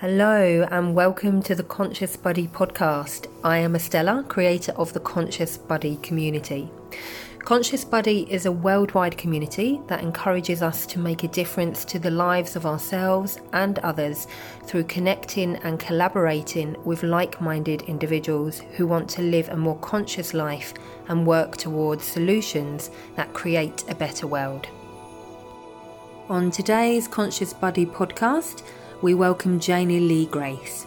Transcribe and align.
Hello, 0.00 0.64
and 0.70 0.94
welcome 0.94 1.42
to 1.42 1.56
the 1.56 1.64
Conscious 1.64 2.16
Body 2.16 2.46
podcast. 2.46 3.26
I 3.42 3.58
am 3.58 3.74
Estella, 3.74 4.24
creator 4.28 4.70
of 4.76 4.92
the 4.92 5.00
Conscious 5.00 5.58
Body 5.58 5.96
community. 6.04 6.70
Conscious 7.40 7.84
Body 7.84 8.24
is 8.32 8.46
a 8.46 8.52
worldwide 8.52 9.18
community 9.18 9.80
that 9.88 10.00
encourages 10.00 10.62
us 10.62 10.86
to 10.86 11.00
make 11.00 11.24
a 11.24 11.34
difference 11.34 11.84
to 11.86 11.98
the 11.98 12.12
lives 12.12 12.54
of 12.54 12.64
ourselves 12.64 13.40
and 13.52 13.80
others 13.80 14.28
through 14.66 14.84
connecting 14.84 15.56
and 15.64 15.80
collaborating 15.80 16.76
with 16.84 17.02
like 17.02 17.40
minded 17.40 17.82
individuals 17.88 18.60
who 18.76 18.86
want 18.86 19.10
to 19.10 19.22
live 19.22 19.48
a 19.48 19.56
more 19.56 19.78
conscious 19.78 20.32
life 20.32 20.74
and 21.08 21.26
work 21.26 21.56
towards 21.56 22.04
solutions 22.04 22.92
that 23.16 23.34
create 23.34 23.82
a 23.88 23.96
better 23.96 24.28
world. 24.28 24.68
On 26.28 26.52
today's 26.52 27.08
Conscious 27.08 27.52
Body 27.52 27.84
podcast, 27.84 28.62
we 29.00 29.14
welcome 29.14 29.60
Janey 29.60 30.00
Lee 30.00 30.26
Grace. 30.26 30.86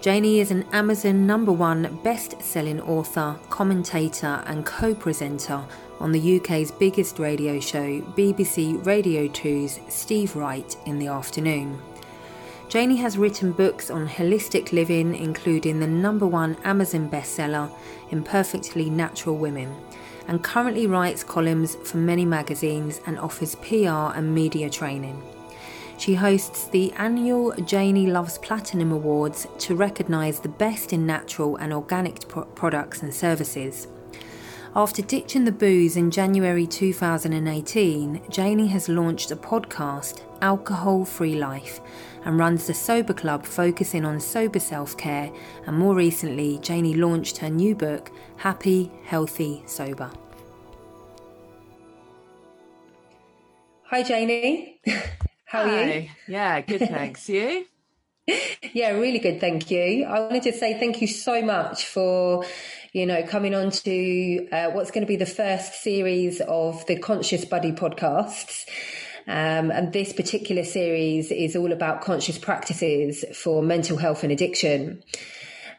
Janey 0.00 0.40
is 0.40 0.50
an 0.50 0.64
Amazon 0.72 1.24
number 1.24 1.52
one 1.52 2.00
best 2.02 2.42
selling 2.42 2.80
author, 2.80 3.36
commentator, 3.48 4.42
and 4.46 4.66
co 4.66 4.92
presenter 4.92 5.64
on 6.00 6.10
the 6.10 6.36
UK's 6.38 6.72
biggest 6.72 7.20
radio 7.20 7.60
show, 7.60 8.00
BBC 8.16 8.84
Radio 8.84 9.28
2's 9.28 9.78
Steve 9.88 10.34
Wright 10.34 10.76
in 10.84 10.98
the 10.98 11.06
Afternoon. 11.06 11.80
Janey 12.68 12.96
has 12.96 13.16
written 13.16 13.52
books 13.52 13.88
on 13.88 14.08
holistic 14.08 14.72
living, 14.72 15.14
including 15.14 15.78
the 15.78 15.86
number 15.86 16.26
one 16.26 16.56
Amazon 16.64 17.08
bestseller, 17.08 17.70
Imperfectly 18.10 18.90
Natural 18.90 19.36
Women, 19.36 19.72
and 20.26 20.42
currently 20.42 20.88
writes 20.88 21.22
columns 21.22 21.76
for 21.76 21.98
many 21.98 22.24
magazines 22.24 23.00
and 23.06 23.16
offers 23.16 23.54
PR 23.54 24.10
and 24.16 24.34
media 24.34 24.68
training. 24.68 25.22
She 25.96 26.14
hosts 26.14 26.66
the 26.68 26.92
annual 26.92 27.52
Janey 27.64 28.06
Loves 28.06 28.38
Platinum 28.38 28.92
Awards 28.92 29.46
to 29.58 29.76
recognise 29.76 30.40
the 30.40 30.48
best 30.48 30.92
in 30.92 31.06
natural 31.06 31.56
and 31.56 31.72
organic 31.72 32.28
pro- 32.28 32.44
products 32.44 33.02
and 33.02 33.14
services. 33.14 33.88
After 34.76 35.02
ditching 35.02 35.44
the 35.44 35.52
booze 35.52 35.96
in 35.96 36.10
January 36.10 36.66
2018, 36.66 38.22
Janey 38.28 38.66
has 38.66 38.88
launched 38.88 39.30
a 39.30 39.36
podcast, 39.36 40.22
Alcohol 40.42 41.04
Free 41.04 41.36
Life, 41.36 41.80
and 42.24 42.40
runs 42.40 42.66
the 42.66 42.74
Sober 42.74 43.14
Club 43.14 43.46
focusing 43.46 44.04
on 44.04 44.18
sober 44.18 44.58
self 44.58 44.96
care. 44.96 45.30
And 45.66 45.78
more 45.78 45.94
recently, 45.94 46.58
Janey 46.58 46.94
launched 46.94 47.38
her 47.38 47.50
new 47.50 47.76
book, 47.76 48.10
Happy, 48.38 48.90
Healthy, 49.04 49.62
Sober. 49.66 50.10
Hi, 53.84 54.02
Janey. 54.02 54.80
How 55.44 55.62
are 55.62 55.68
Hi. 55.68 55.84
you? 55.84 56.08
Yeah, 56.26 56.60
good, 56.62 56.80
thanks. 56.80 57.28
you? 57.28 57.66
yeah, 58.72 58.90
really 58.90 59.18
good, 59.18 59.40
thank 59.40 59.70
you. 59.70 60.04
I 60.04 60.20
wanted 60.20 60.44
to 60.44 60.52
say 60.52 60.78
thank 60.78 61.00
you 61.00 61.06
so 61.06 61.42
much 61.42 61.84
for, 61.86 62.44
you 62.92 63.06
know, 63.06 63.22
coming 63.24 63.54
on 63.54 63.70
to 63.70 64.48
uh, 64.50 64.70
what's 64.70 64.90
going 64.90 65.02
to 65.02 65.08
be 65.08 65.16
the 65.16 65.26
first 65.26 65.82
series 65.82 66.40
of 66.40 66.84
the 66.86 66.98
Conscious 66.98 67.44
Body 67.44 67.72
podcasts. 67.72 68.64
Um, 69.26 69.70
and 69.70 69.92
this 69.92 70.12
particular 70.12 70.64
series 70.64 71.30
is 71.30 71.56
all 71.56 71.72
about 71.72 72.02
conscious 72.02 72.38
practices 72.38 73.24
for 73.34 73.62
mental 73.62 73.96
health 73.96 74.22
and 74.22 74.32
addiction. 74.32 75.02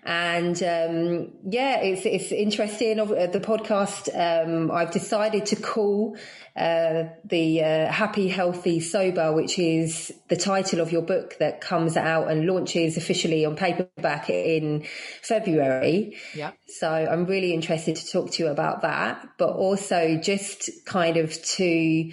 And 0.06 0.56
um, 0.62 1.32
yeah, 1.50 1.80
it's 1.82 2.06
it's 2.06 2.32
interesting. 2.32 2.98
The 2.98 3.42
podcast 3.44 4.10
um, 4.14 4.70
I've 4.70 4.92
decided 4.92 5.48
to 5.48 5.56
call 5.56 6.16
uh, 6.56 7.06
the 7.26 7.64
uh, 7.64 7.92
Happy, 7.92 8.28
Healthy, 8.28 8.82
Sober, 8.82 9.34
which 9.34 9.58
is 9.58 10.14
the 10.28 10.36
title 10.36 10.80
of 10.80 10.92
your 10.92 11.02
book 11.02 11.38
that 11.40 11.60
comes 11.60 11.98
out 11.98 12.30
and 12.30 12.46
launches 12.46 12.98
officially 12.98 13.46
on 13.46 13.56
paperback 13.56 14.30
in 14.30 14.86
February. 15.24 16.16
Yeah. 16.36 16.52
So 16.68 16.88
I'm 16.88 17.26
really 17.26 17.54
interested 17.54 17.96
to 17.96 18.08
talk 18.08 18.32
to 18.34 18.44
you 18.44 18.50
about 18.50 18.84
that, 18.84 19.28
but 19.40 19.54
also 19.54 20.18
just 20.18 20.70
kind 20.86 21.18
of 21.18 21.34
to 21.44 22.12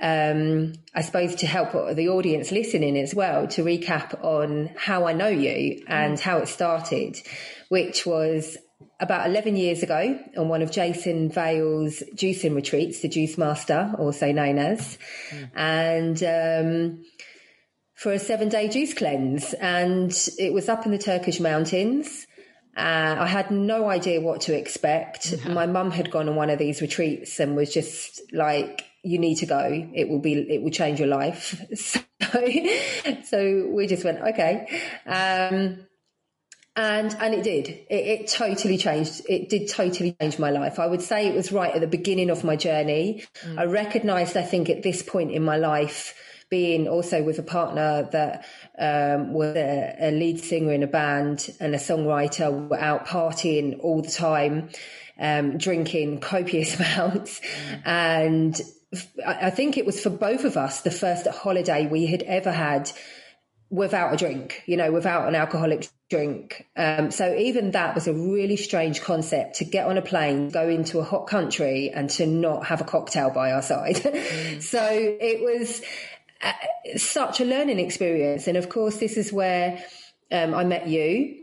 um, 0.00 0.74
I 0.94 1.02
suppose 1.02 1.34
to 1.36 1.46
help 1.46 1.72
the 1.72 2.08
audience 2.08 2.52
listening 2.52 2.96
as 2.96 3.14
well 3.14 3.48
to 3.48 3.64
recap 3.64 4.22
on 4.22 4.70
how 4.76 5.06
I 5.06 5.12
know 5.12 5.28
you 5.28 5.82
and 5.88 6.16
mm. 6.16 6.20
how 6.20 6.38
it 6.38 6.48
started, 6.48 7.20
which 7.68 8.06
was 8.06 8.56
about 9.00 9.28
11 9.28 9.56
years 9.56 9.82
ago 9.82 10.18
on 10.36 10.48
one 10.48 10.62
of 10.62 10.70
Jason 10.70 11.30
Vale's 11.30 12.02
juicing 12.14 12.54
retreats, 12.54 13.00
the 13.00 13.08
Juice 13.08 13.36
Master, 13.36 13.92
also 13.98 14.30
known 14.32 14.58
as, 14.58 14.98
mm. 15.30 15.50
and 15.54 16.22
um, 16.22 17.04
for 17.94 18.12
a 18.12 18.18
seven 18.18 18.48
day 18.48 18.68
juice 18.68 18.94
cleanse. 18.94 19.52
And 19.54 20.12
it 20.38 20.52
was 20.52 20.68
up 20.68 20.86
in 20.86 20.92
the 20.92 20.98
Turkish 20.98 21.40
mountains. 21.40 22.26
Uh, 22.76 23.16
I 23.18 23.26
had 23.26 23.50
no 23.50 23.90
idea 23.90 24.20
what 24.20 24.42
to 24.42 24.56
expect. 24.56 25.32
Mm-hmm. 25.32 25.54
My 25.54 25.66
mum 25.66 25.90
had 25.90 26.12
gone 26.12 26.28
on 26.28 26.36
one 26.36 26.50
of 26.50 26.60
these 26.60 26.80
retreats 26.80 27.40
and 27.40 27.56
was 27.56 27.74
just 27.74 28.20
like, 28.32 28.84
you 29.02 29.18
need 29.18 29.36
to 29.36 29.46
go. 29.46 29.88
It 29.94 30.08
will 30.08 30.20
be, 30.20 30.34
it 30.34 30.62
will 30.62 30.70
change 30.70 30.98
your 30.98 31.08
life. 31.08 31.60
So, 32.20 32.40
so 33.24 33.68
we 33.70 33.86
just 33.86 34.04
went, 34.04 34.20
okay. 34.20 34.66
Um, 35.06 35.86
and 36.78 37.16
and 37.18 37.34
it 37.34 37.42
did. 37.42 37.68
It, 37.68 37.86
it, 37.90 38.28
totally 38.28 38.78
changed. 38.78 39.22
It 39.28 39.48
did 39.48 39.68
totally 39.68 40.16
change 40.20 40.38
my 40.38 40.50
life. 40.50 40.78
I 40.78 40.86
would 40.86 41.02
say 41.02 41.26
it 41.26 41.34
was 41.34 41.50
right 41.50 41.74
at 41.74 41.80
the 41.80 41.88
beginning 41.88 42.30
of 42.30 42.44
my 42.44 42.54
journey. 42.54 43.24
Mm. 43.42 43.58
I 43.58 43.64
recognised, 43.64 44.36
I 44.36 44.42
think, 44.42 44.70
at 44.70 44.84
this 44.84 45.02
point 45.02 45.32
in 45.32 45.42
my 45.42 45.56
life, 45.56 46.14
being 46.50 46.86
also 46.86 47.22
with 47.22 47.38
a 47.40 47.42
partner 47.42 48.08
that 48.12 48.46
um, 48.78 49.32
was 49.32 49.56
a, 49.56 49.96
a, 50.00 50.10
lead 50.12 50.38
singer 50.38 50.72
in 50.72 50.84
a 50.84 50.86
band 50.86 51.50
and 51.58 51.74
a 51.74 51.78
songwriter, 51.78 52.68
were 52.68 52.78
out 52.78 53.06
partying 53.06 53.80
all 53.80 54.00
the 54.00 54.10
time, 54.10 54.70
um, 55.18 55.58
drinking 55.58 56.20
copious 56.20 56.76
amounts, 56.78 57.40
mm. 57.40 57.82
and 57.86 58.60
I 59.26 59.50
think 59.50 59.76
it 59.76 59.84
was 59.84 60.00
for 60.00 60.10
both 60.10 60.44
of 60.44 60.56
us 60.56 60.80
the 60.80 60.90
first 60.90 61.26
holiday 61.26 61.86
we 61.86 62.06
had 62.06 62.22
ever 62.22 62.50
had 62.50 62.90
without 63.70 64.14
a 64.14 64.16
drink, 64.16 64.62
you 64.64 64.78
know, 64.78 64.90
without 64.90 65.28
an 65.28 65.34
alcoholic 65.34 65.88
drink. 66.08 66.66
Um, 66.74 67.10
so 67.10 67.34
even 67.34 67.72
that 67.72 67.94
was 67.94 68.08
a 68.08 68.14
really 68.14 68.56
strange 68.56 69.02
concept 69.02 69.56
to 69.56 69.66
get 69.66 69.86
on 69.86 69.98
a 69.98 70.02
plane, 70.02 70.48
go 70.48 70.66
into 70.68 71.00
a 71.00 71.04
hot 71.04 71.26
country 71.26 71.90
and 71.90 72.08
to 72.10 72.26
not 72.26 72.66
have 72.66 72.80
a 72.80 72.84
cocktail 72.84 73.30
by 73.30 73.52
our 73.52 73.62
side. 73.62 73.96
Mm. 74.18 74.62
so 74.62 74.86
it 74.90 75.42
was 75.42 75.82
uh, 76.42 76.52
such 76.96 77.40
a 77.40 77.44
learning 77.44 77.78
experience. 77.78 78.46
And 78.46 78.56
of 78.56 78.68
course, 78.68 78.96
this 78.96 79.16
is 79.16 79.32
where 79.32 79.84
um, 80.32 80.54
I 80.54 80.64
met 80.64 80.88
you 80.88 81.36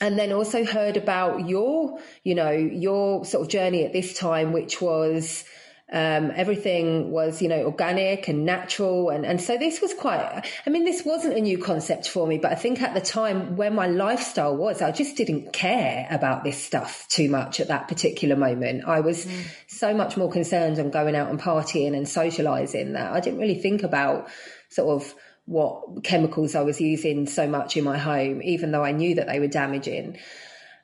and 0.00 0.18
then 0.18 0.32
also 0.32 0.64
heard 0.64 0.96
about 0.96 1.48
your, 1.48 1.98
you 2.24 2.34
know, 2.34 2.50
your 2.50 3.24
sort 3.24 3.42
of 3.42 3.48
journey 3.48 3.84
at 3.84 3.92
this 3.92 4.18
time, 4.18 4.52
which 4.52 4.80
was, 4.80 5.44
um, 5.92 6.32
everything 6.34 7.10
was, 7.10 7.42
you 7.42 7.48
know, 7.48 7.64
organic 7.64 8.26
and 8.26 8.46
natural. 8.46 9.10
And, 9.10 9.26
and 9.26 9.40
so 9.40 9.58
this 9.58 9.82
was 9.82 9.92
quite, 9.92 10.42
I 10.66 10.70
mean, 10.70 10.84
this 10.84 11.04
wasn't 11.04 11.36
a 11.36 11.40
new 11.40 11.58
concept 11.58 12.08
for 12.08 12.26
me, 12.26 12.38
but 12.38 12.50
I 12.50 12.54
think 12.54 12.80
at 12.80 12.94
the 12.94 13.00
time 13.00 13.56
where 13.56 13.70
my 13.70 13.86
lifestyle 13.86 14.56
was, 14.56 14.80
I 14.80 14.90
just 14.90 15.16
didn't 15.16 15.52
care 15.52 16.06
about 16.10 16.44
this 16.44 16.56
stuff 16.62 17.06
too 17.08 17.28
much 17.28 17.60
at 17.60 17.68
that 17.68 17.88
particular 17.88 18.36
moment. 18.36 18.84
I 18.86 19.00
was 19.00 19.26
mm. 19.26 19.44
so 19.66 19.92
much 19.92 20.16
more 20.16 20.30
concerned 20.30 20.78
on 20.78 20.90
going 20.90 21.14
out 21.14 21.28
and 21.28 21.38
partying 21.38 21.94
and 21.94 22.08
socializing 22.08 22.94
that 22.94 23.12
I 23.12 23.20
didn't 23.20 23.40
really 23.40 23.60
think 23.60 23.82
about 23.82 24.28
sort 24.70 25.02
of 25.02 25.14
what 25.44 26.04
chemicals 26.04 26.54
I 26.54 26.62
was 26.62 26.80
using 26.80 27.26
so 27.26 27.46
much 27.46 27.76
in 27.76 27.84
my 27.84 27.98
home, 27.98 28.40
even 28.42 28.70
though 28.70 28.84
I 28.84 28.92
knew 28.92 29.16
that 29.16 29.26
they 29.26 29.40
were 29.40 29.48
damaging. 29.48 30.18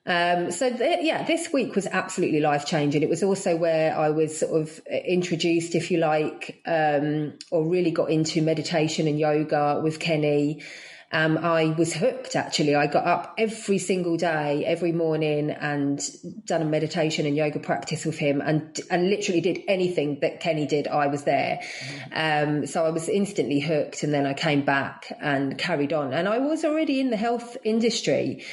Um, 0.08 0.50
so 0.50 0.74
th- 0.74 1.00
yeah, 1.02 1.22
this 1.24 1.52
week 1.52 1.74
was 1.74 1.86
absolutely 1.86 2.40
life 2.40 2.64
changing. 2.64 3.02
It 3.02 3.10
was 3.10 3.22
also 3.22 3.56
where 3.56 3.94
I 3.96 4.08
was 4.08 4.38
sort 4.40 4.62
of 4.62 4.78
introduced, 4.88 5.74
if 5.74 5.90
you 5.90 5.98
like, 5.98 6.62
um, 6.66 7.34
or 7.50 7.66
really 7.66 7.90
got 7.90 8.10
into 8.10 8.40
meditation 8.40 9.06
and 9.06 9.18
yoga 9.18 9.80
with 9.84 10.00
Kenny. 10.00 10.62
Um, 11.10 11.38
I 11.38 11.74
was 11.76 11.94
hooked 11.94 12.36
actually. 12.36 12.74
I 12.74 12.86
got 12.86 13.06
up 13.06 13.34
every 13.38 13.78
single 13.78 14.16
day, 14.16 14.64
every 14.66 14.92
morning 14.92 15.50
and 15.50 16.00
done 16.44 16.60
a 16.60 16.66
meditation 16.66 17.24
and 17.26 17.34
yoga 17.34 17.60
practice 17.60 18.04
with 18.04 18.18
him 18.18 18.42
and, 18.42 18.78
and 18.90 19.08
literally 19.08 19.40
did 19.40 19.60
anything 19.68 20.18
that 20.20 20.40
Kenny 20.40 20.66
did. 20.66 20.86
I 20.86 21.06
was 21.06 21.24
there. 21.24 21.60
Mm-hmm. 21.62 22.58
Um, 22.58 22.66
so 22.66 22.84
I 22.84 22.90
was 22.90 23.08
instantly 23.08 23.60
hooked 23.60 24.02
and 24.02 24.12
then 24.12 24.26
I 24.26 24.34
came 24.34 24.64
back 24.66 25.16
and 25.20 25.56
carried 25.56 25.94
on 25.94 26.12
and 26.12 26.28
I 26.28 26.38
was 26.38 26.64
already 26.64 27.00
in 27.00 27.10
the 27.10 27.16
health 27.16 27.56
industry. 27.64 28.44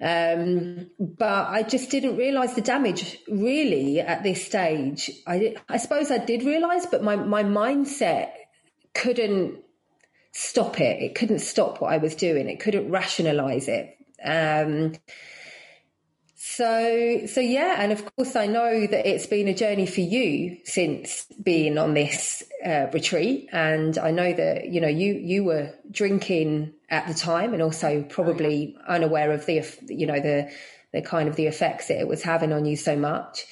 Um, 0.00 0.90
but 0.98 1.48
I 1.48 1.62
just 1.62 1.90
didn't 1.90 2.16
realize 2.16 2.54
the 2.54 2.60
damage 2.60 3.18
really 3.28 4.00
at 4.00 4.22
this 4.22 4.44
stage. 4.44 5.10
I, 5.26 5.56
I 5.68 5.76
suppose 5.78 6.10
I 6.10 6.18
did 6.18 6.42
realize, 6.42 6.86
but 6.86 7.02
my, 7.02 7.16
my 7.16 7.42
mindset 7.42 8.30
couldn't 8.94 9.62
stop 10.32 10.80
it. 10.80 11.02
It 11.02 11.14
couldn't 11.14 11.40
stop 11.40 11.80
what 11.80 11.92
I 11.92 11.98
was 11.98 12.14
doing. 12.14 12.48
It 12.48 12.60
couldn't 12.60 12.90
rationalize 12.90 13.68
it. 13.68 13.96
Um, 14.22 14.92
So, 16.56 17.26
so 17.26 17.42
yeah, 17.42 17.76
and 17.78 17.92
of 17.92 18.16
course, 18.16 18.34
I 18.34 18.46
know 18.46 18.86
that 18.86 19.06
it's 19.06 19.26
been 19.26 19.46
a 19.46 19.52
journey 19.52 19.84
for 19.84 20.00
you 20.00 20.56
since 20.64 21.26
being 21.42 21.76
on 21.76 21.92
this 21.92 22.42
uh, 22.64 22.86
retreat, 22.94 23.50
and 23.52 23.98
I 23.98 24.10
know 24.10 24.32
that 24.32 24.68
you 24.68 24.80
know 24.80 24.88
you 24.88 25.16
you 25.16 25.44
were 25.44 25.74
drinking 25.90 26.72
at 26.88 27.08
the 27.08 27.12
time, 27.12 27.52
and 27.52 27.60
also 27.60 28.02
probably 28.04 28.74
unaware 28.88 29.32
of 29.32 29.44
the 29.44 29.66
you 29.88 30.06
know 30.06 30.18
the 30.18 30.50
the 30.94 31.02
kind 31.02 31.28
of 31.28 31.36
the 31.36 31.44
effects 31.46 31.88
that 31.88 32.00
it 32.00 32.08
was 32.08 32.22
having 32.22 32.54
on 32.54 32.64
you 32.64 32.76
so 32.76 32.96
much. 32.96 33.44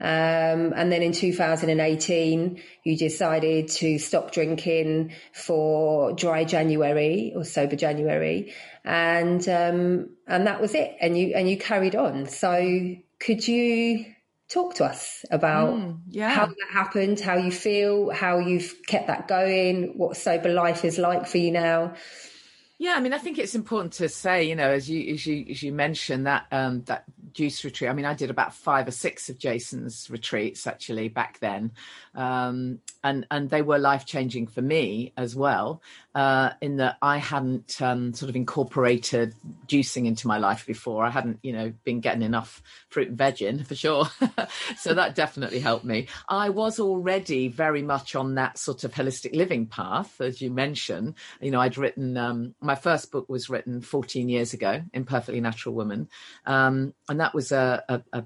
Um, 0.00 0.72
and 0.76 0.92
then 0.92 1.02
in 1.02 1.12
2018, 1.12 2.62
you 2.84 2.96
decided 2.96 3.68
to 3.68 3.98
stop 3.98 4.30
drinking 4.30 5.12
for 5.32 6.12
dry 6.12 6.44
January 6.44 7.32
or 7.34 7.44
sober 7.44 7.74
January, 7.74 8.52
and 8.88 9.46
um, 9.50 10.08
and 10.26 10.46
that 10.46 10.60
was 10.60 10.74
it. 10.74 10.96
And 11.00 11.16
you 11.16 11.34
and 11.36 11.48
you 11.48 11.58
carried 11.58 11.94
on. 11.94 12.26
So 12.26 12.96
could 13.20 13.46
you 13.46 14.06
talk 14.48 14.74
to 14.76 14.84
us 14.84 15.26
about 15.30 15.74
mm, 15.74 16.00
yeah. 16.08 16.30
how 16.30 16.46
that 16.46 16.68
happened, 16.72 17.20
how 17.20 17.36
you 17.36 17.52
feel, 17.52 18.10
how 18.10 18.38
you've 18.38 18.74
kept 18.86 19.08
that 19.08 19.28
going, 19.28 19.98
what 19.98 20.16
sober 20.16 20.48
life 20.48 20.86
is 20.86 20.98
like 20.98 21.26
for 21.26 21.36
you 21.36 21.52
now? 21.52 21.94
Yeah, 22.78 22.94
I 22.96 23.00
mean, 23.00 23.12
I 23.12 23.18
think 23.18 23.38
it's 23.38 23.56
important 23.56 23.92
to 23.94 24.08
say, 24.08 24.44
you 24.44 24.54
know, 24.54 24.70
as 24.70 24.88
you 24.88 25.12
as 25.12 25.26
you 25.26 25.44
as 25.50 25.62
you 25.62 25.72
mentioned 25.72 26.26
that 26.26 26.46
um, 26.50 26.82
that 26.84 27.04
juice 27.32 27.62
retreat. 27.64 27.90
I 27.90 27.92
mean, 27.92 28.04
I 28.04 28.14
did 28.14 28.30
about 28.30 28.54
five 28.54 28.88
or 28.88 28.92
six 28.92 29.28
of 29.28 29.38
Jason's 29.38 30.08
retreats 30.10 30.66
actually 30.66 31.08
back 31.08 31.40
then, 31.40 31.72
um, 32.18 32.80
and 33.04 33.26
and 33.30 33.48
they 33.48 33.62
were 33.62 33.78
life 33.78 34.04
changing 34.04 34.48
for 34.48 34.60
me 34.60 35.12
as 35.16 35.36
well 35.36 35.80
uh, 36.16 36.50
in 36.60 36.78
that 36.78 36.96
I 37.00 37.18
hadn't 37.18 37.80
um, 37.80 38.12
sort 38.12 38.28
of 38.28 38.34
incorporated 38.34 39.36
juicing 39.68 40.06
into 40.06 40.26
my 40.26 40.38
life 40.38 40.66
before. 40.66 41.04
I 41.04 41.10
hadn't, 41.10 41.38
you 41.42 41.52
know, 41.52 41.72
been 41.84 42.00
getting 42.00 42.22
enough 42.22 42.60
fruit 42.88 43.08
and 43.08 43.16
veg 43.16 43.40
in 43.40 43.62
for 43.62 43.76
sure. 43.76 44.08
so 44.78 44.94
that 44.94 45.14
definitely 45.14 45.60
helped 45.60 45.84
me. 45.84 46.08
I 46.28 46.48
was 46.48 46.80
already 46.80 47.46
very 47.46 47.82
much 47.82 48.16
on 48.16 48.34
that 48.34 48.58
sort 48.58 48.82
of 48.82 48.92
holistic 48.92 49.32
living 49.32 49.66
path, 49.66 50.20
as 50.20 50.42
you 50.42 50.50
mentioned. 50.50 51.14
You 51.40 51.52
know, 51.52 51.60
I'd 51.60 51.78
written 51.78 52.16
um, 52.16 52.56
my 52.60 52.74
first 52.74 53.12
book 53.12 53.28
was 53.28 53.48
written 53.48 53.80
14 53.80 54.28
years 54.28 54.54
ago, 54.54 54.82
Imperfectly 54.92 55.40
Natural 55.40 55.76
Woman, 55.76 56.08
um, 56.46 56.94
and 57.08 57.20
that 57.20 57.32
was 57.32 57.52
a, 57.52 57.84
a, 57.88 58.02
a 58.12 58.24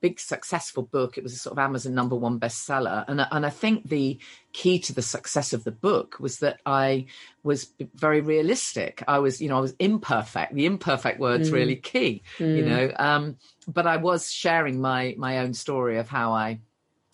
big 0.00 0.20
successful 0.20 0.82
book. 0.82 1.18
It 1.18 1.22
was 1.22 1.32
a 1.32 1.38
sort 1.38 1.52
of 1.52 1.58
Amazon 1.58 1.94
number 1.94 2.16
one 2.16 2.38
bestseller, 2.38 3.04
and 3.08 3.26
and 3.30 3.46
I 3.46 3.50
think 3.50 3.88
the 3.88 4.18
key 4.52 4.78
to 4.80 4.92
the 4.92 5.02
success 5.02 5.52
of 5.52 5.64
the 5.64 5.72
book 5.72 6.16
was 6.18 6.38
that 6.38 6.60
I 6.64 7.06
was 7.42 7.72
very 7.94 8.20
realistic. 8.20 9.02
I 9.06 9.18
was, 9.18 9.40
you 9.40 9.48
know, 9.48 9.58
I 9.58 9.60
was 9.60 9.74
imperfect. 9.78 10.54
The 10.54 10.66
imperfect 10.66 11.20
word's 11.20 11.50
mm. 11.50 11.54
really 11.54 11.76
key, 11.76 12.22
mm. 12.38 12.56
you 12.56 12.64
know. 12.64 12.92
Um, 12.96 13.36
but 13.66 13.86
I 13.86 13.96
was 13.96 14.30
sharing 14.30 14.80
my 14.80 15.14
my 15.18 15.38
own 15.38 15.54
story 15.54 15.98
of 15.98 16.08
how 16.08 16.32
I 16.32 16.60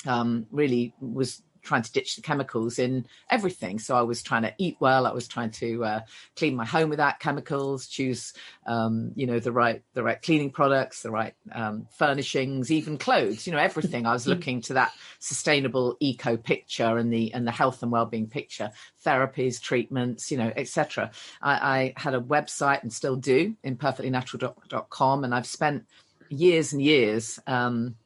um, 0.06 0.46
really 0.50 0.94
was 1.00 1.42
trying 1.64 1.82
to 1.82 1.92
ditch 1.92 2.16
the 2.16 2.22
chemicals 2.22 2.78
in 2.78 3.06
everything. 3.30 3.78
So 3.78 3.96
I 3.96 4.02
was 4.02 4.22
trying 4.22 4.42
to 4.42 4.54
eat 4.58 4.76
well. 4.80 5.06
I 5.06 5.12
was 5.12 5.26
trying 5.26 5.50
to 5.52 5.84
uh, 5.84 6.00
clean 6.36 6.54
my 6.54 6.64
home 6.64 6.90
without 6.90 7.18
chemicals, 7.18 7.86
choose, 7.86 8.32
um, 8.66 9.12
you 9.16 9.26
know, 9.26 9.40
the 9.40 9.52
right 9.52 9.82
the 9.94 10.02
right 10.02 10.20
cleaning 10.20 10.50
products, 10.50 11.02
the 11.02 11.10
right 11.10 11.34
um, 11.52 11.88
furnishings, 11.96 12.70
even 12.70 12.98
clothes. 12.98 13.46
You 13.46 13.52
know, 13.52 13.58
everything. 13.58 14.06
I 14.06 14.12
was 14.12 14.26
looking 14.34 14.60
to 14.62 14.74
that 14.74 14.92
sustainable 15.18 15.96
eco 16.00 16.36
picture 16.36 16.98
and 16.98 17.12
the 17.12 17.32
and 17.34 17.46
the 17.46 17.52
health 17.52 17.82
and 17.82 17.90
well 17.90 18.06
being 18.06 18.28
picture, 18.28 18.70
therapies, 19.04 19.60
treatments, 19.60 20.30
you 20.30 20.38
know, 20.38 20.52
etc. 20.54 21.10
I, 21.42 21.52
I 21.52 21.94
had 21.96 22.14
a 22.14 22.20
website 22.20 22.82
and 22.82 22.92
still 22.92 23.16
do, 23.16 23.56
in 23.62 23.76
imperfectlynatural.com, 23.76 25.24
and 25.24 25.34
I've 25.34 25.46
spent 25.46 25.86
years 26.28 26.72
and 26.72 26.82
years. 26.82 27.38
Um, 27.46 27.96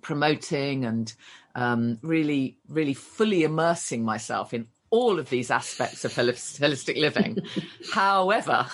promoting 0.00 0.84
and 0.84 1.12
um, 1.54 1.98
really, 2.02 2.58
really 2.68 2.94
fully 2.94 3.42
immersing 3.42 4.04
myself 4.04 4.54
in 4.54 4.66
all 4.90 5.18
of 5.18 5.28
these 5.28 5.50
aspects 5.50 6.04
of 6.04 6.12
holistic 6.14 6.96
living. 6.96 7.38
However, 7.92 8.66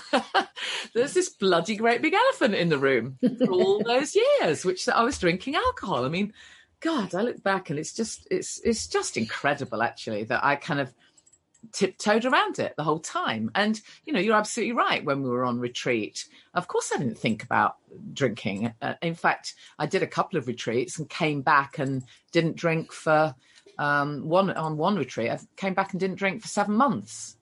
there's 0.94 1.14
this 1.14 1.28
bloody 1.28 1.76
great 1.76 2.02
big 2.02 2.14
elephant 2.14 2.54
in 2.54 2.68
the 2.68 2.78
room 2.78 3.18
for 3.38 3.50
all 3.50 3.82
those 3.82 4.16
years, 4.16 4.64
which 4.64 4.88
I 4.88 5.02
was 5.02 5.18
drinking 5.18 5.56
alcohol. 5.56 6.04
I 6.04 6.08
mean, 6.08 6.32
God, 6.80 7.14
I 7.14 7.22
look 7.22 7.42
back 7.42 7.70
and 7.70 7.78
it's 7.78 7.94
just 7.94 8.28
it's 8.30 8.60
it's 8.64 8.86
just 8.86 9.16
incredible 9.16 9.82
actually 9.82 10.24
that 10.24 10.44
I 10.44 10.56
kind 10.56 10.80
of 10.80 10.92
tiptoed 11.72 12.24
around 12.24 12.58
it 12.58 12.74
the 12.76 12.84
whole 12.84 12.98
time. 12.98 13.50
And, 13.54 13.80
you 14.04 14.12
know, 14.12 14.20
you're 14.20 14.36
absolutely 14.36 14.74
right. 14.74 15.04
When 15.04 15.22
we 15.22 15.30
were 15.30 15.44
on 15.44 15.60
retreat, 15.60 16.26
of 16.54 16.68
course, 16.68 16.90
I 16.94 16.98
didn't 16.98 17.18
think 17.18 17.42
about 17.42 17.76
drinking. 18.12 18.72
Uh, 18.80 18.94
in 19.02 19.14
fact, 19.14 19.54
I 19.78 19.86
did 19.86 20.02
a 20.02 20.06
couple 20.06 20.38
of 20.38 20.46
retreats 20.46 20.98
and 20.98 21.08
came 21.08 21.42
back 21.42 21.78
and 21.78 22.02
didn't 22.32 22.56
drink 22.56 22.92
for 22.92 23.34
um, 23.78 24.28
one 24.28 24.50
on 24.50 24.76
one 24.76 24.96
retreat. 24.96 25.30
I 25.30 25.38
came 25.56 25.74
back 25.74 25.92
and 25.92 26.00
didn't 26.00 26.16
drink 26.16 26.42
for 26.42 26.48
seven 26.48 26.74
months 26.76 27.36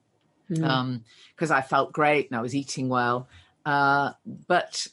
Um 0.61 1.03
because 1.35 1.49
mm. 1.49 1.55
um, 1.55 1.57
I 1.57 1.61
felt 1.61 1.93
great 1.93 2.29
and 2.29 2.37
I 2.37 2.41
was 2.41 2.55
eating 2.55 2.89
well. 2.89 3.27
Uh, 3.65 4.11
but 4.47 4.87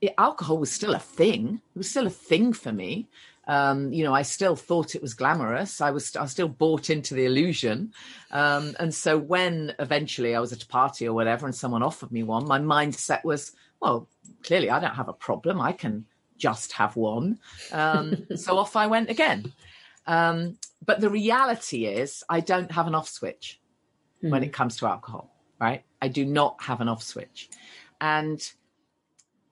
it, 0.00 0.14
alcohol 0.16 0.58
was 0.58 0.72
still 0.72 0.94
a 0.94 0.98
thing. 0.98 1.60
It 1.74 1.78
was 1.78 1.90
still 1.90 2.06
a 2.06 2.10
thing 2.10 2.52
for 2.52 2.72
me. 2.72 3.08
Um, 3.46 3.92
you 3.92 4.04
know, 4.04 4.14
I 4.14 4.22
still 4.22 4.56
thought 4.56 4.94
it 4.94 5.02
was 5.02 5.14
glamorous. 5.14 5.80
I 5.80 5.90
was, 5.90 6.14
I 6.16 6.26
still 6.26 6.48
bought 6.48 6.90
into 6.90 7.14
the 7.14 7.26
illusion. 7.26 7.92
Um, 8.30 8.74
and 8.78 8.94
so 8.94 9.18
when 9.18 9.74
eventually 9.78 10.34
I 10.34 10.40
was 10.40 10.52
at 10.52 10.62
a 10.62 10.66
party 10.66 11.06
or 11.06 11.12
whatever 11.12 11.46
and 11.46 11.54
someone 11.54 11.82
offered 11.82 12.10
me 12.10 12.22
one, 12.22 12.46
my 12.46 12.58
mindset 12.58 13.24
was, 13.24 13.52
well, 13.80 14.08
clearly 14.42 14.70
I 14.70 14.80
don't 14.80 14.94
have 14.94 15.08
a 15.08 15.12
problem. 15.12 15.60
I 15.60 15.72
can 15.72 16.06
just 16.36 16.72
have 16.72 16.96
one. 16.96 17.38
Um, 17.72 18.26
so 18.36 18.58
off 18.58 18.76
I 18.76 18.86
went 18.86 19.10
again. 19.10 19.52
Um, 20.06 20.58
but 20.84 21.00
the 21.00 21.10
reality 21.10 21.86
is, 21.86 22.22
I 22.28 22.40
don't 22.40 22.70
have 22.72 22.86
an 22.86 22.94
off 22.94 23.08
switch 23.08 23.60
mm. 24.22 24.30
when 24.30 24.42
hmm. 24.42 24.48
it 24.48 24.52
comes 24.52 24.76
to 24.76 24.86
alcohol, 24.86 25.34
right? 25.58 25.82
I 26.02 26.08
do 26.08 26.26
not 26.26 26.62
have 26.62 26.80
an 26.80 26.88
off 26.88 27.02
switch. 27.02 27.48
And 28.00 28.46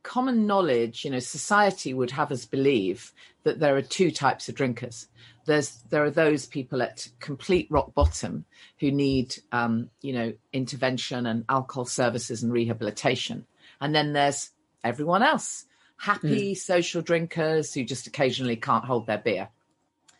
common 0.02 0.46
knowledge, 0.46 1.04
you 1.04 1.10
know, 1.10 1.20
society 1.20 1.94
would 1.94 2.10
have 2.10 2.32
us 2.32 2.44
believe 2.44 3.12
that 3.44 3.58
there 3.58 3.76
are 3.76 3.82
two 3.82 4.10
types 4.10 4.48
of 4.48 4.54
drinkers. 4.54 5.08
There's 5.44 5.82
there 5.90 6.04
are 6.04 6.10
those 6.10 6.46
people 6.46 6.82
at 6.82 7.08
complete 7.18 7.66
rock 7.70 7.94
bottom 7.94 8.44
who 8.78 8.90
need, 8.90 9.36
um, 9.50 9.90
you 10.00 10.12
know, 10.12 10.32
intervention 10.52 11.26
and 11.26 11.44
alcohol 11.48 11.84
services 11.84 12.42
and 12.42 12.52
rehabilitation, 12.52 13.46
and 13.80 13.94
then 13.94 14.12
there's 14.12 14.50
everyone 14.84 15.22
else, 15.22 15.64
happy 15.96 16.52
mm. 16.52 16.56
social 16.56 17.02
drinkers 17.02 17.74
who 17.74 17.84
just 17.84 18.06
occasionally 18.06 18.56
can't 18.56 18.84
hold 18.84 19.06
their 19.06 19.18
beer. 19.18 19.48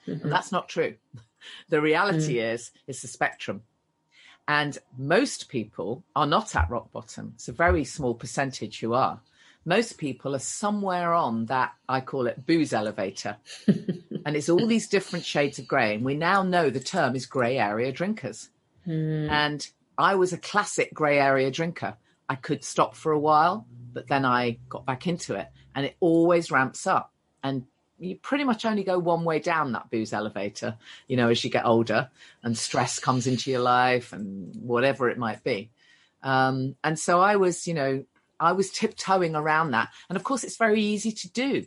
Mm-hmm. 0.07 0.29
that's 0.29 0.53
not 0.53 0.69
true. 0.69 0.95
The 1.69 1.81
reality 1.81 2.37
mm. 2.37 2.55
is 2.55 2.71
it's 2.87 3.03
a 3.03 3.09
spectrum. 3.09 3.63
And 4.47 4.79
most 4.97 5.49
people 5.49 6.05
are 6.15 6.27
not 6.27 6.55
at 6.55 6.71
rock 6.71 6.93
bottom. 6.93 7.33
It's 7.35 7.49
a 7.49 7.53
very 7.53 7.83
small 7.83 8.15
percentage 8.15 8.79
who 8.79 8.95
are 8.95 9.21
most 9.65 9.99
people 9.99 10.35
are 10.35 10.41
somewhere 10.41 11.13
on 11.13 11.47
that 11.47 11.73
I 11.89 12.01
call 12.01 12.27
it 12.27 12.47
booze 12.47 12.73
elevator. 12.73 13.37
and 13.67 14.37
it's 14.37 14.49
all 14.49 14.67
these 14.67 14.89
different 14.89 15.25
shades 15.25 15.59
of 15.59 15.69
grey. 15.69 15.95
And 15.95 16.05
we 16.05 16.15
now 16.15 16.43
know 16.43 16.71
the 16.71 16.81
term 16.81 17.15
is 17.15 17.27
grey 17.27 17.59
area 17.59 17.93
drinkers. 17.93 18.49
Mm. 18.87 19.31
And 19.31 19.69
I 19.97 20.17
was 20.17 20.33
a 20.33 20.39
classic 20.39 20.93
grey 20.93 21.19
area 21.19 21.51
drinker. 21.51 21.97
I 22.29 22.35
could 22.35 22.65
stop 22.65 22.97
for 22.97 23.13
a 23.13 23.19
while, 23.19 23.67
but 23.93 24.09
then 24.09 24.25
I 24.25 24.59
got 24.69 24.87
back 24.87 25.07
into 25.07 25.35
it. 25.35 25.49
And 25.75 25.87
it 25.87 25.97
always 26.01 26.51
ramps 26.51 26.87
up. 26.87 27.13
And 27.45 27.67
you 27.99 28.17
pretty 28.17 28.45
much 28.45 28.65
only 28.65 28.83
go 28.83 28.99
one 28.99 29.25
way 29.25 29.39
down 29.39 29.73
that 29.73 29.91
booze 29.91 30.13
elevator, 30.13 30.77
you 31.07 31.17
know, 31.17 31.29
as 31.29 31.45
you 31.45 31.51
get 31.51 31.65
older 31.65 32.11
and 32.43 32.59
stress 32.59 32.99
comes 32.99 33.27
into 33.27 33.51
your 33.51 33.61
life 33.61 34.13
and 34.13 34.55
whatever 34.57 35.09
it 35.09 35.19
might 35.19 35.45
be. 35.45 35.71
Um, 36.23 36.77
and 36.83 36.99
so 36.99 37.21
I 37.21 37.37
was, 37.37 37.67
you 37.67 37.75
know, 37.75 38.05
I 38.43 38.53
was 38.53 38.71
tiptoeing 38.71 39.37
around 39.37 39.71
that. 39.71 39.91
And 40.09 40.17
of 40.17 40.25
course, 40.25 40.43
it's 40.43 40.57
very 40.57 40.83
easy 40.83 41.13
to 41.13 41.33
do 41.33 41.65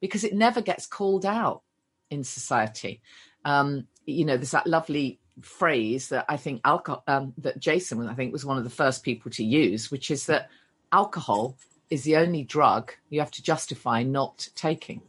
because 0.00 0.24
it 0.24 0.34
never 0.34 0.60
gets 0.60 0.86
called 0.86 1.24
out 1.24 1.62
in 2.10 2.24
society. 2.24 3.00
Um, 3.44 3.86
you 4.04 4.24
know, 4.24 4.36
there's 4.36 4.50
that 4.50 4.66
lovely 4.66 5.20
phrase 5.40 6.08
that 6.08 6.24
I 6.28 6.36
think 6.36 6.62
alcohol, 6.64 7.04
um, 7.06 7.32
that 7.38 7.60
Jason, 7.60 8.06
I 8.08 8.14
think, 8.14 8.32
was 8.32 8.44
one 8.44 8.58
of 8.58 8.64
the 8.64 8.70
first 8.70 9.04
people 9.04 9.30
to 9.32 9.44
use, 9.44 9.90
which 9.90 10.10
is 10.10 10.26
that 10.26 10.50
alcohol 10.92 11.56
is 11.90 12.02
the 12.02 12.16
only 12.16 12.42
drug 12.42 12.92
you 13.08 13.20
have 13.20 13.30
to 13.30 13.42
justify 13.42 14.02
not 14.02 14.48
taking. 14.56 15.02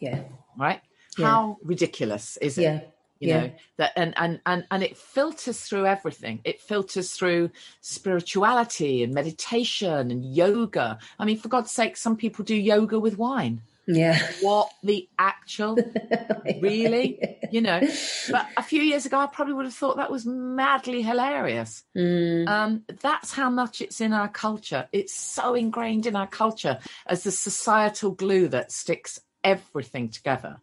Yeah. 0.00 0.22
Right? 0.58 0.80
Yeah. 1.18 1.26
How 1.26 1.58
ridiculous 1.62 2.38
is 2.38 2.56
it? 2.56 2.62
Yeah 2.62 2.80
you 3.20 3.28
yeah. 3.28 3.40
know 3.40 3.52
that 3.78 3.92
and, 3.96 4.14
and 4.16 4.40
and 4.46 4.66
and 4.70 4.82
it 4.82 4.96
filters 4.96 5.60
through 5.60 5.86
everything 5.86 6.40
it 6.44 6.60
filters 6.60 7.12
through 7.12 7.50
spirituality 7.80 9.02
and 9.02 9.14
meditation 9.14 10.10
and 10.10 10.24
yoga 10.24 10.98
i 11.18 11.24
mean 11.24 11.38
for 11.38 11.48
god's 11.48 11.70
sake 11.70 11.96
some 11.96 12.16
people 12.16 12.44
do 12.44 12.54
yoga 12.54 12.98
with 12.98 13.16
wine 13.18 13.60
Yeah. 13.86 14.18
What 14.40 14.70
the 14.82 15.08
actual? 15.16 15.78
really? 16.60 17.38
You 17.52 17.60
know, 17.60 17.80
but 18.30 18.46
a 18.56 18.62
few 18.62 18.82
years 18.82 19.06
ago, 19.06 19.18
I 19.18 19.26
probably 19.26 19.54
would 19.54 19.64
have 19.64 19.74
thought 19.74 19.98
that 19.98 20.10
was 20.10 20.26
madly 20.26 21.02
hilarious. 21.02 21.84
Mm. 21.96 22.48
Um, 22.48 22.82
that's 23.00 23.32
how 23.32 23.48
much 23.48 23.80
it's 23.80 24.00
in 24.00 24.12
our 24.12 24.28
culture. 24.28 24.88
It's 24.92 25.14
so 25.14 25.54
ingrained 25.54 26.06
in 26.06 26.16
our 26.16 26.26
culture 26.26 26.78
as 27.06 27.22
the 27.22 27.30
societal 27.30 28.10
glue 28.10 28.48
that 28.48 28.72
sticks 28.72 29.20
everything 29.44 30.08
together. 30.08 30.56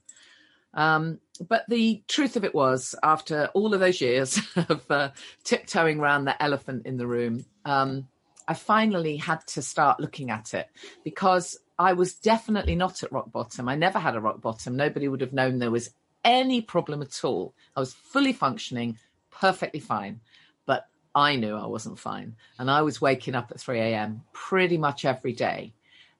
Um, 0.73 1.19
but 1.39 1.65
the 1.67 2.03
truth 2.07 2.35
of 2.35 2.43
it 2.43 2.53
was, 2.53 2.95
after 3.03 3.49
all 3.53 3.73
of 3.73 3.79
those 3.79 4.01
years 4.01 4.39
of 4.55 4.89
uh, 4.89 5.09
tiptoeing 5.43 5.99
around 5.99 6.25
the 6.25 6.41
elephant 6.41 6.85
in 6.85 6.97
the 6.97 7.07
room, 7.07 7.45
um, 7.65 8.07
I 8.47 8.53
finally 8.53 9.17
had 9.17 9.45
to 9.47 9.61
start 9.61 9.99
looking 9.99 10.29
at 10.29 10.53
it 10.53 10.67
because 11.03 11.57
I 11.79 11.93
was 11.93 12.13
definitely 12.13 12.75
not 12.75 13.03
at 13.03 13.11
rock 13.11 13.31
bottom. 13.31 13.67
I 13.67 13.75
never 13.75 13.99
had 13.99 14.15
a 14.15 14.21
rock 14.21 14.41
bottom. 14.41 14.75
Nobody 14.75 15.07
would 15.07 15.21
have 15.21 15.33
known 15.33 15.59
there 15.59 15.71
was 15.71 15.89
any 16.23 16.61
problem 16.61 17.01
at 17.01 17.23
all. 17.23 17.53
I 17.75 17.79
was 17.79 17.93
fully 17.93 18.33
functioning, 18.33 18.97
perfectly 19.31 19.79
fine. 19.79 20.21
But 20.65 20.87
I 21.15 21.35
knew 21.35 21.55
I 21.55 21.65
wasn't 21.65 21.99
fine. 21.99 22.35
And 22.59 22.69
I 22.69 22.81
was 22.81 23.01
waking 23.01 23.35
up 23.35 23.51
at 23.51 23.59
3 23.59 23.79
a.m. 23.79 24.23
pretty 24.33 24.77
much 24.77 25.05
every 25.05 25.33
day. 25.33 25.73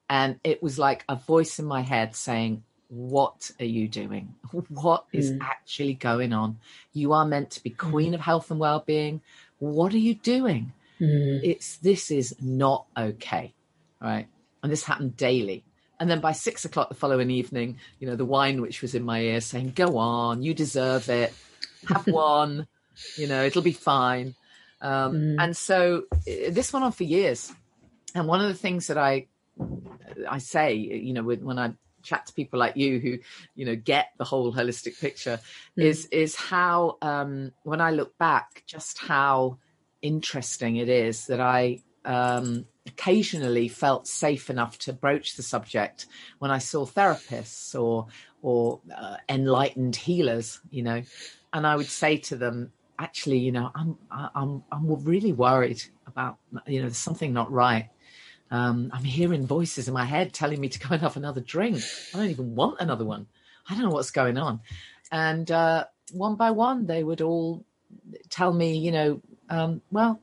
And 0.09 0.39
it 0.43 0.61
was 0.61 0.79
like 0.79 1.05
a 1.07 1.15
voice 1.15 1.59
in 1.59 1.65
my 1.65 1.81
head 1.81 2.15
saying, 2.15 2.63
What 2.93 3.49
are 3.59 3.65
you 3.65 3.87
doing? 3.87 4.35
What 4.69 5.05
is 5.11 5.31
mm. 5.31 5.39
actually 5.41 5.95
going 5.95 6.31
on? 6.31 6.59
You 6.93 7.13
are 7.13 7.25
meant 7.25 7.49
to 7.51 7.63
be 7.63 7.71
queen 7.71 8.11
mm. 8.11 8.15
of 8.15 8.21
health 8.21 8.51
and 8.51 8.59
well 8.59 8.83
being. 8.85 9.21
What 9.57 9.93
are 9.93 10.05
you 10.09 10.13
doing? 10.13 10.73
Mm. 11.01 11.41
It's 11.43 11.77
this 11.77 12.11
is 12.11 12.35
not 12.39 12.85
okay. 12.95 13.53
Right. 13.99 14.27
And 14.61 14.71
this 14.71 14.83
happened 14.83 15.17
daily. 15.17 15.63
And 15.99 16.07
then 16.07 16.19
by 16.19 16.33
six 16.33 16.65
o'clock 16.65 16.89
the 16.89 16.95
following 16.95 17.31
evening, 17.31 17.79
you 17.99 18.07
know, 18.07 18.15
the 18.15 18.25
wine 18.25 18.61
which 18.61 18.83
was 18.83 18.93
in 18.93 19.03
my 19.03 19.21
ear 19.21 19.41
saying, 19.41 19.73
Go 19.75 19.97
on, 19.97 20.43
you 20.43 20.53
deserve 20.53 21.09
it. 21.09 21.33
Have 21.87 22.05
one, 22.07 22.67
you 23.17 23.27
know, 23.27 23.43
it'll 23.43 23.63
be 23.63 23.71
fine. 23.71 24.35
Um, 24.81 25.13
mm. 25.13 25.35
And 25.39 25.57
so 25.57 26.03
uh, 26.13 26.51
this 26.51 26.71
went 26.71 26.85
on 26.85 26.91
for 26.91 27.05
years. 27.05 27.51
And 28.13 28.27
one 28.27 28.41
of 28.41 28.49
the 28.49 28.53
things 28.53 28.87
that 28.87 28.99
I 28.99 29.25
I 30.29 30.37
say, 30.37 30.75
you 30.75 31.13
know, 31.13 31.23
when 31.23 31.57
I 31.57 31.73
chat 32.03 32.27
to 32.27 32.33
people 32.33 32.59
like 32.59 32.77
you 32.77 32.99
who, 32.99 33.17
you 33.55 33.65
know, 33.65 33.75
get 33.75 34.09
the 34.17 34.23
whole 34.23 34.53
holistic 34.53 34.99
picture, 34.99 35.39
mm. 35.77 35.83
is 35.83 36.05
is 36.07 36.35
how 36.35 36.97
um, 37.01 37.51
when 37.63 37.81
I 37.81 37.91
look 37.91 38.17
back, 38.17 38.63
just 38.67 38.97
how 38.99 39.57
interesting 40.01 40.75
it 40.75 40.89
is 40.89 41.27
that 41.27 41.39
I 41.39 41.81
um, 42.05 42.65
occasionally 42.85 43.67
felt 43.67 44.07
safe 44.07 44.49
enough 44.49 44.77
to 44.79 44.93
broach 44.93 45.35
the 45.35 45.43
subject 45.43 46.07
when 46.39 46.51
I 46.51 46.57
saw 46.57 46.85
therapists 46.85 47.79
or 47.79 48.07
or 48.41 48.81
uh, 48.95 49.17
enlightened 49.29 49.95
healers, 49.95 50.59
you 50.69 50.83
know, 50.83 51.01
and 51.53 51.65
I 51.65 51.75
would 51.75 51.87
say 51.87 52.17
to 52.17 52.35
them, 52.35 52.73
actually, 52.99 53.39
you 53.39 53.51
know, 53.51 53.71
I'm 53.73 53.97
I'm 54.11 54.63
I'm 54.71 55.03
really 55.03 55.33
worried 55.33 55.83
about 56.07 56.37
you 56.67 56.79
know 56.79 56.87
there's 56.87 56.97
something 56.97 57.33
not 57.33 57.51
right. 57.51 57.89
Um, 58.53 58.91
I'm 58.93 59.03
hearing 59.03 59.47
voices 59.47 59.87
in 59.87 59.95
my 59.95 60.05
head 60.05 60.31
telling 60.31 60.61
me 60.61 60.69
to 60.69 60.79
go 60.79 60.87
and 60.91 61.01
have 61.01 61.17
another 61.17 61.41
drink. 61.41 61.79
I 62.13 62.17
don't 62.19 62.29
even 62.29 62.55
want 62.55 62.79
another 62.79 63.03
one. 63.03 63.25
I 63.67 63.73
don't 63.73 63.83
know 63.83 63.89
what's 63.89 64.11
going 64.11 64.37
on. 64.37 64.61
And 65.11 65.49
uh, 65.51 65.85
one 66.11 66.35
by 66.35 66.51
one, 66.51 66.85
they 66.85 67.03
would 67.03 67.21
all 67.21 67.65
tell 68.29 68.53
me, 68.53 68.77
you 68.77 68.91
know, 68.91 69.21
um, 69.49 69.81
well, 69.91 70.19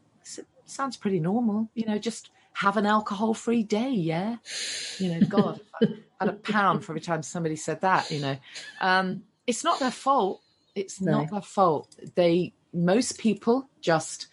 sounds 0.65 0.97
pretty 0.97 1.19
normal. 1.19 1.69
You 1.75 1.87
know, 1.87 1.99
just 1.99 2.31
have 2.53 2.77
an 2.77 2.87
alcohol 2.87 3.35
free 3.35 3.65
day. 3.65 3.91
Yeah. 3.91 4.37
You 4.99 5.15
know, 5.15 5.27
God, 5.27 5.61
I 5.83 5.87
had 6.21 6.29
a 6.29 6.35
pound 6.35 6.85
for 6.85 6.93
every 6.93 7.01
time 7.01 7.25
somebody 7.25 7.57
said 7.57 7.81
that, 7.81 8.11
you 8.13 8.21
know, 8.21 8.37
um, 8.81 9.25
it's 9.47 9.65
not 9.65 9.81
their 9.81 9.91
fault. 9.91 10.41
It's 10.77 11.01
no. 11.01 11.19
not 11.23 11.31
their 11.33 11.41
fault. 11.41 11.97
They, 12.15 12.53
most 12.73 13.19
people 13.19 13.69
just 13.81 14.29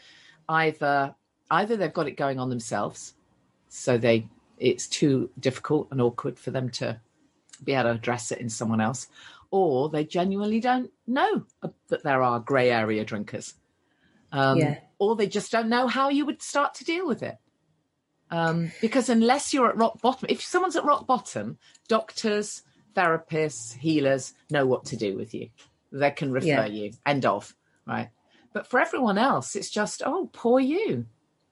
either, 0.47 1.15
either 1.49 1.77
they've 1.77 1.93
got 1.93 2.07
it 2.07 2.11
going 2.11 2.39
on 2.39 2.49
themselves. 2.49 3.15
So 3.69 3.97
they, 3.97 4.27
it's 4.57 4.87
too 4.87 5.29
difficult 5.39 5.89
and 5.91 6.01
awkward 6.01 6.39
for 6.39 6.51
them 6.51 6.69
to 6.71 6.99
be 7.63 7.73
able 7.73 7.83
to 7.83 7.91
address 7.91 8.31
it 8.31 8.39
in 8.39 8.49
someone 8.49 8.81
else, 8.81 9.07
or 9.51 9.89
they 9.89 10.03
genuinely 10.03 10.59
don't 10.59 10.91
know 11.05 11.45
that 11.89 12.03
there 12.03 12.21
are 12.21 12.39
grey 12.39 12.69
area 12.69 13.03
drinkers. 13.03 13.53
Um, 14.31 14.57
yeah 14.57 14.79
or 14.99 15.15
they 15.15 15.27
just 15.27 15.51
don't 15.51 15.69
know 15.69 15.87
how 15.87 16.09
you 16.09 16.25
would 16.25 16.41
start 16.41 16.73
to 16.75 16.83
deal 16.83 17.07
with 17.07 17.23
it. 17.23 17.37
Um, 18.29 18.71
because 18.81 19.09
unless 19.09 19.53
you're 19.53 19.69
at 19.69 19.77
rock 19.77 20.01
bottom, 20.01 20.27
if 20.29 20.41
someone's 20.41 20.75
at 20.75 20.83
rock 20.83 21.07
bottom, 21.07 21.57
doctors, 21.87 22.63
therapists, 22.93 23.77
healers 23.77 24.33
know 24.49 24.65
what 24.65 24.85
to 24.85 24.97
do 24.97 25.15
with 25.15 25.33
you. 25.33 25.49
They 25.91 26.11
can 26.11 26.31
refer 26.31 26.47
yeah. 26.47 26.65
you. 26.65 26.91
End 27.05 27.25
of. 27.25 27.55
Right. 27.85 28.09
But 28.53 28.67
for 28.67 28.79
everyone 28.79 29.17
else, 29.17 29.55
it's 29.55 29.69
just, 29.69 30.01
oh, 30.05 30.29
poor 30.33 30.59
you. 30.59 31.05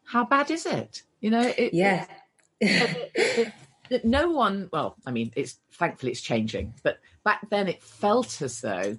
How 0.03 0.25
bad 0.25 0.51
is 0.51 0.65
it? 0.65 1.03
You 1.25 1.31
know, 1.31 1.53
it, 1.57 1.73
yeah. 1.73 2.05
It, 2.61 3.11
it, 3.15 3.53
it, 3.89 4.05
no 4.05 4.29
one, 4.29 4.69
well, 4.71 4.95
I 5.05 5.11
mean, 5.11 5.33
it's 5.35 5.59
thankfully 5.73 6.11
it's 6.11 6.21
changing, 6.21 6.73
but 6.83 6.99
back 7.23 7.49
then 7.49 7.67
it 7.67 7.83
felt 7.83 8.41
as 8.41 8.61
though 8.61 8.95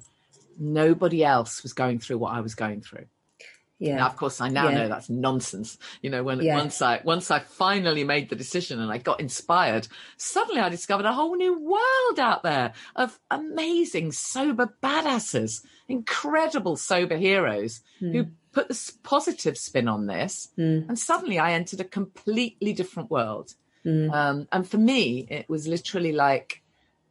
nobody 0.58 1.24
else 1.24 1.62
was 1.62 1.72
going 1.72 2.00
through 2.00 2.18
what 2.18 2.34
I 2.34 2.40
was 2.40 2.54
going 2.54 2.82
through. 2.82 3.06
Yeah. 3.78 3.96
Now, 3.96 4.06
of 4.06 4.16
course, 4.16 4.40
I 4.40 4.48
now 4.48 4.68
yeah. 4.68 4.74
know 4.74 4.88
that's 4.88 5.08
nonsense. 5.08 5.78
You 6.02 6.10
know, 6.10 6.22
when 6.22 6.40
yeah. 6.40 6.56
once 6.56 6.82
I 6.82 7.00
once 7.04 7.30
I 7.30 7.38
finally 7.38 8.04
made 8.04 8.28
the 8.28 8.36
decision 8.36 8.80
and 8.80 8.90
I 8.90 8.98
got 8.98 9.20
inspired, 9.20 9.86
suddenly 10.16 10.60
I 10.60 10.68
discovered 10.68 11.06
a 11.06 11.12
whole 11.12 11.36
new 11.36 11.58
world 11.58 12.18
out 12.18 12.42
there 12.42 12.72
of 12.96 13.18
amazing 13.30 14.12
sober 14.12 14.74
badasses, 14.82 15.64
incredible 15.88 16.76
sober 16.76 17.16
heroes 17.16 17.80
mm. 18.00 18.12
who 18.12 18.26
put 18.52 18.68
this 18.68 18.90
positive 19.02 19.58
spin 19.58 19.88
on 19.88 20.06
this, 20.06 20.48
mm. 20.58 20.88
and 20.88 20.98
suddenly 20.98 21.38
I 21.38 21.52
entered 21.52 21.80
a 21.80 21.84
completely 21.84 22.72
different 22.72 23.10
world. 23.10 23.54
Mm. 23.84 24.12
Um, 24.12 24.48
and 24.50 24.68
for 24.68 24.78
me, 24.78 25.26
it 25.30 25.48
was 25.48 25.68
literally 25.68 26.12
like 26.12 26.62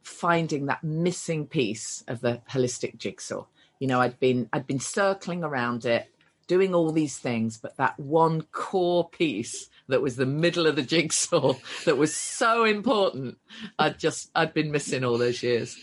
finding 0.02 0.66
that 0.66 0.84
missing 0.84 1.46
piece 1.46 2.04
of 2.06 2.20
the 2.20 2.40
holistic 2.50 2.96
jigsaw. 2.98 3.46
You 3.78 3.88
know, 3.88 4.00
I'd 4.00 4.18
been 4.20 4.48
I'd 4.52 4.66
been 4.66 4.80
circling 4.80 5.42
around 5.42 5.84
it 5.84 6.10
doing 6.46 6.74
all 6.74 6.92
these 6.92 7.18
things, 7.18 7.58
but 7.58 7.76
that 7.76 7.98
one 7.98 8.42
core 8.52 9.08
piece 9.08 9.68
that 9.88 10.02
was 10.02 10.16
the 10.16 10.26
middle 10.26 10.66
of 10.66 10.76
the 10.76 10.82
jigsaw 10.82 11.54
that 11.84 11.98
was 11.98 12.14
so 12.14 12.64
important, 12.64 13.38
I'd 13.78 13.98
just 13.98 14.30
I'd 14.34 14.54
been 14.54 14.70
missing 14.70 15.04
all 15.04 15.18
those 15.18 15.42
years. 15.42 15.76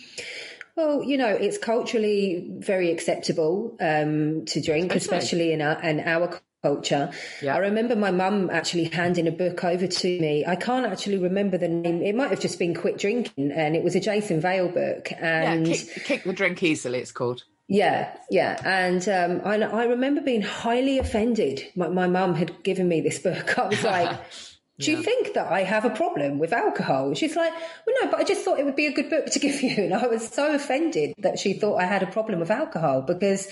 Well, 0.76 1.04
you 1.04 1.18
know, 1.18 1.30
it's 1.30 1.58
culturally 1.58 2.52
very 2.58 2.92
acceptable 2.92 3.78
um, 3.80 4.46
to 4.46 4.62
drink, 4.62 4.96
especially 4.96 5.54
in 5.54 5.62
our, 5.62 5.82
in 5.84 6.00
our 6.00 6.40
culture. 6.64 7.12
Yeah. 7.42 7.56
I 7.56 7.60
remember 7.60 7.96
my 7.96 8.10
mum 8.10 8.50
actually 8.50 8.86
handing 8.86 9.28
a 9.28 9.32
book 9.32 9.64
over 9.64 9.86
to 9.86 10.20
me. 10.20 10.46
I 10.48 10.56
can't 10.56 10.86
actually 10.86 11.18
remember 11.18 11.58
the 11.58 11.68
name. 11.68 12.02
It 12.02 12.16
might 12.16 12.32
have 12.32 12.40
just 12.40 12.58
been 12.58 12.74
Quit 12.74 12.98
Drinking, 12.98 13.52
and 13.52 13.76
it 13.76 13.84
was 13.84 13.96
a 13.96 14.00
Jason 14.00 14.42
Vale 14.42 14.70
book. 14.70 15.12
And 15.20 15.68
yeah, 15.68 15.76
kick, 15.76 16.04
kick 16.06 16.24
the 16.24 16.34
drink 16.34 16.64
easily. 16.64 17.00
It's 17.00 17.12
called. 17.12 17.44
Yeah, 17.68 18.16
yeah, 18.30 18.60
and 18.66 19.08
um, 19.08 19.42
I, 19.46 19.56
I, 19.56 19.86
remember 19.86 20.20
being 20.20 20.42
highly 20.42 21.00
offended. 21.00 21.66
My, 21.78 21.88
my 21.88 22.08
mum 22.08 22.36
had 22.36 22.62
given 22.64 22.90
me 22.90 23.00
this 23.00 23.20
book. 23.20 23.58
I 23.60 23.68
was 23.68 23.84
like, 23.84 24.20
"Do 24.80 24.92
yeah. 24.92 24.98
you 24.98 25.04
think 25.04 25.34
that 25.34 25.52
I 25.52 25.64
have 25.64 25.86
a 25.86 25.90
problem 25.90 26.40
with 26.40 26.54
alcohol?" 26.54 27.14
She's 27.14 27.36
like, 27.36 27.54
"Well, 27.86 27.96
no, 28.02 28.12
but 28.12 28.20
I 28.20 28.24
just 28.24 28.44
thought 28.44 28.60
it 28.60 28.66
would 28.66 28.76
be 28.76 28.88
a 28.88 28.94
good 28.94 29.10
book 29.10 29.28
to 29.28 29.40
give 29.40 29.62
you." 29.62 29.84
And 29.84 29.94
I 29.94 30.08
was 30.08 30.28
so 30.28 30.54
offended 30.54 31.14
that 31.20 31.40
she 31.40 31.54
thought 31.54 31.78
I 31.78 31.86
had 31.86 32.04
a 32.04 32.08
problem 32.08 32.40
with 32.40 32.52
alcohol 32.52 33.02
because 33.02 33.48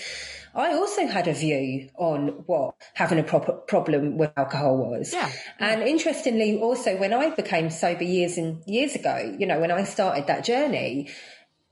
I 0.54 0.74
also 0.74 1.06
had 1.06 1.28
a 1.28 1.32
view 1.32 1.88
on 1.96 2.44
what 2.46 2.74
having 2.94 3.18
a 3.18 3.22
proper 3.22 3.52
problem 3.52 4.18
with 4.18 4.32
alcohol 4.36 4.76
was. 4.76 5.12
Yeah. 5.12 5.30
And 5.58 5.82
interestingly, 5.82 6.58
also 6.58 6.96
when 6.96 7.14
I 7.14 7.30
became 7.30 7.70
sober 7.70 8.04
years 8.04 8.36
and 8.36 8.62
years 8.66 8.94
ago, 8.94 9.34
you 9.38 9.46
know, 9.46 9.60
when 9.60 9.70
I 9.70 9.84
started 9.84 10.26
that 10.26 10.44
journey, 10.44 11.10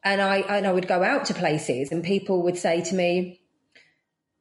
and 0.02 0.20
I 0.20 0.38
and 0.38 0.66
I 0.66 0.72
would 0.72 0.88
go 0.88 1.02
out 1.02 1.26
to 1.26 1.34
places 1.34 1.92
and 1.92 2.02
people 2.02 2.42
would 2.42 2.56
say 2.56 2.80
to 2.82 2.94
me, 2.94 3.39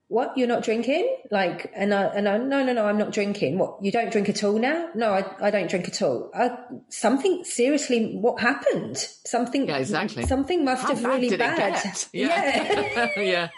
"What? 0.09 0.37
You're 0.37 0.47
not 0.47 0.63
drinking?" 0.63 1.17
Like, 1.31 1.71
and 1.73 1.93
I 1.93 2.03
and 2.07 2.27
I 2.27 2.37
no 2.37 2.63
no 2.63 2.73
no, 2.73 2.85
I'm 2.85 2.97
not 2.97 3.11
drinking. 3.11 3.57
What? 3.57 3.77
You 3.81 3.91
don't 3.91 4.11
drink 4.11 4.27
at 4.27 4.43
all 4.43 4.59
now? 4.59 4.89
No, 4.93 5.13
I 5.13 5.25
I 5.41 5.49
don't 5.49 5.69
drink 5.69 5.87
at 5.87 6.01
all. 6.01 6.29
I, 6.35 6.57
something 6.89 7.45
seriously, 7.45 8.17
what 8.17 8.41
happened? 8.41 8.97
Something 8.97 9.67
yeah, 9.67 9.77
exactly. 9.77 10.25
Something 10.25 10.65
must 10.65 10.83
How 10.83 10.89
have 10.89 11.05
really 11.05 11.35
bad. 11.37 11.81
Yeah. 12.11 12.27
yeah, 12.27 13.09
yeah, 13.17 13.49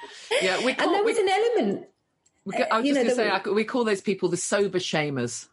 yeah. 0.41 0.63
We 0.63 0.73
call, 0.75 0.85
and 0.85 0.95
there 0.95 1.03
was 1.03 1.15
we, 1.15 1.23
an 1.23 1.29
element. 1.29 1.87
We, 2.45 2.55
uh, 2.55 2.65
I 2.71 2.79
was 2.79 2.87
just 2.87 2.95
going 2.95 3.07
to 3.07 3.15
say, 3.15 3.51
we 3.51 3.63
call 3.63 3.83
those 3.83 4.01
people 4.01 4.29
the 4.29 4.37
sober 4.37 4.79
shamers. 4.79 5.47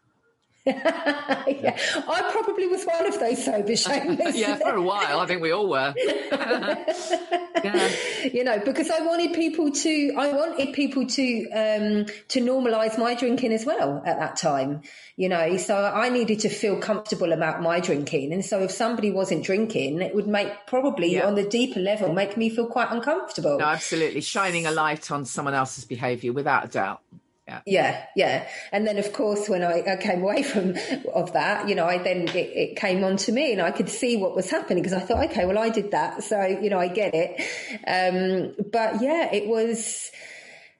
yeah, 1.47 1.77
I 2.07 2.29
probably 2.31 2.67
was 2.67 2.83
one 2.85 3.05
of 3.05 3.19
those 3.19 3.43
sober 3.43 3.67
shamers. 3.73 4.35
yeah, 4.35 4.55
for 4.57 4.75
a 4.75 4.81
while, 4.81 5.19
I 5.19 5.25
think 5.25 5.41
we 5.41 5.51
all 5.51 5.67
were. 5.67 5.93
yeah. 5.97 7.89
You 8.31 8.43
know, 8.43 8.59
because 8.59 8.89
I 8.89 9.01
wanted 9.01 9.33
people 9.33 9.71
to, 9.71 10.13
I 10.17 10.31
wanted 10.31 10.73
people 10.73 11.07
to 11.07 11.49
um, 11.51 12.05
to 12.29 12.41
normalise 12.41 12.97
my 12.97 13.15
drinking 13.15 13.53
as 13.53 13.65
well 13.65 14.01
at 14.05 14.19
that 14.19 14.37
time. 14.37 14.81
You 15.15 15.29
know, 15.29 15.57
so 15.57 15.75
I 15.75 16.09
needed 16.09 16.41
to 16.41 16.49
feel 16.49 16.77
comfortable 16.79 17.33
about 17.33 17.61
my 17.61 17.79
drinking, 17.79 18.31
and 18.31 18.45
so 18.45 18.59
if 18.61 18.71
somebody 18.71 19.11
wasn't 19.11 19.43
drinking, 19.43 20.01
it 20.01 20.13
would 20.15 20.27
make 20.27 20.67
probably 20.67 21.15
yeah. 21.15 21.27
on 21.27 21.35
the 21.35 21.43
deeper 21.43 21.79
level 21.79 22.13
make 22.13 22.37
me 22.37 22.49
feel 22.49 22.67
quite 22.67 22.91
uncomfortable. 22.91 23.57
No, 23.57 23.65
absolutely, 23.65 24.21
shining 24.21 24.65
a 24.65 24.71
light 24.71 25.11
on 25.11 25.25
someone 25.25 25.53
else's 25.53 25.85
behaviour 25.85 26.31
without 26.31 26.65
a 26.65 26.67
doubt. 26.67 27.01
Yeah. 27.49 27.61
yeah, 27.65 28.05
yeah. 28.15 28.47
And 28.71 28.85
then, 28.85 28.97
of 28.97 29.11
course, 29.11 29.49
when 29.49 29.63
I, 29.63 29.83
I, 29.87 29.95
came 29.95 30.21
away 30.21 30.43
from 30.43 30.75
of 31.13 31.33
that, 31.33 31.67
you 31.67 31.73
know, 31.73 31.85
I 31.85 31.97
then 31.97 32.27
it, 32.27 32.35
it 32.35 32.75
came 32.75 33.03
on 33.03 33.17
to 33.17 33.31
me, 33.31 33.51
and 33.53 33.61
I 33.61 33.71
could 33.71 33.89
see 33.89 34.17
what 34.17 34.35
was 34.35 34.49
happening 34.49 34.83
because 34.83 34.93
I 34.93 34.99
thought, 34.99 35.25
okay, 35.31 35.45
well, 35.45 35.57
I 35.57 35.69
did 35.69 35.91
that, 35.91 36.23
so 36.23 36.45
you 36.45 36.69
know, 36.69 36.79
I 36.79 36.87
get 36.87 37.13
it. 37.15 37.39
Um, 37.87 38.55
but 38.71 39.01
yeah, 39.01 39.33
it 39.33 39.47
was 39.47 40.11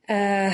uh, 0.09 0.51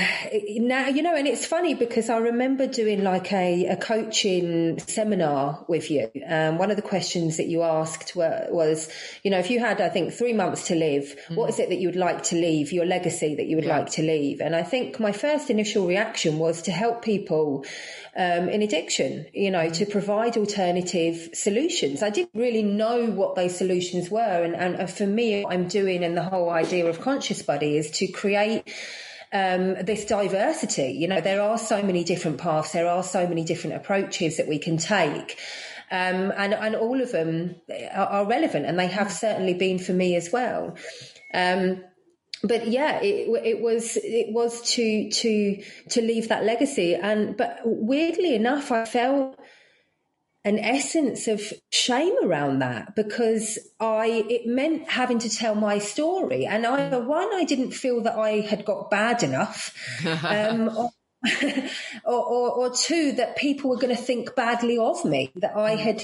now 0.57 0.88
you 0.89 1.01
know, 1.01 1.15
and 1.15 1.27
it's 1.27 1.45
funny 1.45 1.75
because 1.75 2.09
I 2.09 2.17
remember 2.17 2.67
doing 2.67 3.05
like 3.05 3.31
a, 3.31 3.67
a 3.67 3.77
coaching 3.77 4.79
seminar 4.79 5.63
with 5.69 5.89
you. 5.89 6.12
Um, 6.27 6.57
one 6.57 6.71
of 6.71 6.75
the 6.75 6.81
questions 6.81 7.38
that 7.38 7.47
you 7.47 7.63
asked 7.63 8.17
were, 8.17 8.47
was, 8.50 8.89
you 9.24 9.31
know, 9.31 9.39
if 9.39 9.50
you 9.50 9.62
had, 9.62 9.79
I 9.79 9.88
think, 9.88 10.12
three 10.12 10.33
months 10.33 10.67
to 10.67 10.75
live, 10.75 11.15
mm. 11.29 11.38
what 11.38 11.50
is 11.50 11.59
it 11.59 11.69
that 11.69 11.77
you 11.77 11.88
would 11.88 11.95
like 11.95 12.24
to 12.24 12.35
leave, 12.35 12.74
your 12.74 12.85
legacy 12.85 13.35
that 13.35 13.45
you 13.45 13.55
would 13.55 13.63
yeah. 13.63 13.77
like 13.77 13.91
to 13.91 14.01
leave? 14.01 14.41
And 14.41 14.57
I 14.57 14.63
think 14.63 15.00
my 15.00 15.13
first 15.13 15.50
initial 15.50 15.88
reaction 15.88 16.38
was 16.38 16.63
to 16.63 16.71
help 16.71 17.01
people 17.01 17.65
um, 18.17 18.50
in 18.50 18.62
addiction, 18.62 19.25
you 19.33 19.51
know, 19.51 19.69
to 19.69 19.85
provide 19.85 20.35
alternative 20.35 21.29
solutions. 21.33 22.03
I 22.03 22.09
didn't 22.09 22.31
really 22.33 22.63
know 22.63 23.05
what 23.05 23.35
those 23.35 23.57
solutions 23.57 24.12
were, 24.12 24.43
and, 24.43 24.53
and 24.53 24.89
for 24.89 25.07
me, 25.07 25.43
what 25.43 25.53
I'm 25.53 25.69
doing, 25.69 26.03
and 26.03 26.17
the 26.17 26.24
whole 26.24 26.50
idea 26.50 26.88
of 26.88 27.00
Conscious 27.00 27.41
Body 27.41 27.77
is 27.77 27.91
to 27.91 28.07
create 28.07 28.69
um, 29.36 29.75
this 29.84 30.06
diversity. 30.06 30.94
You 30.94 31.10
know, 31.10 31.20
there 31.20 31.42
are 31.42 31.58
so 31.58 31.84
many 31.84 32.06
different 32.06 32.38
paths, 32.38 32.72
there 32.72 32.88
are 32.88 33.04
so 33.04 33.27
many 33.27 33.44
different 33.44 33.75
approaches 33.75 34.38
that 34.38 34.48
we 34.48 34.60
can 34.60 34.77
take. 34.77 35.38
Um, 35.92 36.32
and, 36.36 36.54
and 36.54 36.75
all 36.75 37.01
of 37.01 37.12
them 37.12 37.56
are, 37.94 38.08
are, 38.08 38.25
relevant, 38.25 38.65
and 38.65 38.80
they 38.80 38.88
have 38.88 39.12
certainly 39.12 39.54
been 39.54 39.77
for 39.77 39.92
me 39.92 40.15
as 40.15 40.32
well. 40.32 40.75
Um, 41.34 41.84
but 42.44 42.68
yeah, 42.68 43.00
it, 43.01 43.27
it 43.46 43.62
was 43.62 43.98
it 43.98 44.34
was 44.34 44.62
to 44.74 45.10
to 45.10 45.63
to 45.89 46.01
leave 46.01 46.30
that 46.30 46.44
legacy, 46.44 46.96
and 46.96 47.38
but 47.38 47.60
weirdly 47.63 48.34
enough, 48.36 48.72
I 48.72 48.86
felt 48.86 49.39
an 50.46 50.60
essence 50.60 51.28
of 51.28 51.42
shame 51.72 52.16
around 52.24 52.60
that 52.60 52.96
because 52.96 53.58
I 53.80 54.25
it 54.30 54.46
meant 54.46 54.88
having 54.88 55.18
to 55.20 55.30
tell 55.30 55.56
my 55.56 55.80
story, 55.80 56.46
and 56.46 56.66
either 56.66 57.04
one, 57.04 57.34
I 57.34 57.44
didn't 57.44 57.72
feel 57.72 58.02
that 58.04 58.16
I 58.16 58.42
had 58.42 58.64
got 58.64 58.92
bad 58.92 59.24
enough, 59.24 59.75
um, 60.24 60.70
or, 60.70 60.92
or, 62.06 62.24
or, 62.24 62.52
or, 62.52 62.70
two, 62.70 63.14
that 63.14 63.36
people 63.36 63.72
were 63.72 63.78
going 63.78 63.96
to 63.96 64.02
think 64.02 64.36
badly 64.36 64.78
of 64.78 65.04
me 65.04 65.32
that 65.36 65.58
I 65.58 65.75
had 65.75 66.04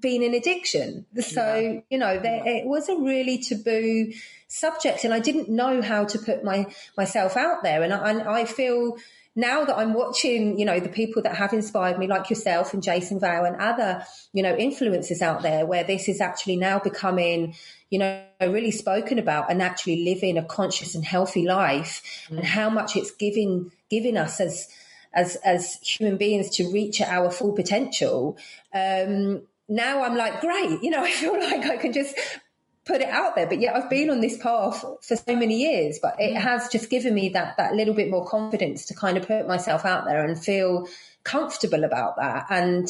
been 0.00 0.22
in 0.22 0.32
addiction. 0.32 1.04
So 1.20 1.58
yeah. 1.58 1.80
you 1.90 1.98
know, 1.98 2.18
there, 2.18 2.42
it 2.46 2.66
was 2.66 2.88
a 2.88 2.96
really 2.96 3.38
taboo 3.38 4.10
subject, 4.48 5.04
and 5.04 5.12
I 5.12 5.20
didn't 5.20 5.50
know 5.50 5.82
how 5.82 6.06
to 6.06 6.18
put 6.18 6.42
my 6.42 6.66
myself 6.96 7.36
out 7.36 7.62
there, 7.62 7.82
and 7.82 7.92
I, 7.92 8.10
and 8.10 8.22
I 8.22 8.46
feel 8.46 8.96
now 9.36 9.66
that 9.66 9.76
I'm 9.76 9.92
watching, 9.92 10.58
you 10.58 10.64
know, 10.64 10.80
the 10.80 10.88
people 10.88 11.20
that 11.22 11.36
have 11.36 11.52
inspired 11.52 11.98
me, 11.98 12.06
like 12.06 12.30
yourself 12.30 12.72
and 12.72 12.82
Jason 12.82 13.20
Vale 13.20 13.44
and 13.44 13.56
other, 13.56 14.02
you 14.32 14.42
know, 14.42 14.56
influencers 14.56 15.20
out 15.20 15.42
there, 15.42 15.66
where 15.66 15.84
this 15.84 16.08
is 16.08 16.22
actually 16.22 16.56
now 16.56 16.78
becoming, 16.78 17.54
you 17.90 17.98
know, 17.98 18.24
really 18.40 18.70
spoken 18.70 19.18
about 19.18 19.50
and 19.50 19.62
actually 19.62 20.04
living 20.04 20.38
a 20.38 20.44
conscious 20.44 20.94
and 20.94 21.04
healthy 21.04 21.46
life, 21.46 22.02
mm. 22.30 22.38
and 22.38 22.46
how 22.46 22.70
much 22.70 22.96
it's 22.96 23.10
giving 23.10 23.70
giving 23.90 24.16
us 24.16 24.40
as 24.40 24.68
as 25.12 25.36
as 25.44 25.74
human 25.82 26.16
beings 26.16 26.48
to 26.56 26.72
reach 26.72 27.02
our 27.02 27.30
full 27.30 27.52
potential. 27.52 28.38
Um, 28.72 29.42
now 29.68 30.02
I'm 30.02 30.16
like, 30.16 30.40
great, 30.40 30.82
you 30.82 30.90
know, 30.90 31.04
I 31.04 31.10
feel 31.10 31.38
like 31.38 31.66
I 31.66 31.76
can 31.76 31.92
just 31.92 32.16
put 32.86 33.00
it 33.00 33.08
out 33.08 33.34
there. 33.34 33.46
But 33.46 33.60
yet 33.60 33.76
I've 33.76 33.90
been 33.90 34.10
on 34.10 34.20
this 34.20 34.38
path 34.38 34.84
for 35.02 35.16
so 35.16 35.36
many 35.36 35.56
years, 35.56 35.98
but 36.00 36.16
it 36.18 36.34
mm. 36.34 36.40
has 36.40 36.68
just 36.68 36.88
given 36.88 37.14
me 37.14 37.30
that, 37.30 37.56
that 37.58 37.74
little 37.74 37.94
bit 37.94 38.10
more 38.10 38.26
confidence 38.26 38.86
to 38.86 38.94
kind 38.94 39.16
of 39.16 39.26
put 39.26 39.46
myself 39.46 39.84
out 39.84 40.04
there 40.06 40.24
and 40.24 40.42
feel 40.42 40.88
comfortable 41.24 41.84
about 41.84 42.16
that. 42.16 42.46
And 42.48 42.88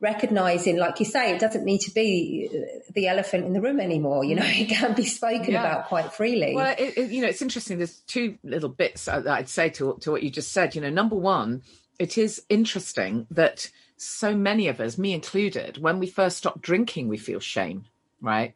recognizing, 0.00 0.76
like 0.76 1.00
you 1.00 1.06
say, 1.06 1.34
it 1.34 1.40
doesn't 1.40 1.64
need 1.64 1.80
to 1.80 1.90
be 1.90 2.50
the 2.92 3.08
elephant 3.08 3.46
in 3.46 3.54
the 3.54 3.60
room 3.60 3.80
anymore. 3.80 4.24
You 4.24 4.34
know, 4.34 4.44
it 4.44 4.68
can 4.68 4.94
be 4.94 5.06
spoken 5.06 5.52
yeah. 5.52 5.60
about 5.60 5.86
quite 5.86 6.12
freely. 6.12 6.54
Well, 6.54 6.74
it, 6.78 6.98
it, 6.98 7.10
you 7.10 7.22
know, 7.22 7.28
it's 7.28 7.40
interesting. 7.40 7.78
There's 7.78 8.00
two 8.00 8.36
little 8.44 8.68
bits 8.68 9.06
that 9.06 9.26
I'd 9.26 9.48
say 9.48 9.70
to, 9.70 9.96
to 10.00 10.10
what 10.10 10.22
you 10.22 10.30
just 10.30 10.52
said. 10.52 10.74
You 10.74 10.82
know, 10.82 10.90
number 10.90 11.16
one, 11.16 11.62
it 11.98 12.18
is 12.18 12.42
interesting 12.48 13.26
that 13.30 13.70
so 13.96 14.36
many 14.36 14.68
of 14.68 14.80
us, 14.80 14.98
me 14.98 15.14
included, 15.14 15.78
when 15.78 15.98
we 15.98 16.06
first 16.06 16.36
stop 16.36 16.60
drinking, 16.60 17.08
we 17.08 17.16
feel 17.16 17.40
shame, 17.40 17.86
right? 18.20 18.54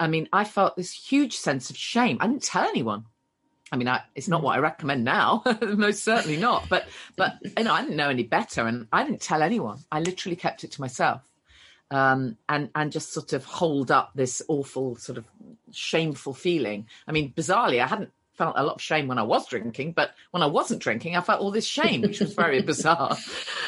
I 0.00 0.06
mean, 0.06 0.28
I 0.32 0.44
felt 0.44 0.76
this 0.76 0.92
huge 0.92 1.36
sense 1.36 1.70
of 1.70 1.76
shame. 1.76 2.18
I 2.20 2.26
didn't 2.26 2.42
tell 2.42 2.64
anyone. 2.64 3.06
I 3.70 3.76
mean, 3.76 3.88
I, 3.88 4.02
it's 4.14 4.28
not 4.28 4.42
mm. 4.42 4.44
what 4.44 4.56
I 4.56 4.58
recommend 4.58 5.04
now, 5.04 5.42
most 5.62 6.04
certainly 6.04 6.36
not. 6.36 6.68
But, 6.68 6.86
but 7.16 7.38
you 7.56 7.64
know, 7.64 7.72
I 7.72 7.80
didn't 7.82 7.96
know 7.96 8.10
any 8.10 8.24
better, 8.24 8.66
and 8.66 8.86
I 8.92 9.04
didn't 9.04 9.22
tell 9.22 9.42
anyone. 9.42 9.78
I 9.90 10.00
literally 10.00 10.36
kept 10.36 10.62
it 10.62 10.72
to 10.72 10.80
myself, 10.80 11.22
um, 11.90 12.36
and 12.48 12.68
and 12.74 12.92
just 12.92 13.12
sort 13.12 13.32
of 13.32 13.44
hold 13.44 13.90
up 13.90 14.12
this 14.14 14.42
awful 14.48 14.96
sort 14.96 15.16
of 15.16 15.24
shameful 15.72 16.34
feeling. 16.34 16.86
I 17.08 17.12
mean, 17.12 17.32
bizarrely, 17.32 17.82
I 17.82 17.86
hadn't 17.86 18.10
felt 18.34 18.54
a 18.58 18.64
lot 18.64 18.74
of 18.74 18.82
shame 18.82 19.08
when 19.08 19.18
I 19.18 19.22
was 19.22 19.46
drinking, 19.46 19.92
but 19.92 20.10
when 20.32 20.42
I 20.42 20.46
wasn't 20.46 20.82
drinking, 20.82 21.16
I 21.16 21.20
felt 21.22 21.40
all 21.40 21.50
this 21.50 21.66
shame, 21.66 22.02
which 22.02 22.20
was 22.20 22.34
very 22.34 22.60
bizarre. 22.72 23.16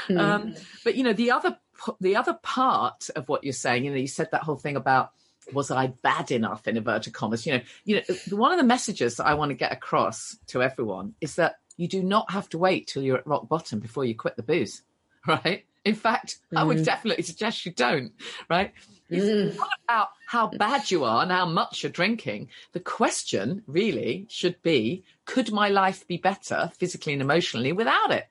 Mm. 0.09 0.19
Um, 0.19 0.55
but 0.85 0.97
you 0.97 1.03
know, 1.03 1.15
the 1.15 1.31
other 1.31 1.57
the 2.01 2.17
other 2.17 2.35
part 2.35 3.09
of 3.17 3.29
what 3.31 3.43
you're 3.43 3.55
saying, 3.55 3.85
you 3.85 3.91
know, 3.91 3.97
you 3.97 4.07
said 4.07 4.31
that 4.33 4.43
whole 4.43 4.57
thing 4.57 4.77
about 4.77 5.13
was 5.53 5.71
I 5.71 5.89
bad 5.89 6.31
enough 6.31 6.67
in 6.67 6.77
inverted 6.77 7.13
commas? 7.13 7.47
You 7.47 7.55
know, 7.55 7.61
you 7.85 7.97
know, 7.97 8.37
one 8.37 8.53
of 8.53 8.59
the 8.59 8.65
messages 8.65 9.17
that 9.17 9.27
I 9.27 9.35
want 9.35 9.51
to 9.51 9.55
get 9.55 9.73
across 9.73 10.37
to 10.49 10.63
everyone 10.63 11.15
is 11.21 11.37
that 11.37 11.57
you 11.77 11.89
do 11.89 12.03
not 12.03 12.31
have 12.31 12.49
to 12.51 12.59
wait 12.59 12.87
till 12.87 13.03
you're 13.03 13.19
at 13.19 13.27
rock 13.27 13.49
bottom 13.49 13.81
before 13.81 14.05
you 14.05 14.15
quit 14.15 14.37
the 14.37 14.43
booze, 14.43 14.83
right? 15.27 15.65
In 15.85 15.95
fact, 15.95 16.39
mm. 16.53 16.59
I 16.59 16.65
would 16.65 16.79
mm. 16.79 16.85
definitely 16.85 17.25
suggest 17.25 17.67
you 17.67 17.73
don't, 17.73 18.13
right? 18.49 18.73
Mm. 19.11 19.19
It's 19.49 19.59
not 19.59 19.69
about 19.87 20.09
how 20.27 20.47
bad 20.49 20.91
you 20.91 21.05
are 21.05 21.23
and 21.23 21.31
how 21.31 21.47
much 21.47 21.83
you're 21.83 21.93
drinking. 21.93 22.49
The 22.73 22.81
question 22.81 23.63
really 23.67 24.27
should 24.31 24.61
be, 24.63 25.05
could 25.27 25.53
my 25.53 25.69
life 25.69 26.07
be 26.07 26.17
better 26.17 26.71
physically 26.75 27.13
and 27.13 27.23
emotionally 27.23 27.73
without 27.73 28.11
it? 28.13 28.27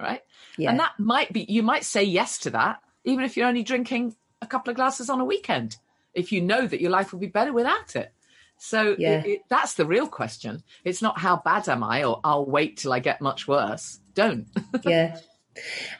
Right. 0.00 0.22
Yeah. 0.56 0.70
And 0.70 0.80
that 0.80 0.92
might 0.98 1.32
be, 1.32 1.44
you 1.48 1.62
might 1.62 1.84
say 1.84 2.04
yes 2.04 2.38
to 2.40 2.50
that, 2.50 2.80
even 3.04 3.24
if 3.24 3.36
you're 3.36 3.48
only 3.48 3.64
drinking 3.64 4.14
a 4.40 4.46
couple 4.46 4.70
of 4.70 4.76
glasses 4.76 5.10
on 5.10 5.20
a 5.20 5.24
weekend 5.24 5.76
if 6.18 6.32
you 6.32 6.40
know 6.40 6.66
that 6.66 6.80
your 6.80 6.90
life 6.90 7.12
will 7.12 7.20
be 7.20 7.26
better 7.26 7.52
without 7.52 7.96
it. 7.96 8.12
So 8.58 8.96
yeah. 8.98 9.20
it, 9.20 9.26
it, 9.26 9.40
that's 9.48 9.74
the 9.74 9.86
real 9.86 10.08
question. 10.08 10.62
It's 10.84 11.00
not 11.00 11.18
how 11.18 11.36
bad 11.44 11.68
am 11.68 11.84
I 11.84 12.04
or 12.04 12.20
I'll 12.24 12.44
wait 12.44 12.78
till 12.78 12.92
I 12.92 12.98
get 12.98 13.20
much 13.20 13.46
worse. 13.46 14.00
Don't. 14.14 14.48
yeah. 14.84 15.18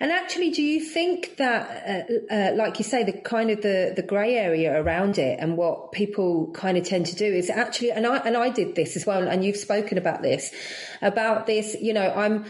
And 0.01 0.13
actually, 0.13 0.51
do 0.51 0.63
you 0.63 0.81
think 0.81 1.37
that, 1.37 2.07
uh, 2.31 2.35
uh, 2.35 2.53
like 2.55 2.79
you 2.79 2.85
say, 2.85 3.05
the 3.05 3.13
kind 3.13 3.51
of 3.51 3.63
the, 3.63 3.93
the 3.95 4.03
grey 4.03 4.35
area 4.37 4.81
around 4.81 5.19
it 5.19 5.39
and 5.41 5.57
what 5.57 5.93
people 5.93 6.51
kind 6.53 6.79
of 6.79 6.85
tend 6.85 7.07
to 7.07 7.17
do 7.17 7.27
is 7.27 7.51
actually, 7.51 7.91
and 7.91 8.07
I 8.07 8.19
and 8.19 8.37
I 8.37 8.51
did 8.51 8.75
this 8.77 8.97
as 8.97 9.05
well, 9.07 9.27
and 9.27 9.45
you've 9.45 9.57
spoken 9.57 9.99
about 9.99 10.23
this, 10.23 10.53
about 11.03 11.47
this. 11.47 11.77
You 11.81 11.93
know, 11.93 12.13
I'm 12.15 12.45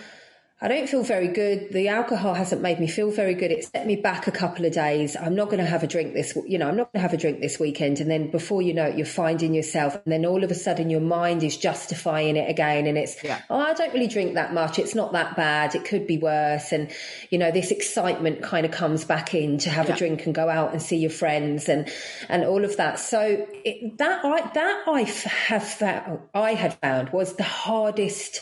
I 0.60 0.66
don't 0.66 0.88
feel 0.88 1.04
very 1.04 1.28
good. 1.28 1.72
The 1.72 1.86
alcohol 1.86 2.34
hasn't 2.34 2.62
made 2.62 2.80
me 2.80 2.88
feel 2.88 3.12
very 3.12 3.34
good. 3.34 3.52
It 3.52 3.64
set 3.66 3.86
me 3.86 3.94
back 3.94 4.26
a 4.26 4.32
couple 4.32 4.64
of 4.64 4.72
days. 4.72 5.14
I'm 5.14 5.36
not 5.36 5.46
going 5.46 5.60
to 5.60 5.64
have 5.64 5.84
a 5.84 5.86
drink 5.86 6.14
this, 6.14 6.36
you 6.48 6.58
know, 6.58 6.66
I'm 6.66 6.76
not 6.76 6.92
going 6.92 6.98
to 6.98 7.08
have 7.08 7.12
a 7.12 7.16
drink 7.16 7.40
this 7.40 7.60
weekend. 7.60 8.00
And 8.00 8.10
then 8.10 8.32
before 8.32 8.60
you 8.60 8.74
know 8.74 8.86
it, 8.86 8.96
you're 8.96 9.06
finding 9.06 9.54
yourself. 9.54 9.94
And 9.94 10.06
then 10.06 10.26
all 10.26 10.42
of 10.42 10.50
a 10.50 10.56
sudden 10.56 10.90
your 10.90 11.00
mind 11.00 11.44
is 11.44 11.56
justifying 11.56 12.36
it 12.36 12.50
again. 12.50 12.88
And 12.88 12.98
it's, 12.98 13.22
yeah. 13.22 13.40
oh, 13.48 13.60
I 13.60 13.72
don't 13.74 13.94
really 13.94 14.08
drink 14.08 14.34
that 14.34 14.52
much. 14.52 14.80
It's 14.80 14.96
not 14.96 15.12
that 15.12 15.36
bad. 15.36 15.76
It 15.76 15.84
could 15.84 16.08
be 16.08 16.18
worse. 16.18 16.72
And, 16.72 16.90
you 17.30 17.38
know, 17.38 17.52
this 17.52 17.70
excitement 17.70 18.42
kind 18.42 18.66
of 18.66 18.72
comes 18.72 19.04
back 19.04 19.34
in 19.34 19.58
to 19.58 19.70
have 19.70 19.88
yeah. 19.88 19.94
a 19.94 19.96
drink 19.96 20.26
and 20.26 20.34
go 20.34 20.48
out 20.48 20.72
and 20.72 20.82
see 20.82 20.96
your 20.96 21.10
friends 21.10 21.68
and, 21.68 21.88
and 22.28 22.44
all 22.44 22.64
of 22.64 22.76
that. 22.78 22.98
So 22.98 23.46
it, 23.64 23.96
that 23.98 24.24
I, 24.24 24.50
that 24.54 24.88
I 24.88 25.02
have 25.02 25.62
found, 25.62 26.18
I 26.34 26.54
had 26.54 26.74
found 26.80 27.10
was 27.10 27.36
the 27.36 27.44
hardest 27.44 28.40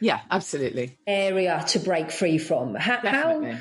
yeah, 0.00 0.20
absolutely. 0.30 0.98
Area 1.06 1.64
to 1.68 1.78
break 1.78 2.10
free 2.10 2.38
from. 2.38 2.74
How 2.74 3.00
Definitely. 3.00 3.52
how 3.52 3.58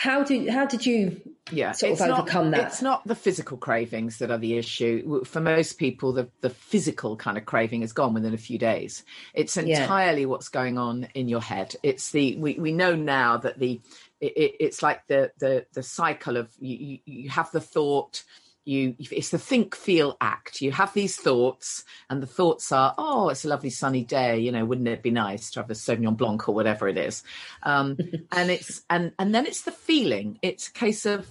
how 0.00 0.24
did 0.24 0.48
how 0.48 0.64
did 0.64 0.86
you 0.86 1.20
yeah, 1.52 1.72
sort 1.72 1.92
of 1.92 2.00
overcome 2.00 2.50
not, 2.50 2.56
that? 2.56 2.66
It's 2.68 2.80
not 2.80 3.06
the 3.06 3.14
physical 3.14 3.58
cravings 3.58 4.18
that 4.18 4.30
are 4.30 4.38
the 4.38 4.56
issue. 4.56 5.24
For 5.24 5.40
most 5.40 5.74
people, 5.74 6.14
the, 6.14 6.30
the 6.40 6.48
physical 6.48 7.16
kind 7.16 7.36
of 7.36 7.44
craving 7.44 7.82
is 7.82 7.92
gone 7.92 8.14
within 8.14 8.32
a 8.32 8.38
few 8.38 8.56
days. 8.56 9.04
It's 9.34 9.58
entirely 9.58 10.22
yeah. 10.22 10.26
what's 10.26 10.48
going 10.48 10.78
on 10.78 11.08
in 11.14 11.28
your 11.28 11.42
head. 11.42 11.76
It's 11.82 12.12
the 12.12 12.36
we, 12.36 12.54
we 12.54 12.72
know 12.72 12.94
now 12.94 13.36
that 13.38 13.58
the 13.58 13.80
it, 14.20 14.32
it, 14.36 14.54
it's 14.60 14.82
like 14.82 15.06
the 15.06 15.32
the 15.38 15.66
the 15.74 15.82
cycle 15.82 16.38
of 16.38 16.50
you, 16.58 16.98
you 17.04 17.28
have 17.28 17.50
the 17.50 17.60
thought 17.60 18.22
you 18.70 18.94
it's 18.98 19.30
the 19.30 19.38
think 19.38 19.74
feel 19.74 20.16
act. 20.20 20.62
You 20.62 20.70
have 20.72 20.94
these 20.94 21.16
thoughts 21.16 21.84
and 22.08 22.22
the 22.22 22.26
thoughts 22.26 22.70
are 22.70 22.94
oh 22.96 23.28
it's 23.28 23.44
a 23.44 23.48
lovely 23.48 23.70
sunny 23.70 24.04
day 24.04 24.38
you 24.38 24.52
know 24.52 24.64
wouldn't 24.64 24.88
it 24.88 25.02
be 25.02 25.10
nice 25.10 25.50
to 25.50 25.60
have 25.60 25.70
a 25.70 25.74
sauvignon 25.74 26.16
blanc 26.16 26.48
or 26.48 26.54
whatever 26.54 26.88
it 26.88 26.96
is? 26.96 27.22
Um, 27.64 27.98
and 28.32 28.50
it's 28.50 28.82
and 28.88 29.12
and 29.18 29.34
then 29.34 29.46
it's 29.46 29.62
the 29.62 29.72
feeling. 29.72 30.38
It's 30.40 30.68
a 30.68 30.72
case 30.72 31.04
of 31.04 31.30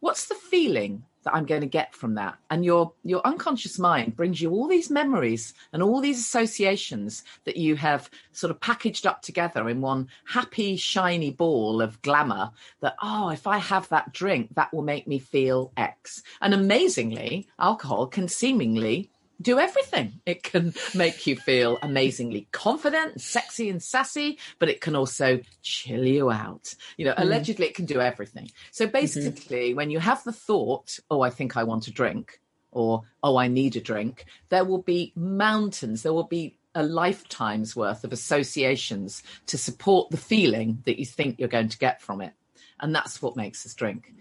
what's 0.00 0.26
the 0.26 0.34
feeling 0.34 1.04
that 1.24 1.34
I'm 1.34 1.46
going 1.46 1.60
to 1.60 1.66
get 1.66 1.94
from 1.94 2.14
that. 2.14 2.36
And 2.50 2.64
your 2.64 2.92
your 3.04 3.24
unconscious 3.26 3.78
mind 3.78 4.16
brings 4.16 4.40
you 4.40 4.50
all 4.50 4.68
these 4.68 4.90
memories 4.90 5.54
and 5.72 5.82
all 5.82 6.00
these 6.00 6.18
associations 6.18 7.22
that 7.44 7.56
you 7.56 7.76
have 7.76 8.10
sort 8.32 8.50
of 8.50 8.60
packaged 8.60 9.06
up 9.06 9.22
together 9.22 9.68
in 9.68 9.80
one 9.80 10.08
happy 10.24 10.76
shiny 10.76 11.30
ball 11.30 11.80
of 11.80 12.00
glamour 12.02 12.50
that 12.80 12.96
oh 13.02 13.30
if 13.30 13.46
I 13.46 13.58
have 13.58 13.88
that 13.90 14.12
drink 14.12 14.54
that 14.56 14.72
will 14.72 14.82
make 14.82 15.06
me 15.06 15.18
feel 15.18 15.72
X. 15.76 16.22
And 16.40 16.54
amazingly 16.54 17.48
alcohol 17.58 18.06
can 18.08 18.28
seemingly 18.28 19.11
do 19.42 19.58
everything. 19.58 20.20
It 20.24 20.42
can 20.42 20.74
make 20.94 21.26
you 21.26 21.36
feel 21.36 21.78
amazingly 21.82 22.48
confident, 22.52 23.12
and 23.12 23.20
sexy, 23.20 23.68
and 23.68 23.82
sassy, 23.82 24.38
but 24.58 24.68
it 24.68 24.80
can 24.80 24.96
also 24.96 25.40
chill 25.62 26.04
you 26.04 26.30
out. 26.30 26.74
You 26.96 27.06
know, 27.06 27.12
mm. 27.12 27.22
allegedly, 27.22 27.66
it 27.66 27.74
can 27.74 27.86
do 27.86 28.00
everything. 28.00 28.50
So 28.70 28.84
mm-hmm. 28.84 28.92
basically, 28.92 29.68
mm-hmm. 29.68 29.76
when 29.76 29.90
you 29.90 29.98
have 29.98 30.24
the 30.24 30.32
thought, 30.32 30.98
oh, 31.10 31.20
I 31.20 31.30
think 31.30 31.56
I 31.56 31.64
want 31.64 31.88
a 31.88 31.92
drink, 31.92 32.40
or 32.70 33.02
oh, 33.22 33.36
I 33.36 33.48
need 33.48 33.76
a 33.76 33.80
drink, 33.80 34.24
there 34.48 34.64
will 34.64 34.82
be 34.82 35.12
mountains, 35.14 36.02
there 36.02 36.12
will 36.12 36.24
be 36.24 36.56
a 36.74 36.82
lifetime's 36.82 37.76
worth 37.76 38.02
of 38.02 38.12
associations 38.12 39.22
to 39.46 39.58
support 39.58 40.10
the 40.10 40.16
feeling 40.16 40.82
that 40.86 40.98
you 40.98 41.04
think 41.04 41.38
you're 41.38 41.48
going 41.48 41.68
to 41.68 41.78
get 41.78 42.00
from 42.00 42.22
it. 42.22 42.32
And 42.80 42.94
that's 42.94 43.20
what 43.20 43.36
makes 43.36 43.66
us 43.66 43.74
drink. 43.74 44.12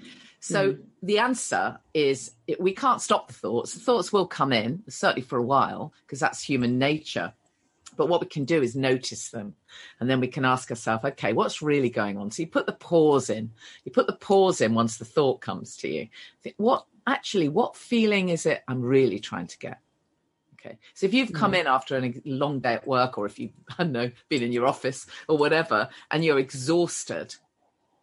So 0.42 0.74
mm. 0.74 0.82
the 1.04 1.20
answer 1.20 1.80
is 1.94 2.32
we 2.60 2.74
can't 2.74 3.02
stop 3.02 3.28
the 3.28 3.34
thoughts. 3.34 3.74
The 3.74 3.80
thoughts 3.80 4.12
will 4.12 4.26
come 4.26 4.52
in, 4.52 4.84
certainly 4.90 5.22
for 5.22 5.38
a 5.38 5.44
while, 5.44 5.94
because 6.06 6.20
that's 6.20 6.44
human 6.44 6.78
nature. 6.80 7.32
But 7.96 8.10
what 8.10 8.22
we 8.22 8.28
can 8.28 8.46
do 8.46 8.62
is 8.62 8.76
notice 8.76 9.30
them. 9.30 9.54
And 10.00 10.10
then 10.10 10.20
we 10.20 10.28
can 10.28 10.44
ask 10.44 10.72
ourselves, 10.72 11.06
okay, 11.06 11.34
what's 11.34 11.62
really 11.62 11.92
going 11.92 12.18
on? 12.18 12.32
So 12.32 12.42
you 12.42 12.48
put 12.48 12.66
the 12.66 12.74
pause 12.74 13.30
in. 13.30 13.52
You 13.84 13.92
put 13.92 14.08
the 14.08 14.14
pause 14.14 14.62
in 14.62 14.74
once 14.74 14.98
the 14.98 15.06
thought 15.06 15.42
comes 15.42 15.78
to 15.78 15.88
you. 15.88 16.08
Think, 16.42 16.56
what 16.58 16.86
actually, 17.06 17.50
what 17.50 17.76
feeling 17.76 18.30
is 18.30 18.48
it 18.48 18.64
I'm 18.68 18.82
really 18.82 19.20
trying 19.20 19.48
to 19.48 19.60
get? 19.60 19.80
Okay. 20.60 20.78
So 20.96 21.06
if 21.06 21.14
you've 21.14 21.34
come 21.34 21.52
mm. 21.52 21.62
in 21.62 21.68
after 21.68 21.98
a 21.98 22.14
long 22.26 22.60
day 22.60 22.74
at 22.74 22.88
work, 22.88 23.20
or 23.20 23.28
if 23.28 23.38
you've, 23.38 23.54
I 23.78 23.84
don't 23.84 23.92
know, 23.92 24.12
been 24.30 24.42
in 24.42 24.52
your 24.52 24.66
office 24.66 25.06
or 25.28 25.38
whatever, 25.38 25.90
and 26.10 26.26
you're 26.26 26.40
exhausted, 26.40 27.36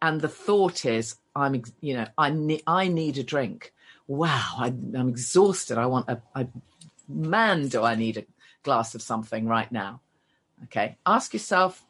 and 0.01 0.21
the 0.21 0.29
thought 0.29 0.85
is, 0.85 1.15
I'm, 1.35 1.61
you 1.81 1.95
know, 1.95 2.07
I 2.17 2.29
need, 2.29 2.63
I 2.65 2.87
need 2.87 3.17
a 3.17 3.23
drink. 3.23 3.73
Wow, 4.07 4.55
I, 4.57 4.67
am 4.67 5.09
exhausted. 5.09 5.77
I 5.77 5.85
want 5.85 6.09
a, 6.09 6.21
a, 6.35 6.47
man, 7.07 7.67
do 7.67 7.83
I 7.83 7.95
need 7.95 8.17
a 8.17 8.25
glass 8.63 8.95
of 8.95 9.01
something 9.01 9.47
right 9.47 9.71
now? 9.71 10.01
Okay, 10.65 10.97
ask 11.05 11.33
yourself, 11.33 11.85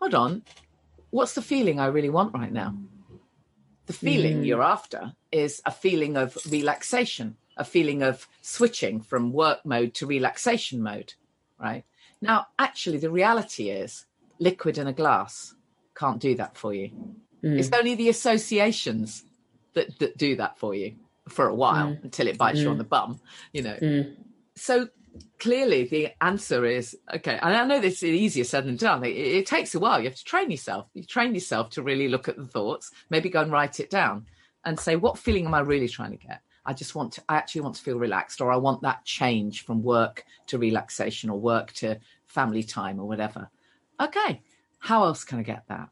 hold 0.00 0.14
on, 0.14 0.42
what's 1.10 1.34
the 1.34 1.42
feeling 1.42 1.80
I 1.80 1.86
really 1.86 2.10
want 2.10 2.34
right 2.34 2.52
now? 2.52 2.74
The 3.86 3.92
feeling 3.92 4.42
mm. 4.42 4.46
you're 4.46 4.62
after 4.62 5.12
is 5.30 5.62
a 5.64 5.70
feeling 5.70 6.16
of 6.16 6.36
relaxation, 6.50 7.36
a 7.56 7.64
feeling 7.64 8.02
of 8.02 8.26
switching 8.42 9.00
from 9.00 9.32
work 9.32 9.64
mode 9.64 9.94
to 9.94 10.06
relaxation 10.06 10.82
mode, 10.82 11.14
right? 11.58 11.84
Now, 12.20 12.46
actually, 12.58 12.98
the 12.98 13.10
reality 13.10 13.70
is 13.70 14.06
liquid 14.38 14.78
in 14.78 14.86
a 14.86 14.92
glass 14.92 15.54
can't 15.96 16.20
do 16.20 16.34
that 16.36 16.56
for 16.56 16.74
you. 16.74 16.90
Mm. 17.46 17.58
It's 17.58 17.70
only 17.72 17.94
the 17.94 18.08
associations 18.08 19.22
that, 19.74 19.98
that 20.00 20.16
do 20.16 20.36
that 20.36 20.58
for 20.58 20.74
you 20.74 20.96
for 21.28 21.46
a 21.46 21.54
while 21.54 21.88
mm. 21.88 22.04
until 22.04 22.26
it 22.26 22.38
bites 22.38 22.58
mm. 22.58 22.62
you 22.62 22.68
on 22.70 22.74
mm. 22.74 22.78
the 22.78 22.84
bum, 22.84 23.20
you 23.52 23.62
know. 23.62 23.76
Mm. 23.80 24.16
So 24.56 24.88
clearly 25.38 25.84
the 25.84 26.08
answer 26.20 26.64
is 26.64 26.96
okay. 27.14 27.38
And 27.40 27.54
I 27.54 27.64
know 27.64 27.80
this 27.80 28.02
is 28.02 28.10
easier 28.10 28.44
said 28.44 28.66
than 28.66 28.76
done. 28.76 29.04
It, 29.04 29.16
it, 29.16 29.46
takes 29.46 29.74
a 29.74 29.78
while. 29.78 30.00
You 30.00 30.08
have 30.08 30.16
to 30.16 30.24
train 30.24 30.50
yourself. 30.50 30.86
You 30.94 31.04
train 31.04 31.34
yourself 31.34 31.70
to 31.70 31.82
really 31.82 32.08
look 32.08 32.28
at 32.28 32.36
the 32.36 32.46
thoughts, 32.46 32.90
maybe 33.10 33.28
go 33.28 33.42
and 33.42 33.52
write 33.52 33.80
it 33.80 33.90
down 33.90 34.26
and 34.64 34.78
say, 34.78 34.96
what 34.96 35.18
feeling 35.18 35.46
am 35.46 35.54
I 35.54 35.60
really 35.60 35.88
trying 35.88 36.10
to 36.10 36.26
get? 36.26 36.40
I 36.64 36.72
just 36.72 36.96
want 36.96 37.12
to, 37.12 37.22
I 37.28 37.36
actually 37.36 37.60
want 37.60 37.76
to 37.76 37.82
feel 37.82 37.98
relaxed, 37.98 38.40
or 38.40 38.50
I 38.50 38.56
want 38.56 38.82
that 38.82 39.04
change 39.04 39.64
from 39.64 39.84
work 39.84 40.24
to 40.48 40.58
relaxation 40.58 41.30
or 41.30 41.38
work 41.38 41.72
to 41.74 42.00
family 42.26 42.64
time 42.64 42.98
or 42.98 43.06
whatever. 43.06 43.48
Okay. 44.00 44.42
How 44.80 45.04
else 45.04 45.22
can 45.22 45.38
I 45.38 45.42
get 45.42 45.64
that? 45.68 45.88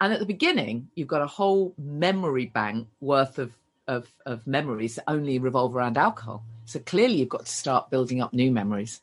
And 0.00 0.12
at 0.12 0.20
the 0.20 0.26
beginning, 0.26 0.88
you've 0.94 1.08
got 1.08 1.22
a 1.22 1.26
whole 1.26 1.74
memory 1.78 2.46
bank 2.46 2.88
worth 3.00 3.38
of, 3.38 3.52
of, 3.86 4.08
of 4.26 4.46
memories 4.46 4.96
that 4.96 5.04
only 5.08 5.38
revolve 5.38 5.74
around 5.74 5.96
alcohol. 5.96 6.44
So 6.66 6.80
clearly, 6.80 7.16
you've 7.16 7.28
got 7.28 7.46
to 7.46 7.52
start 7.52 7.90
building 7.90 8.20
up 8.20 8.32
new 8.32 8.50
memories. 8.50 9.00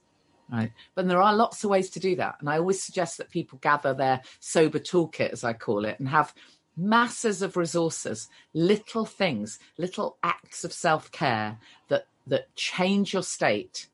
Right. 0.52 0.72
But 0.94 1.08
there 1.08 1.22
are 1.22 1.34
lots 1.34 1.64
of 1.64 1.70
ways 1.70 1.90
to 1.92 2.00
do 2.00 2.16
that. 2.18 2.36
And 2.40 2.50
I 2.50 2.58
always 2.58 2.84
suggest 2.84 3.18
that 3.18 3.32
people 3.32 3.58
gather 3.60 3.94
their 3.94 4.22
sober 4.40 4.78
toolkit, 4.78 5.32
as 5.32 5.44
I 5.44 5.54
call 5.54 5.86
it, 5.86 6.00
and 6.00 6.10
have 6.10 6.34
masses 6.78 7.42
of 7.42 7.58
resources, 7.58 8.28
little 8.54 9.06
things, 9.06 9.58
little 9.78 10.18
acts 10.22 10.64
of 10.64 10.74
self 10.74 11.12
care 11.12 11.58
that, 11.88 12.06
that 12.28 12.54
change 12.56 13.14
your 13.14 13.24
state 13.24 13.88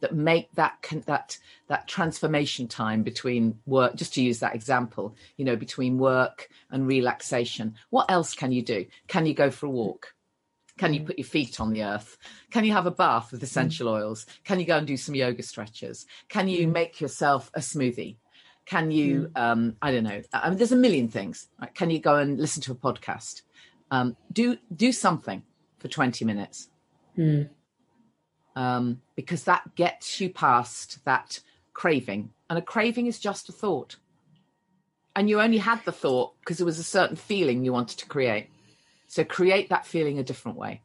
that 0.00 0.14
make 0.14 0.52
that 0.54 0.74
that 1.06 1.38
that 1.68 1.86
transformation 1.88 2.66
time 2.66 3.02
between 3.02 3.58
work 3.66 3.94
just 3.94 4.14
to 4.14 4.22
use 4.22 4.40
that 4.40 4.54
example 4.54 5.14
you 5.36 5.44
know 5.44 5.56
between 5.56 5.98
work 5.98 6.48
and 6.70 6.86
relaxation. 6.86 7.74
What 7.90 8.10
else 8.10 8.34
can 8.34 8.52
you 8.52 8.62
do? 8.62 8.86
Can 9.08 9.26
you 9.26 9.34
go 9.34 9.50
for 9.50 9.66
a 9.66 9.70
walk? 9.70 10.14
Can 10.78 10.94
you 10.94 11.00
mm. 11.00 11.06
put 11.06 11.18
your 11.18 11.26
feet 11.26 11.60
on 11.60 11.72
the 11.72 11.84
earth? 11.84 12.16
Can 12.50 12.64
you 12.64 12.72
have 12.72 12.86
a 12.86 12.90
bath 12.90 13.32
with 13.32 13.42
essential 13.42 13.88
mm. 13.88 14.00
oils? 14.00 14.26
Can 14.44 14.58
you 14.58 14.66
go 14.66 14.78
and 14.78 14.86
do 14.86 14.96
some 14.96 15.14
yoga 15.14 15.42
stretches? 15.42 16.06
Can 16.28 16.48
you 16.48 16.66
mm. 16.66 16.72
make 16.72 17.00
yourself 17.00 17.50
a 17.54 17.60
smoothie? 17.60 18.16
Can 18.66 18.90
you 18.90 19.30
um, 19.34 19.76
i 19.82 19.90
don't 19.90 20.04
know 20.04 20.22
i 20.32 20.48
mean 20.48 20.56
there's 20.56 20.70
a 20.70 20.76
million 20.76 21.08
things 21.08 21.48
right? 21.60 21.74
can 21.74 21.90
you 21.90 21.98
go 21.98 22.16
and 22.16 22.38
listen 22.38 22.62
to 22.62 22.72
a 22.72 22.74
podcast? 22.74 23.42
Um, 23.90 24.16
do 24.32 24.56
do 24.74 24.92
something 24.92 25.42
for 25.78 25.88
20 25.88 26.24
minutes. 26.24 26.68
Mm 27.18 27.50
um, 28.60 29.00
because 29.14 29.44
that 29.44 29.74
gets 29.74 30.20
you 30.20 30.28
past 30.28 31.02
that 31.06 31.40
craving. 31.72 32.30
And 32.50 32.58
a 32.58 32.62
craving 32.62 33.06
is 33.06 33.18
just 33.18 33.48
a 33.48 33.52
thought. 33.52 33.96
And 35.16 35.30
you 35.30 35.40
only 35.40 35.56
had 35.56 35.82
the 35.86 35.92
thought 35.92 36.34
because 36.40 36.58
there 36.58 36.66
was 36.66 36.78
a 36.78 36.84
certain 36.84 37.16
feeling 37.16 37.64
you 37.64 37.72
wanted 37.72 37.98
to 38.00 38.06
create. 38.06 38.50
So 39.06 39.24
create 39.24 39.70
that 39.70 39.86
feeling 39.86 40.18
a 40.18 40.22
different 40.22 40.58
way. 40.58 40.82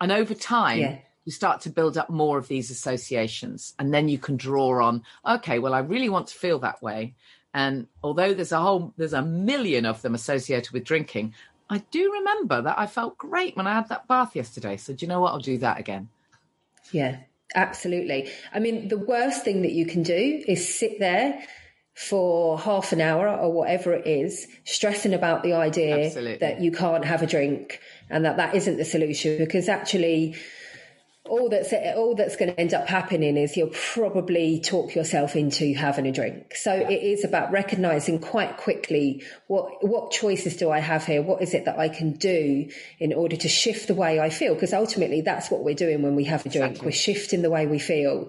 And 0.00 0.12
over 0.12 0.32
time, 0.32 0.78
yeah. 0.78 0.98
you 1.24 1.32
start 1.32 1.60
to 1.62 1.70
build 1.70 1.98
up 1.98 2.08
more 2.08 2.38
of 2.38 2.46
these 2.46 2.70
associations. 2.70 3.74
And 3.80 3.92
then 3.92 4.08
you 4.08 4.18
can 4.18 4.36
draw 4.36 4.86
on, 4.86 5.02
okay, 5.26 5.58
well, 5.58 5.74
I 5.74 5.80
really 5.80 6.08
want 6.08 6.28
to 6.28 6.38
feel 6.38 6.60
that 6.60 6.80
way. 6.80 7.16
And 7.52 7.88
although 8.04 8.32
there's 8.32 8.52
a 8.52 8.60
whole, 8.60 8.94
there's 8.96 9.12
a 9.12 9.22
million 9.22 9.86
of 9.86 10.02
them 10.02 10.14
associated 10.14 10.72
with 10.72 10.84
drinking, 10.84 11.34
I 11.68 11.78
do 11.90 12.12
remember 12.12 12.62
that 12.62 12.78
I 12.78 12.86
felt 12.86 13.18
great 13.18 13.56
when 13.56 13.66
I 13.66 13.74
had 13.74 13.88
that 13.88 14.06
bath 14.06 14.36
yesterday. 14.36 14.76
So 14.76 14.92
do 14.92 15.04
you 15.04 15.08
know 15.08 15.20
what? 15.20 15.32
I'll 15.32 15.40
do 15.40 15.58
that 15.58 15.80
again. 15.80 16.08
Yeah, 16.92 17.18
absolutely. 17.54 18.30
I 18.52 18.58
mean, 18.58 18.88
the 18.88 18.98
worst 18.98 19.44
thing 19.44 19.62
that 19.62 19.72
you 19.72 19.86
can 19.86 20.02
do 20.02 20.42
is 20.46 20.72
sit 20.74 20.98
there 20.98 21.40
for 21.94 22.56
half 22.58 22.92
an 22.92 23.00
hour 23.00 23.28
or 23.28 23.52
whatever 23.52 23.92
it 23.92 24.06
is, 24.06 24.46
stressing 24.64 25.12
about 25.12 25.42
the 25.42 25.52
idea 25.52 26.06
absolutely. 26.06 26.36
that 26.38 26.60
you 26.60 26.70
can't 26.70 27.04
have 27.04 27.22
a 27.22 27.26
drink 27.26 27.80
and 28.08 28.24
that 28.24 28.36
that 28.36 28.54
isn't 28.54 28.76
the 28.76 28.84
solution 28.84 29.36
because 29.36 29.68
actually 29.68 30.36
all 31.28 31.48
that's 31.48 31.72
all 31.72 32.14
that's 32.14 32.36
going 32.36 32.50
to 32.50 32.60
end 32.60 32.74
up 32.74 32.88
happening 32.88 33.36
is 33.36 33.56
you'll 33.56 33.74
probably 33.94 34.60
talk 34.60 34.94
yourself 34.94 35.36
into 35.36 35.74
having 35.74 36.06
a 36.06 36.12
drink. 36.12 36.54
So 36.54 36.74
yeah. 36.74 36.90
it 36.90 37.02
is 37.02 37.24
about 37.24 37.50
recognizing 37.52 38.18
quite 38.18 38.56
quickly 38.56 39.22
what 39.46 39.86
what 39.86 40.10
choices 40.10 40.56
do 40.56 40.70
I 40.70 40.80
have 40.80 41.04
here? 41.04 41.22
What 41.22 41.42
is 41.42 41.54
it 41.54 41.64
that 41.66 41.78
I 41.78 41.88
can 41.88 42.12
do 42.12 42.68
in 42.98 43.12
order 43.12 43.36
to 43.36 43.48
shift 43.48 43.88
the 43.88 43.94
way 43.94 44.20
I 44.20 44.30
feel? 44.30 44.54
Because 44.54 44.72
ultimately 44.72 45.20
that's 45.20 45.50
what 45.50 45.64
we're 45.64 45.74
doing 45.74 46.02
when 46.02 46.14
we 46.14 46.24
have 46.24 46.44
a 46.46 46.48
drink. 46.48 46.72
Exactly. 46.72 46.86
We're 46.86 46.92
shifting 46.92 47.42
the 47.42 47.50
way 47.50 47.66
we 47.66 47.78
feel 47.78 48.28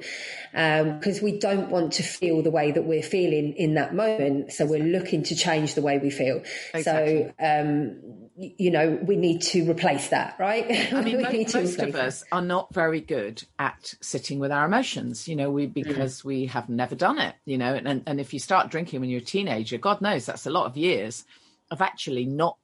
because 0.51 1.19
um, 1.19 1.23
we 1.23 1.39
don't 1.39 1.69
want 1.69 1.93
to 1.93 2.03
feel 2.03 2.41
the 2.41 2.51
way 2.51 2.71
that 2.71 2.83
we're 2.83 3.03
feeling 3.03 3.53
in 3.53 3.75
that 3.75 3.93
moment. 3.93 4.51
So 4.51 4.65
we're 4.65 4.83
looking 4.83 5.23
to 5.23 5.35
change 5.35 5.75
the 5.75 5.81
way 5.81 5.97
we 5.97 6.09
feel. 6.09 6.43
Exactly. 6.73 7.33
So 7.39 7.62
um, 7.62 8.29
you 8.39 8.71
know, 8.71 8.97
we 9.02 9.17
need 9.17 9.41
to 9.41 9.69
replace 9.69 10.10
that, 10.10 10.36
right? 10.39 10.65
I 10.93 11.02
mean, 11.04 11.21
most, 11.21 11.54
most 11.54 11.80
of 11.80 11.95
us 11.95 12.23
are 12.32 12.41
not 12.41 12.73
very 12.73 13.02
good 13.02 13.43
at 13.58 13.95
sitting 14.02 14.39
with 14.39 14.52
our 14.52 14.65
emotions, 14.65 15.28
you 15.28 15.36
know, 15.36 15.52
we 15.52 15.67
mm. 15.67 15.73
because 15.73 16.21
mm. 16.21 16.25
we 16.25 16.45
have 16.45 16.69
never 16.69 16.95
done 16.95 17.19
it, 17.19 17.36
you 17.45 17.58
know, 17.58 17.73
and, 17.73 18.04
and 18.06 18.19
if 18.19 18.34
you 18.34 18.39
start 18.39 18.71
drinking 18.71 19.02
when 19.02 19.10
you're 19.10 19.21
a 19.21 19.23
teenager, 19.23 19.78
God 19.78 19.99
knows 19.99 20.25
that's 20.25 20.45
a 20.45 20.52
lot 20.52 20.67
of 20.67 20.78
years 20.78 21.25
of 21.69 21.82
actually 21.82 22.25
not 22.25 22.58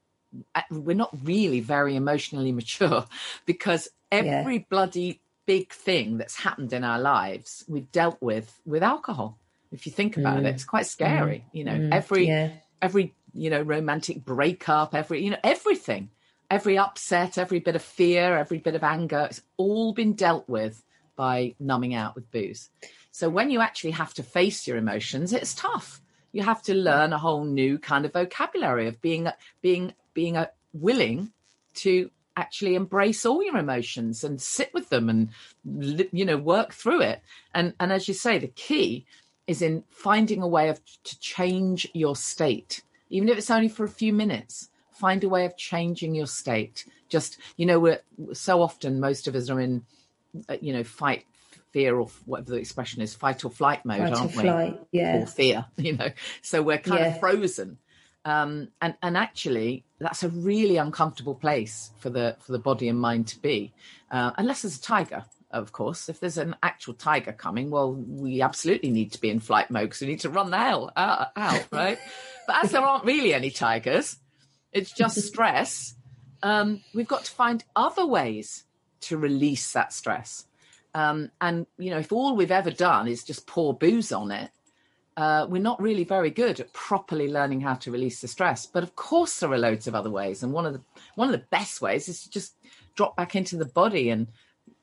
we're 0.71 0.95
not 0.95 1.15
really 1.23 1.59
very 1.59 1.95
emotionally 1.95 2.51
mature 2.53 3.05
because 3.45 3.89
every 4.11 4.57
yeah. 4.57 4.63
bloody 4.69 5.21
big 5.45 5.71
thing 5.71 6.17
that's 6.17 6.35
happened 6.35 6.73
in 6.73 6.83
our 6.83 6.99
lives 6.99 7.63
we've 7.67 7.91
dealt 7.91 8.17
with 8.19 8.59
with 8.65 8.81
alcohol 8.81 9.37
if 9.71 9.85
you 9.85 9.91
think 9.91 10.17
about 10.17 10.37
mm. 10.37 10.45
it 10.45 10.55
it's 10.55 10.63
quite 10.63 10.87
scary 10.87 11.37
mm. 11.37 11.43
you 11.51 11.63
know 11.63 11.73
mm. 11.73 11.93
every 11.93 12.27
yeah. 12.27 12.49
every 12.81 13.13
you 13.35 13.49
know, 13.49 13.61
romantic 13.61 14.23
breakup, 14.23 14.95
every, 14.95 15.23
you 15.23 15.31
know, 15.31 15.39
everything, 15.43 16.09
every 16.49 16.77
upset, 16.77 17.37
every 17.37 17.59
bit 17.59 17.75
of 17.75 17.81
fear, 17.81 18.37
every 18.37 18.57
bit 18.57 18.75
of 18.75 18.83
anger, 18.83 19.27
it's 19.29 19.41
all 19.57 19.93
been 19.93 20.13
dealt 20.13 20.47
with 20.47 20.83
by 21.15 21.53
numbing 21.59 21.93
out 21.93 22.15
with 22.15 22.31
booze. 22.31 22.69
So 23.11 23.29
when 23.29 23.49
you 23.49 23.61
actually 23.61 23.91
have 23.91 24.13
to 24.15 24.23
face 24.23 24.67
your 24.67 24.77
emotions, 24.77 25.33
it's 25.33 25.53
tough. 25.53 26.01
You 26.31 26.43
have 26.43 26.61
to 26.63 26.73
learn 26.73 27.13
a 27.13 27.17
whole 27.17 27.45
new 27.45 27.77
kind 27.77 28.05
of 28.05 28.13
vocabulary 28.13 28.87
of 28.87 29.01
being, 29.01 29.27
being, 29.61 29.93
being 30.13 30.37
a, 30.37 30.49
willing 30.73 31.31
to 31.75 32.09
actually 32.37 32.75
embrace 32.75 33.25
all 33.25 33.43
your 33.43 33.57
emotions 33.57 34.23
and 34.23 34.41
sit 34.41 34.73
with 34.73 34.89
them 34.89 35.09
and 35.09 35.29
you 36.11 36.25
know 36.25 36.37
work 36.37 36.73
through 36.73 37.01
it 37.01 37.21
and 37.53 37.73
and 37.79 37.93
as 37.93 38.09
you 38.09 38.13
say 38.13 38.37
the 38.37 38.47
key 38.47 39.05
is 39.47 39.61
in 39.61 39.83
finding 39.89 40.41
a 40.41 40.47
way 40.47 40.67
of 40.67 40.81
to 41.03 41.17
change 41.19 41.87
your 41.93 42.15
state 42.15 42.81
even 43.09 43.29
if 43.29 43.37
it's 43.37 43.49
only 43.51 43.67
for 43.69 43.83
a 43.83 43.89
few 43.89 44.13
minutes 44.13 44.69
find 44.91 45.23
a 45.23 45.29
way 45.29 45.45
of 45.45 45.57
changing 45.57 46.15
your 46.15 46.27
state. 46.27 46.85
Just 47.09 47.37
you 47.57 47.65
know 47.65 47.79
we're 47.79 48.01
so 48.33 48.61
often 48.61 48.99
most 48.99 49.27
of 49.27 49.35
us 49.35 49.49
are 49.49 49.59
in 49.59 49.83
uh, 50.49 50.57
you 50.61 50.73
know 50.73 50.83
fight 50.83 51.25
fear 51.71 51.97
or 51.97 52.07
whatever 52.25 52.51
the 52.51 52.57
expression 52.57 53.01
is 53.01 53.13
fight 53.13 53.43
or 53.43 53.51
flight 53.51 53.83
mode 53.85 53.99
Fight 53.99 54.13
aren't 54.13 54.35
we? 54.35 54.43
flight, 54.43 54.79
yeah. 54.91 55.17
or 55.17 55.27
fear 55.27 55.65
you 55.77 55.97
know. 55.97 56.09
So 56.41 56.61
we're 56.61 56.77
kind 56.77 57.01
Yeah. 57.01 57.07
of 57.07 57.19
frozen. 57.19 57.77
Um, 58.23 58.69
and 58.81 58.95
and 59.03 59.15
actually 59.17 59.83
that's 59.99 60.23
a 60.23 60.29
really 60.29 60.77
uncomfortable 60.77 61.35
place 61.35 61.91
for 61.99 62.09
the 62.09 62.37
for 62.39 62.53
the 62.53 62.59
body 62.59 62.87
and 62.89 62.99
mind 62.99 63.27
to 63.27 63.39
be. 63.39 63.71
Uh, 64.09 64.31
unless 64.37 64.63
there's 64.63 64.77
a 64.77 64.81
tiger 64.81 65.25
of 65.51 65.71
course. 65.71 66.09
If 66.09 66.19
there's 66.19 66.37
an 66.39 66.55
actual 66.63 66.95
tiger 66.95 67.31
coming 67.33 67.69
well 67.69 67.93
we 67.93 68.41
absolutely 68.41 68.89
need 68.89 69.11
to 69.11 69.21
be 69.21 69.29
in 69.29 69.39
flight 69.39 69.69
mode 69.69 69.83
because 69.89 70.01
we 70.01 70.07
need 70.07 70.21
to 70.21 70.29
run 70.29 70.49
the 70.49 70.57
hell 70.57 70.91
out, 70.97 71.27
out 71.35 71.67
right 71.71 71.99
but 72.47 72.63
as 72.63 72.71
there 72.71 72.81
aren't 72.81 73.05
really 73.05 73.33
any 73.33 73.49
tigers 73.49 74.17
it's 74.75 74.91
just 74.91 75.21
stress. 75.21 75.95
Um, 76.43 76.81
we've 76.93 77.07
got 77.07 77.23
to 77.23 77.31
find 77.31 77.63
other 77.77 78.05
ways 78.05 78.65
to 79.01 79.17
release 79.17 79.71
that 79.71 79.93
stress. 79.93 80.45
Um, 80.93 81.31
and 81.41 81.65
you 81.77 81.91
know 81.91 81.99
if 81.99 82.11
all 82.11 82.35
we've 82.35 82.51
ever 82.51 82.71
done 82.71 83.07
is 83.07 83.23
just 83.23 83.47
pour 83.47 83.73
booze 83.73 84.11
on 84.11 84.31
it 84.31 84.51
uh, 85.17 85.47
we're 85.49 85.61
not 85.61 85.81
really 85.81 86.03
very 86.03 86.29
good 86.29 86.59
at 86.59 86.73
properly 86.73 87.31
learning 87.31 87.61
how 87.61 87.73
to 87.73 87.91
release 87.91 88.19
the 88.19 88.27
stress. 88.27 88.65
But 88.65 88.83
of 88.83 88.95
course, 88.97 89.39
there 89.39 89.51
are 89.51 89.57
loads 89.57 89.87
of 89.87 89.95
other 89.95 90.09
ways, 90.09 90.43
and 90.43 90.51
one 90.51 90.65
of 90.65 90.73
the 90.73 90.81
one 91.15 91.29
of 91.29 91.31
the 91.31 91.45
best 91.49 91.81
ways 91.81 92.09
is 92.09 92.23
to 92.23 92.29
just 92.29 92.53
drop 92.95 93.15
back 93.15 93.35
into 93.35 93.55
the 93.55 93.65
body 93.65 94.09
and 94.09 94.27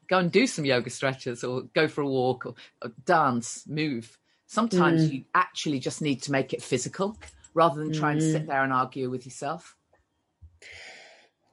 go 0.08 0.18
and 0.18 0.32
do 0.32 0.46
some 0.46 0.64
yoga 0.64 0.88
stretches, 0.88 1.44
or 1.44 1.62
go 1.74 1.86
for 1.86 2.00
a 2.00 2.06
walk, 2.06 2.46
or, 2.46 2.54
or 2.82 2.92
dance, 3.04 3.64
move. 3.66 4.18
Sometimes 4.46 5.10
you 5.10 5.24
actually 5.34 5.80
just 5.80 6.02
need 6.02 6.22
to 6.22 6.32
make 6.32 6.52
it 6.52 6.62
physical 6.62 7.16
rather 7.54 7.82
than 7.82 7.92
try 7.92 8.12
and 8.12 8.20
mm. 8.20 8.32
sit 8.32 8.46
there 8.46 8.62
and 8.62 8.72
argue 8.72 9.10
with 9.10 9.24
yourself. 9.24 9.76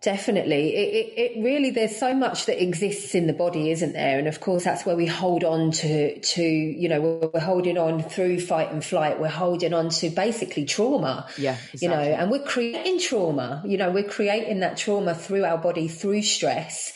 Definitely. 0.02 0.74
It, 0.76 0.94
it, 0.94 1.20
it 1.20 1.44
really, 1.44 1.72
there's 1.72 1.98
so 1.98 2.14
much 2.14 2.46
that 2.46 2.64
exists 2.64 3.16
in 3.16 3.28
the 3.28 3.34
body, 3.34 3.70
isn't 3.72 3.92
there? 3.92 4.18
And 4.18 4.30
of 4.30 4.40
course, 4.40 4.64
that's 4.64 4.86
where 4.86 4.96
we 4.96 5.06
hold 5.06 5.44
on 5.44 5.72
to, 5.72 6.18
to, 6.18 6.42
you 6.42 6.88
know, 6.88 7.30
we're 7.34 7.42
holding 7.42 7.78
on 7.78 8.02
through 8.04 8.40
fight 8.40 8.72
and 8.72 8.84
flight. 8.84 9.20
We're 9.20 9.28
holding 9.28 9.74
on 9.74 9.90
to 9.90 10.10
basically 10.10 10.64
trauma. 10.64 11.28
Yeah, 11.38 11.58
Exactly. 11.74 11.80
You 11.82 11.90
know, 11.90 12.00
and 12.00 12.32
we're 12.32 12.46
creating 12.46 13.02
trauma, 13.02 13.62
you 13.66 13.78
know, 13.78 13.92
we're 13.92 14.08
creating 14.08 14.62
that 14.62 14.78
trauma 14.78 15.14
through 15.14 15.44
our 15.44 15.58
body, 15.58 15.90
through 15.90 16.22
stress. 16.22 16.94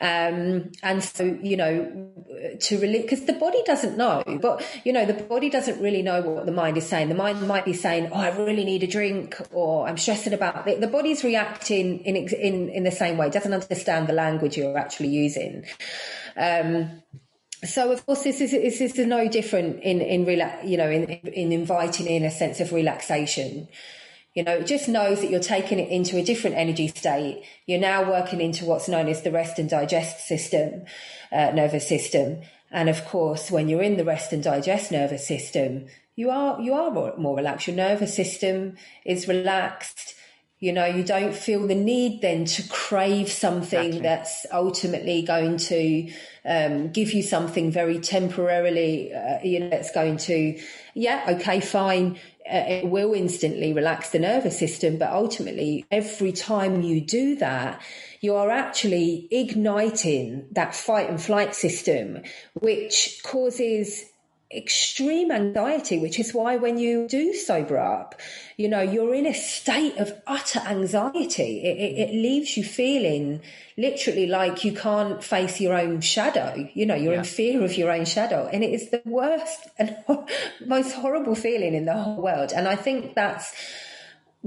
Um, 0.00 0.70
and 0.82 1.02
so, 1.02 1.24
you 1.42 1.56
know, 1.56 2.10
to 2.60 2.78
really, 2.78 3.02
because 3.02 3.24
the 3.24 3.32
body 3.32 3.62
doesn't 3.64 3.96
know, 3.96 4.22
but, 4.40 4.64
you 4.84 4.92
know, 4.92 5.04
the 5.04 5.14
body 5.14 5.50
doesn't 5.50 5.80
really 5.80 6.02
know 6.02 6.20
what 6.20 6.46
the 6.46 6.52
mind 6.52 6.76
is 6.76 6.88
saying. 6.88 7.08
The 7.08 7.14
mind 7.14 7.46
might 7.46 7.64
be 7.64 7.72
saying, 7.72 8.10
oh, 8.12 8.16
I 8.16 8.36
really 8.36 8.64
need 8.64 8.82
a 8.82 8.86
drink 8.86 9.36
or 9.52 9.88
I'm 9.88 9.96
stressing 9.96 10.32
about 10.32 10.68
it. 10.68 10.80
The 10.80 10.86
body's 10.86 11.24
reacting 11.24 12.00
in, 12.00 12.16
in, 12.16 12.68
in 12.68 12.84
the 12.84 12.90
same 12.90 13.16
way, 13.16 13.30
doesn't 13.30 13.52
understand 13.52 14.06
the 14.06 14.12
language 14.12 14.56
you're 14.56 14.78
actually 14.78 15.08
using. 15.08 15.64
Um, 16.36 17.02
so 17.64 17.90
of 17.90 18.06
course 18.06 18.22
this 18.22 18.40
is 18.40 18.52
this 18.52 18.80
is 18.80 18.96
no 18.98 19.26
different 19.28 19.82
in 19.82 20.00
in 20.00 20.24
you 20.64 20.76
know 20.76 20.88
in 20.88 21.06
in 21.08 21.50
inviting 21.50 22.06
in 22.06 22.24
a 22.24 22.30
sense 22.30 22.60
of 22.60 22.72
relaxation 22.72 23.66
you 24.38 24.44
know, 24.44 24.58
it 24.58 24.68
just 24.68 24.88
knows 24.88 25.20
that 25.20 25.30
you're 25.30 25.40
taking 25.40 25.80
it 25.80 25.88
into 25.88 26.16
a 26.16 26.22
different 26.22 26.54
energy 26.54 26.86
state. 26.86 27.42
You're 27.66 27.80
now 27.80 28.08
working 28.08 28.40
into 28.40 28.66
what's 28.66 28.88
known 28.88 29.08
as 29.08 29.22
the 29.22 29.32
rest 29.32 29.58
and 29.58 29.68
digest 29.68 30.28
system, 30.28 30.84
uh, 31.32 31.50
nervous 31.50 31.88
system. 31.88 32.42
And 32.70 32.88
of 32.88 33.04
course, 33.04 33.50
when 33.50 33.68
you're 33.68 33.82
in 33.82 33.96
the 33.96 34.04
rest 34.04 34.32
and 34.32 34.40
digest 34.40 34.92
nervous 34.92 35.26
system, 35.26 35.86
you 36.14 36.30
are, 36.30 36.60
you 36.60 36.72
are 36.72 36.92
more, 36.92 37.16
more 37.16 37.36
relaxed. 37.36 37.66
Your 37.66 37.74
nervous 37.74 38.14
system 38.14 38.76
is 39.04 39.26
relaxed. 39.26 40.14
You 40.60 40.72
know, 40.72 40.86
you 40.86 41.04
don't 41.04 41.34
feel 41.34 41.66
the 41.68 41.76
need 41.76 42.20
then 42.20 42.44
to 42.44 42.68
crave 42.68 43.30
something 43.30 43.78
Exactly. 43.78 44.00
that's 44.00 44.46
ultimately 44.52 45.22
going 45.22 45.56
to 45.58 46.12
um, 46.44 46.90
give 46.90 47.12
you 47.12 47.22
something 47.22 47.70
very 47.70 48.00
temporarily, 48.00 49.12
uh, 49.14 49.38
you 49.44 49.60
know, 49.60 49.70
that's 49.70 49.92
going 49.92 50.16
to, 50.16 50.60
yeah, 50.94 51.24
okay, 51.28 51.60
fine. 51.60 52.18
Uh, 52.50 52.64
it 52.66 52.86
will 52.86 53.14
instantly 53.14 53.72
relax 53.72 54.10
the 54.10 54.18
nervous 54.18 54.58
system, 54.58 54.98
but 54.98 55.12
ultimately, 55.12 55.86
every 55.92 56.32
time 56.32 56.82
you 56.82 57.00
do 57.02 57.36
that, 57.36 57.80
you 58.20 58.34
are 58.34 58.50
actually 58.50 59.28
igniting 59.30 60.48
that 60.52 60.74
fight 60.74 61.08
and 61.08 61.22
flight 61.22 61.54
system, 61.54 62.22
which 62.54 63.20
causes 63.22 64.06
extreme 64.50 65.30
anxiety, 65.30 65.98
which 65.98 66.18
is 66.18 66.32
why 66.32 66.56
when 66.56 66.78
you 66.78 67.06
do 67.08 67.34
sober 67.34 67.78
up, 67.78 68.14
you 68.56 68.68
know, 68.68 68.80
you're 68.80 69.14
in 69.14 69.26
a 69.26 69.34
state 69.34 69.96
of 69.98 70.12
utter 70.26 70.60
anxiety. 70.60 71.60
It, 71.62 71.76
it, 71.76 72.08
it 72.10 72.12
leaves 72.14 72.56
you 72.56 72.64
feeling 72.64 73.40
literally 73.76 74.26
like 74.26 74.64
you 74.64 74.72
can't 74.72 75.22
face 75.22 75.60
your 75.60 75.74
own 75.74 76.00
shadow. 76.00 76.68
You 76.72 76.86
know, 76.86 76.94
you're 76.94 77.12
Yeah. 77.12 77.18
in 77.20 77.24
fear 77.24 77.62
of 77.62 77.76
your 77.76 77.90
own 77.90 78.06
shadow. 78.06 78.48
And 78.50 78.64
it 78.64 78.72
is 78.72 78.90
the 78.90 79.02
worst 79.04 79.68
and 79.78 79.96
most 80.66 80.92
horrible 80.94 81.34
feeling 81.34 81.74
in 81.74 81.84
the 81.84 81.94
whole 81.94 82.22
world. 82.22 82.52
And 82.54 82.66
I 82.66 82.76
think 82.76 83.14
that's, 83.14 83.52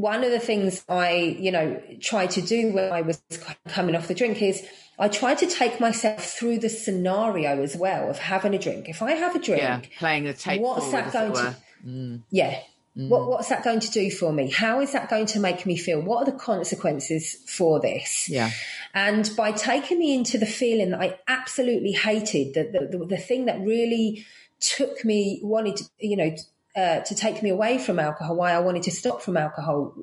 one 0.01 0.23
of 0.23 0.31
the 0.31 0.39
things 0.39 0.83
I, 0.89 1.35
you 1.39 1.51
know, 1.51 1.81
tried 2.01 2.31
to 2.31 2.41
do 2.41 2.71
when 2.73 2.91
I 2.91 3.01
was 3.01 3.21
coming 3.69 3.95
off 3.95 4.07
the 4.07 4.15
drink 4.15 4.41
is 4.41 4.65
I 4.99 5.07
tried 5.07 5.37
to 5.39 5.47
take 5.47 5.79
myself 5.79 6.23
through 6.23 6.59
the 6.59 6.69
scenario 6.69 7.61
as 7.61 7.75
well 7.75 8.09
of 8.09 8.17
having 8.19 8.53
a 8.53 8.59
drink. 8.59 8.89
If 8.89 9.01
I 9.01 9.13
have 9.13 9.35
a 9.35 9.39
drink, 9.39 9.61
Yeah, 9.61 9.81
playing 9.99 10.25
the 10.25 10.33
tape 10.33 10.61
what's 10.61 10.85
forward, 10.85 11.05
that 11.05 11.07
as 11.07 11.13
going 11.13 11.33
to? 11.33 11.41
were. 11.41 11.55
Mm. 11.87 12.21
Yeah. 12.31 12.59
Mm. 12.97 13.07
What, 13.09 13.27
what's 13.29 13.49
that 13.49 13.63
going 13.63 13.79
to 13.79 13.91
do 13.91 14.11
for 14.11 14.33
me? 14.33 14.51
How 14.51 14.81
is 14.81 14.91
that 14.93 15.09
going 15.09 15.25
to 15.27 15.39
make 15.39 15.65
me 15.65 15.77
feel? 15.77 16.01
What 16.01 16.17
are 16.27 16.31
the 16.31 16.37
consequences 16.37 17.37
for 17.47 17.79
this? 17.79 18.27
Yeah. 18.29 18.51
And 18.93 19.31
by 19.37 19.53
taking 19.53 19.97
me 19.99 20.13
into 20.13 20.37
the 20.37 20.45
feeling 20.45 20.91
that 20.91 21.01
I 21.01 21.17
absolutely 21.27 21.93
hated, 21.93 22.53
the, 22.53 22.63
the, 22.79 22.97
the, 22.97 23.05
the 23.05 23.17
thing 23.17 23.45
that 23.45 23.61
really 23.61 24.25
took 24.59 25.05
me, 25.05 25.39
wanted, 25.41 25.77
to, 25.77 25.83
you 25.99 26.17
know, 26.17 26.35
uh, 26.75 26.99
to 27.01 27.15
take 27.15 27.41
me 27.43 27.49
away 27.49 27.77
from 27.77 27.99
alcohol, 27.99 28.35
why 28.35 28.51
I 28.53 28.59
wanted 28.59 28.83
to 28.83 28.91
stop 28.91 29.21
from 29.21 29.37
alcohol 29.37 29.93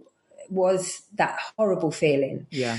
was 0.51 1.03
that 1.15 1.39
horrible 1.57 1.91
feeling. 1.91 2.47
Yeah. 2.51 2.79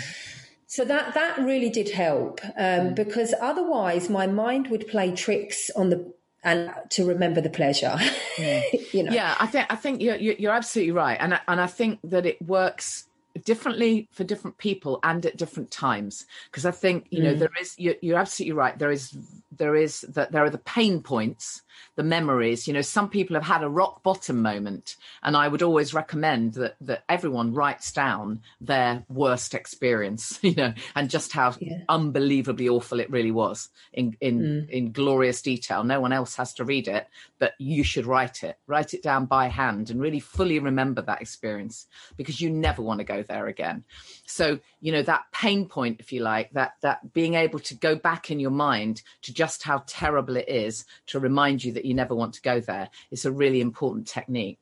So 0.67 0.86
that 0.86 1.15
that 1.15 1.39
really 1.39 1.69
did 1.69 1.89
help 1.89 2.41
um, 2.56 2.93
because 2.93 3.34
otherwise 3.41 4.10
my 4.10 4.28
mind 4.28 4.67
would 4.67 4.88
play 4.88 5.12
tricks 5.15 5.71
on 5.75 5.89
the 5.89 6.13
and 6.43 6.71
to 6.91 7.06
remember 7.06 7.41
the 7.41 7.49
pleasure. 7.49 7.97
you 8.38 9.04
know. 9.04 9.12
Yeah, 9.12 9.36
I 9.39 9.47
think 9.47 9.65
I 9.69 9.75
think 9.75 10.02
you're 10.02 10.15
you're 10.15 10.54
absolutely 10.54 10.91
right, 10.91 11.17
and 11.19 11.34
I- 11.34 11.41
and 11.47 11.60
I 11.60 11.67
think 11.67 11.99
that 12.04 12.25
it 12.25 12.41
works 12.41 13.08
differently 13.45 14.08
for 14.12 14.23
different 14.23 14.58
people 14.58 14.99
and 15.04 15.25
at 15.25 15.38
different 15.38 15.71
times 15.71 16.25
because 16.52 16.65
I 16.65 16.71
think 16.71 17.08
you 17.10 17.23
know 17.23 17.34
there 17.36 17.49
is 17.60 17.73
you're, 17.78 17.95
you're 18.02 18.17
absolutely 18.19 18.54
right. 18.54 18.78
There 18.78 18.91
is 18.91 19.15
there 19.52 19.76
is 19.76 20.02
that 20.02 20.32
there 20.32 20.44
are 20.44 20.50
the 20.50 20.58
pain 20.58 21.02
points, 21.02 21.62
the 21.96 22.04
memories. 22.04 22.68
You 22.68 22.74
know, 22.74 22.82
some 22.82 23.10
people 23.10 23.36
have 23.36 23.44
had 23.44 23.64
a 23.64 23.70
rock 23.70 24.04
bottom 24.04 24.42
moment, 24.42 24.96
and 25.24 25.36
I 25.36 25.48
would 25.48 25.62
always 25.62 25.94
recommend 25.94 26.54
that 26.54 26.76
that 26.82 27.04
everyone 27.10 27.54
writes 27.54 27.92
down 27.92 28.42
their 28.62 29.04
worst 29.10 29.54
experience. 29.54 30.40
You 30.50 30.56
know, 30.56 30.74
and 30.96 31.12
just 31.12 31.32
how 31.34 31.54
Yeah. 31.60 31.84
unbelievably 31.90 32.68
awful 32.70 33.00
it 33.00 33.12
really 33.12 33.32
was 33.32 33.70
in 33.94 34.18
in 34.20 34.40
hmm. 34.40 34.70
in 34.70 34.92
glorious 34.92 35.42
detail. 35.42 35.84
No 35.84 36.00
one 36.00 36.12
else 36.12 36.36
has 36.38 36.54
to 36.56 36.66
read 36.66 36.88
it, 36.88 37.08
but 37.38 37.54
you 37.60 37.84
should 37.84 38.08
write 38.08 38.44
it. 38.44 38.58
Write 38.66 38.94
it 38.94 39.04
down 39.04 39.26
by 39.26 39.48
hand 39.48 39.90
and 39.90 40.02
really 40.02 40.20
fully 40.20 40.58
remember 40.60 41.02
that 41.04 41.22
experience 41.22 41.88
because 42.18 42.42
you 42.42 42.50
never 42.50 42.82
want 42.82 43.00
to 43.00 43.04
go 43.04 43.22
there 43.22 43.48
again. 43.48 43.84
So, 44.26 44.60
you 44.82 44.92
know, 44.92 45.04
that 45.04 45.26
pain 45.32 45.68
point, 45.68 46.00
if 46.00 46.12
you 46.12 46.22
like, 46.22 46.52
that 46.54 46.74
that 46.82 47.14
being 47.14 47.36
able 47.36 47.60
to 47.60 47.76
go 47.76 47.96
back 47.96 48.32
in 48.32 48.40
your 48.40 48.52
mind 48.52 49.02
to 49.24 49.34
just 49.39 49.63
how 49.63 49.82
terrible 49.88 50.36
it 50.36 50.49
is 50.49 50.84
to 51.08 51.17
remind 51.17 51.63
you 51.63 51.71
that 51.71 51.86
you 51.86 51.93
never 51.93 52.13
want 52.13 52.34
to 52.34 52.41
go 52.41 52.60
there. 52.60 52.89
It's 53.10 53.23
a 53.23 53.32
really 53.32 53.62
important 53.62 54.06
technique. 54.06 54.60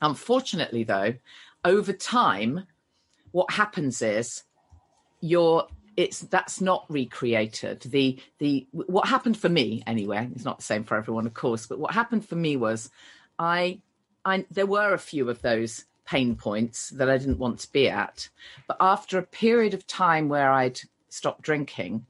Unfortunately, 0.00 0.84
though, 0.84 1.14
over 1.64 1.92
time, 1.92 2.64
what 3.32 3.50
happens 3.50 4.00
is 4.02 4.44
you're 5.20 5.66
it's 5.96 6.20
that's 6.20 6.60
not 6.60 6.84
recreated 6.88 7.80
the 7.82 8.18
the 8.38 8.66
what 8.72 9.08
happened 9.08 9.36
for 9.36 9.48
me 9.48 9.80
anyway 9.86 10.28
it's 10.34 10.44
not 10.44 10.58
the 10.58 10.64
same 10.64 10.82
for 10.82 10.96
everyone 10.96 11.24
of 11.24 11.32
course 11.34 11.66
but 11.68 11.78
what 11.78 11.94
happened 11.94 12.28
for 12.28 12.34
me 12.34 12.56
was 12.56 12.90
i 13.38 13.80
i 14.24 14.44
there 14.50 14.66
were 14.66 14.92
a 14.92 14.98
few 14.98 15.30
of 15.30 15.40
those 15.40 15.84
pain 16.04 16.34
points 16.34 16.90
that 16.90 17.08
I 17.08 17.16
didn't 17.18 17.38
want 17.38 17.58
to 17.60 17.72
be 17.72 17.88
at. 17.88 18.28
But 18.66 18.76
after 18.80 19.18
a 19.18 19.22
period 19.22 19.74
of 19.74 19.86
time 19.86 20.28
where 20.28 20.50
I'd 20.50 20.80
stopped 21.08 21.42
drinking, 21.42 22.06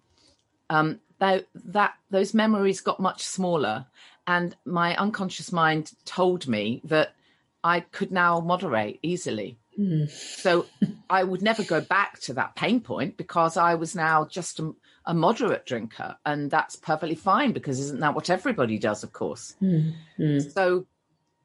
um, 0.71 1.01
that, 1.19 1.47
that 1.67 1.95
those 2.11 2.35
memories 2.35 2.81
got 2.81 3.01
much 3.01 3.23
smaller, 3.23 3.87
and 4.27 4.57
my 4.65 4.97
unconscious 4.97 5.53
mind 5.53 5.93
told 6.05 6.49
me 6.49 6.81
that 6.85 7.15
I 7.63 7.81
could 7.81 8.13
now 8.13 8.41
moderate 8.41 8.99
easily. 9.03 9.59
Mm. 9.79 10.09
So 10.11 10.67
I 11.11 11.25
would 11.25 11.43
never 11.43 11.65
go 11.65 11.81
back 11.81 12.21
to 12.21 12.35
that 12.35 12.55
pain 12.55 12.81
point 12.81 13.17
because 13.17 13.57
I 13.57 13.75
was 13.75 13.95
now 13.97 14.27
just 14.27 14.61
a, 14.61 14.73
a, 15.07 15.15
moderate 15.15 15.67
drinker, 15.67 16.17
and 16.25 16.51
that's 16.51 16.77
perfectly 16.77 17.17
fine 17.17 17.53
because 17.53 17.81
isn't 17.81 18.01
that 18.01 18.15
what 18.15 18.31
everybody 18.31 18.79
does? 18.79 19.03
Of 19.03 19.13
course. 19.13 19.57
Mm. 19.61 19.95
Mm. 20.19 20.53
So, 20.53 20.87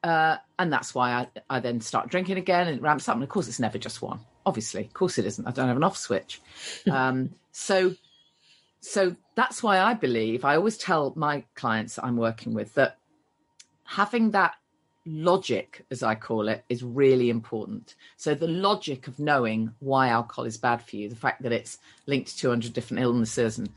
uh, 0.04 0.36
and 0.58 0.72
that's 0.72 0.94
why 0.94 1.12
I, 1.12 1.28
I 1.48 1.60
then 1.60 1.80
start 1.80 2.08
drinking 2.08 2.38
again, 2.38 2.68
and 2.68 2.76
it 2.76 2.82
ramps 2.82 3.08
up. 3.08 3.14
And 3.14 3.24
of 3.24 3.28
course, 3.28 3.48
it's 3.48 3.60
never 3.60 3.78
just 3.78 4.00
one. 4.00 4.20
Obviously, 4.46 4.84
of 4.84 4.92
course, 4.92 5.18
it 5.18 5.26
isn't. 5.26 5.46
I 5.46 5.50
don't 5.50 5.68
have 5.68 5.76
an 5.76 5.84
off 5.84 5.96
switch. 5.96 6.40
um, 6.90 7.30
so, 7.52 7.94
so 8.80 9.14
that's 9.34 9.62
why 9.62 9.80
I 9.80 9.94
believe 9.94 10.44
I 10.44 10.56
always 10.56 10.78
tell 10.78 11.12
my 11.16 11.44
clients 11.54 11.98
I'm 12.02 12.16
working 12.16 12.54
with 12.54 12.74
that 12.74 12.98
having 13.84 14.30
that 14.30 14.54
logic, 15.06 15.84
as 15.90 16.02
I 16.02 16.14
call 16.14 16.48
it, 16.48 16.64
is 16.68 16.82
really 16.82 17.30
important. 17.30 17.94
So 18.16 18.34
the 18.34 18.48
logic 18.48 19.08
of 19.08 19.18
knowing 19.18 19.72
why 19.80 20.08
alcohol 20.08 20.44
is 20.44 20.56
bad 20.56 20.82
for 20.82 20.96
you, 20.96 21.08
the 21.08 21.16
fact 21.16 21.42
that 21.42 21.52
it's 21.52 21.78
linked 22.06 22.30
to 22.30 22.36
200 22.36 22.72
different 22.72 23.02
illnesses 23.02 23.58
and 23.58 23.68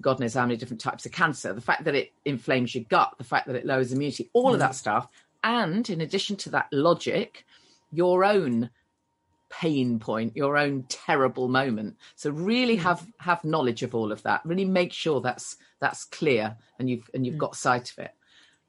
God 0.00 0.20
knows 0.20 0.34
how 0.34 0.42
many 0.42 0.56
different 0.56 0.80
types 0.80 1.06
of 1.06 1.12
cancer, 1.12 1.52
the 1.52 1.60
fact 1.60 1.84
that 1.84 1.94
it 1.94 2.12
inflames 2.24 2.74
your 2.74 2.84
gut, 2.84 3.14
the 3.18 3.24
fact 3.24 3.46
that 3.46 3.56
it 3.56 3.66
lowers 3.66 3.92
immunity, 3.92 4.30
all 4.32 4.50
mm. 4.50 4.54
of 4.54 4.60
that 4.60 4.74
stuff. 4.74 5.10
And 5.42 5.88
in 5.88 6.00
addition 6.00 6.36
to 6.36 6.50
that 6.50 6.68
logic, 6.72 7.44
your 7.92 8.24
own 8.24 8.70
pain 9.48 9.98
point, 9.98 10.36
your 10.36 10.56
own 10.56 10.84
terrible 10.88 11.48
moment. 11.48 11.96
So 12.14 12.30
really 12.30 12.76
mm. 12.76 12.82
have 12.82 13.06
have 13.18 13.44
knowledge 13.44 13.82
of 13.82 13.94
all 13.94 14.12
of 14.12 14.22
that. 14.22 14.40
Really 14.44 14.64
make 14.64 14.92
sure 14.92 15.20
that's 15.20 15.56
that's 15.80 16.04
clear 16.04 16.56
and 16.78 16.90
you've 16.90 17.08
and 17.14 17.24
you've 17.24 17.36
mm. 17.36 17.38
got 17.38 17.56
sight 17.56 17.90
of 17.90 17.98
it. 17.98 18.12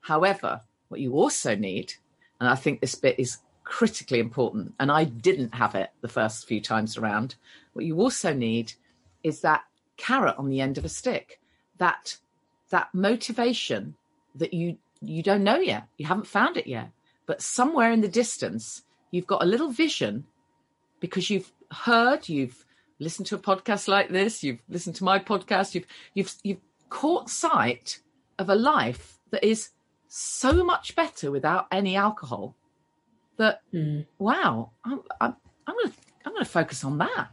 However, 0.01 0.61
what 0.87 1.01
you 1.01 1.13
also 1.13 1.55
need, 1.55 1.93
and 2.39 2.49
I 2.49 2.55
think 2.55 2.79
this 2.79 2.95
bit 2.95 3.19
is 3.19 3.39
critically 3.63 4.19
important, 4.19 4.73
and 4.79 4.91
I 4.91 5.03
didn't 5.03 5.55
have 5.55 5.75
it 5.75 5.89
the 6.01 6.07
first 6.07 6.47
few 6.47 6.61
times 6.61 6.97
around, 6.97 7.35
what 7.73 7.85
you 7.85 7.99
also 7.99 8.33
need 8.33 8.73
is 9.23 9.41
that 9.41 9.63
carrot 9.97 10.35
on 10.37 10.49
the 10.49 10.61
end 10.61 10.77
of 10.77 10.85
a 10.85 10.89
stick, 10.89 11.41
that 11.77 12.17
that 12.69 12.89
motivation 12.93 13.95
that 14.35 14.53
you 14.53 14.77
you 15.01 15.21
don't 15.21 15.43
know 15.43 15.57
yet, 15.57 15.87
you 15.97 16.05
haven't 16.05 16.27
found 16.27 16.57
it 16.57 16.67
yet, 16.67 16.89
but 17.25 17.41
somewhere 17.41 17.91
in 17.91 18.01
the 18.01 18.07
distance, 18.07 18.83
you've 19.11 19.27
got 19.27 19.43
a 19.43 19.47
little 19.47 19.69
vision 19.69 20.25
because 20.99 21.29
you've 21.29 21.51
heard, 21.71 22.27
you've 22.29 22.65
listened 22.99 23.27
to 23.27 23.35
a 23.35 23.39
podcast 23.39 23.87
like 23.87 24.09
this, 24.09 24.43
you've 24.43 24.61
listened 24.69 24.95
to 24.95 25.03
my 25.03 25.19
podcast, 25.19 25.75
you've 25.75 25.85
you've 26.13 26.33
you've 26.43 26.61
caught 26.89 27.29
sight 27.29 27.99
of 28.39 28.49
a 28.49 28.55
life 28.55 29.19
that 29.31 29.43
is 29.43 29.69
so 30.07 30.63
much 30.63 30.95
better 30.95 31.31
without 31.31 31.67
any 31.71 31.95
alcohol 31.95 32.55
that 33.37 33.61
mm. 33.73 34.05
wow 34.17 34.71
I'm, 34.85 35.01
I'm, 35.19 35.35
I'm 35.67 35.75
gonna 35.75 35.93
i'm 36.25 36.33
gonna 36.33 36.45
focus 36.45 36.83
on 36.83 36.97
that. 36.99 37.27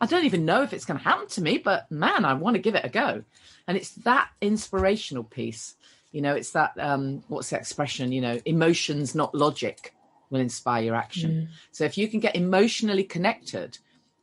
I 0.00 0.06
don't 0.06 0.24
even 0.24 0.44
know 0.44 0.62
if 0.62 0.72
it's 0.72 0.84
going 0.84 0.98
to 0.98 1.04
happen 1.04 1.26
to 1.28 1.42
me 1.42 1.58
but 1.58 1.90
man 1.90 2.24
i 2.24 2.34
want 2.34 2.54
to 2.54 2.62
give 2.62 2.74
it 2.74 2.84
a 2.84 2.88
go. 2.88 3.24
And 3.66 3.76
it's 3.76 3.90
that 3.90 4.30
inspirational 4.40 5.24
piece 5.24 5.76
you 6.12 6.22
know 6.22 6.34
it's 6.34 6.52
that 6.52 6.72
um 6.78 7.22
what's 7.28 7.50
the 7.50 7.56
expression 7.56 8.12
you 8.12 8.20
know 8.20 8.38
emotions 8.44 9.14
not 9.14 9.34
logic 9.34 9.94
will 10.30 10.40
inspire 10.40 10.82
your 10.82 10.94
action 10.94 11.30
mm. 11.30 11.48
so 11.72 11.84
if 11.84 11.96
you 11.96 12.08
can 12.08 12.20
get 12.20 12.36
emotionally 12.36 13.04
connected 13.04 13.78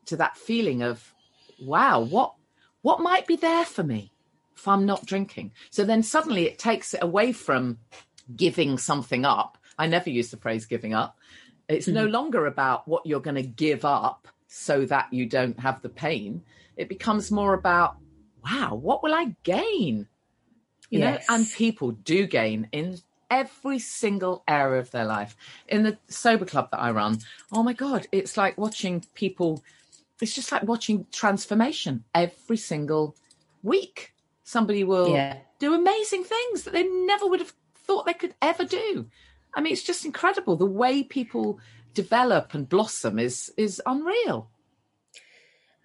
to 0.06 0.16
that 0.16 0.38
feeling 0.38 0.82
of 0.82 1.14
wow 1.62 2.00
what 2.00 2.34
what 2.82 3.00
might 3.00 3.26
be 3.26 3.36
there 3.36 3.66
for 3.66 3.84
me 3.84 4.12
if 4.56 4.68
I'm 4.68 4.86
not 4.86 5.06
drinking. 5.06 5.52
So 5.70 5.84
then 5.84 6.04
suddenly 6.04 6.46
it 6.46 6.58
takes 6.58 6.94
it 6.94 7.04
away 7.04 7.32
from 7.34 7.78
giving 8.36 8.78
something 8.78 9.26
up. 9.26 9.58
I 9.78 9.88
never 9.88 10.10
use 10.10 10.32
the 10.32 10.38
phrase 10.38 10.66
giving 10.66 10.94
up. 10.94 11.20
It's 11.68 11.86
mm-hmm. 11.86 11.96
no 11.96 12.06
longer 12.06 12.46
about 12.46 12.88
what 12.88 13.06
you're 13.06 13.20
going 13.20 13.36
to 13.36 13.44
give 13.44 13.86
up 13.86 14.28
so 14.48 14.86
that 14.86 15.12
you 15.12 15.26
don't 15.26 15.60
have 15.60 15.82
the 15.82 15.90
pain. 15.90 16.42
It 16.78 16.90
becomes 16.90 17.32
more 17.32 17.54
about, 17.54 17.98
wow, 18.44 18.76
what 18.76 19.04
will 19.04 19.14
I 19.14 19.36
gain? 19.44 20.08
You 20.90 21.00
yes. 21.00 21.26
know, 21.28 21.36
and 21.36 21.52
people 21.52 21.92
do 21.92 22.26
gain 22.26 22.70
in 22.72 22.98
every 23.30 23.80
single 23.80 24.44
area 24.48 24.80
of 24.80 24.92
their 24.92 25.06
life. 25.06 25.36
In 25.68 25.84
the 25.84 25.98
sober 26.08 26.46
club 26.46 26.72
that 26.72 26.80
I 26.80 26.92
run, 26.92 27.20
oh 27.52 27.64
my 27.64 27.74
God, 27.74 28.08
it's 28.12 28.38
like 28.38 28.58
watching 28.58 29.06
people, 29.14 29.64
it's 30.22 30.36
just 30.36 30.52
like 30.52 30.64
watching 30.64 31.08
transformation 31.12 32.04
every 32.14 32.58
single 32.58 33.16
week 33.64 34.14
somebody 34.46 34.84
will 34.86 35.10
yeah. 35.10 35.40
do 35.60 35.74
amazing 35.74 36.24
things 36.24 36.64
that 36.64 36.72
they 36.72 36.84
never 36.84 37.28
would 37.28 37.42
have 37.42 37.52
thought 37.76 38.06
they 38.06 38.14
could 38.14 38.34
ever 38.42 38.64
do. 38.64 39.08
I 39.54 39.60
mean, 39.60 39.74
it's 39.74 39.84
just 39.84 40.06
incredible. 40.06 40.56
The 40.56 40.66
way 40.66 41.04
people 41.04 41.60
develop 41.94 42.54
and 42.54 42.70
blossom 42.70 43.20
is 43.20 43.52
is 43.58 43.82
unreal. 43.86 44.50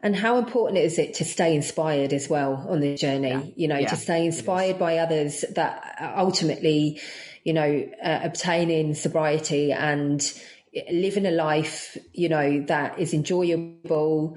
And 0.02 0.16
how 0.16 0.38
important 0.38 0.78
is 0.78 0.98
it 0.98 1.14
to 1.14 1.24
stay 1.24 1.54
inspired 1.54 2.14
as 2.14 2.26
well 2.28 2.66
on 2.68 2.80
the 2.80 2.94
journey? 2.94 3.28
Yeah. 3.28 3.42
You 3.56 3.68
know, 3.68 3.78
yeah, 3.78 3.90
to 3.90 3.96
stay 3.96 4.24
inspired 4.24 4.78
by 4.78 4.96
others 4.96 5.44
that 5.54 6.14
ultimately, 6.16 7.00
you 7.44 7.52
know, 7.52 7.88
uh, 8.02 8.20
obtaining 8.22 8.94
sobriety 8.94 9.72
and 9.72 10.22
living 10.90 11.26
a 11.26 11.30
life, 11.30 11.96
you 12.12 12.28
know, 12.28 12.62
that 12.66 12.98
is 12.98 13.12
enjoyable, 13.12 14.36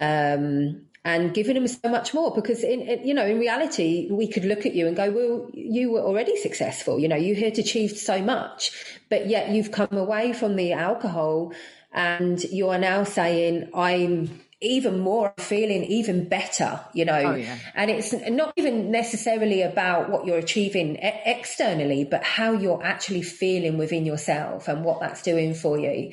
um, 0.00 0.82
and 1.04 1.34
giving 1.34 1.54
them 1.54 1.66
so 1.66 1.88
much 1.88 2.14
more. 2.14 2.32
Because 2.34 2.62
in, 2.62 2.82
in, 2.82 3.06
you 3.06 3.14
know 3.14 3.26
in 3.26 3.38
reality 3.40 4.08
we 4.10 4.28
could 4.28 4.44
look 4.44 4.64
at 4.66 4.74
you 4.74 4.86
and 4.86 4.96
go 4.96 5.10
well 5.10 5.50
you 5.52 5.90
were 5.90 6.00
already 6.00 6.36
successful. 6.36 6.98
You 7.00 7.08
know 7.08 7.16
you 7.16 7.34
had 7.34 7.58
achieved 7.58 7.96
so 7.96 8.22
much 8.22 8.70
but 9.12 9.26
yet 9.28 9.50
you've 9.50 9.70
come 9.72 9.92
away 9.92 10.32
from 10.32 10.56
the 10.56 10.72
alcohol 10.72 11.52
and 11.92 12.42
you 12.44 12.70
are 12.70 12.78
now 12.78 13.04
saying 13.04 13.68
i'm 13.74 14.40
even 14.62 14.98
more 14.98 15.34
feeling 15.38 15.84
even 15.84 16.28
better 16.28 16.80
you 16.94 17.04
know 17.04 17.12
oh, 17.12 17.34
yeah. 17.34 17.58
and 17.74 17.90
it's 17.90 18.12
not 18.30 18.52
even 18.56 18.90
necessarily 18.90 19.62
about 19.62 20.08
what 20.08 20.24
you're 20.24 20.38
achieving 20.38 20.96
e- 20.96 21.20
externally 21.26 22.04
but 22.04 22.22
how 22.22 22.52
you're 22.52 22.82
actually 22.82 23.22
feeling 23.22 23.76
within 23.76 24.06
yourself 24.06 24.68
and 24.68 24.84
what 24.84 25.00
that's 25.00 25.22
doing 25.22 25.54
for 25.54 25.78
you 25.78 26.12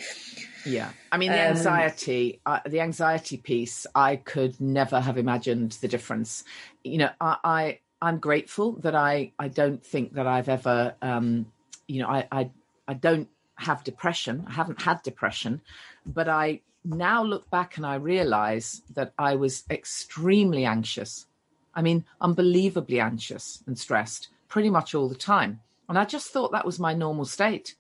yeah, 0.66 0.90
I 1.12 1.18
mean 1.18 1.32
the 1.32 1.42
um, 1.42 1.56
anxiety, 1.56 2.42
um, 2.46 2.54
uh, 2.54 2.70
the 2.70 2.82
anxiety 2.82 3.38
piece. 3.38 3.88
I 3.96 4.18
could 4.18 4.60
never 4.60 5.00
have 5.00 5.18
imagined 5.18 5.74
the 5.82 5.88
difference. 5.88 6.44
You 6.84 7.00
know, 7.00 7.10
I, 7.20 7.80
I 8.02 8.10
am 8.10 8.20
grateful 8.20 8.74
that 8.82 8.96
I 8.96 9.32
I 9.40 9.48
don't 9.48 9.84
think 9.84 10.14
that 10.14 10.28
I've 10.28 10.50
ever, 10.50 10.96
um, 11.02 11.48
you 11.88 12.02
know, 12.02 12.10
I 12.10 12.28
I 12.32 12.52
I 12.88 12.94
don't 12.94 13.30
have 13.56 13.84
depression. 13.84 14.46
I 14.48 14.54
haven't 14.54 14.82
had 14.82 15.02
depression, 15.04 15.62
but 16.06 16.28
I 16.28 16.62
now 16.96 17.24
look 17.24 17.50
back 17.50 17.78
and 17.78 17.86
I 17.86 17.96
realize 17.96 18.82
that 18.96 19.14
I 19.18 19.36
was 19.36 19.64
extremely 19.70 20.66
anxious. 20.66 21.28
I 21.74 21.82
mean, 21.82 22.06
unbelievably 22.20 23.00
anxious 23.00 23.64
and 23.68 23.78
stressed 23.78 24.30
pretty 24.48 24.70
much 24.70 24.96
all 24.96 25.08
the 25.08 25.16
time. 25.16 25.62
And 25.88 25.98
I 25.98 26.06
just 26.06 26.32
thought 26.32 26.52
that 26.52 26.66
was 26.66 26.80
my 26.80 26.94
normal 26.94 27.26
state. 27.26 27.76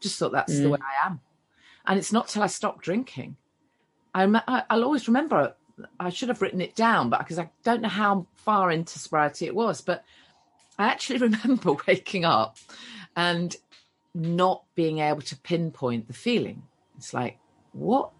Just 0.00 0.18
thought 0.18 0.32
that's 0.32 0.54
mm. 0.54 0.62
the 0.62 0.70
way 0.70 0.78
I 0.80 1.06
am. 1.06 1.20
And 1.86 1.98
it's 1.98 2.12
not 2.12 2.28
till 2.28 2.42
I 2.42 2.46
stopped 2.46 2.84
drinking. 2.84 3.36
I, 4.14 4.26
will 4.26 4.84
always 4.84 5.08
remember, 5.08 5.54
I 5.98 6.10
should 6.10 6.28
have 6.28 6.40
written 6.40 6.60
it 6.60 6.76
down, 6.76 7.10
but 7.10 7.18
because 7.18 7.38
I 7.38 7.50
don't 7.64 7.82
know 7.82 7.88
how 7.88 8.26
far 8.36 8.70
into 8.70 8.98
sobriety 8.98 9.46
it 9.46 9.54
was, 9.54 9.80
but 9.80 10.04
I 10.78 10.86
actually 10.86 11.18
remember 11.28 11.76
waking 11.86 12.24
up 12.24 12.56
and 13.16 13.56
not 14.14 14.64
being 14.74 15.00
able 15.00 15.22
to 15.22 15.36
pinpoint 15.36 16.06
the 16.06 16.12
feeling. 16.12 16.62
It's 16.96 17.12
like, 17.12 17.38
what, 17.72 18.10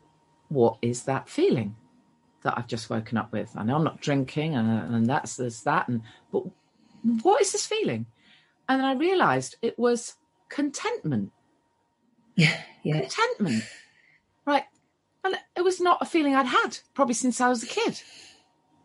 what 0.55 0.79
is 0.81 1.03
that 1.05 1.29
feeling 1.29 1.77
that 2.43 2.55
I've 2.57 2.67
just 2.67 2.91
woken 2.91 3.19
up 3.19 3.33
with? 3.33 3.53
I 3.57 3.65
know 3.65 3.77
I'm 3.77 3.85
not 3.85 4.01
drinking, 4.01 4.55
and, 4.55 4.95
and 4.95 5.07
that's 5.07 5.37
there's 5.37 5.63
that, 5.63 5.89
and 5.89 6.03
but 6.33 6.45
what 7.23 7.43
is 7.43 7.53
this 7.53 7.67
feeling? 7.67 8.07
And 8.69 8.81
then 8.81 8.87
I 8.87 8.95
realised 8.95 9.57
it 9.61 9.79
was 9.79 10.15
contentment. 10.49 11.33
Yeah, 12.37 12.59
yeah. 12.83 13.01
Contentment. 13.01 13.65
Right. 14.47 14.65
And 15.23 15.37
it 15.57 15.63
was 15.63 15.81
not 15.81 15.99
a 16.01 16.07
feeling 16.07 16.35
I'd 16.35 16.47
had 16.47 16.79
probably 16.95 17.15
since 17.15 17.41
I 17.41 17.49
was 17.49 17.63
a 17.63 17.67
kid. 17.67 18.01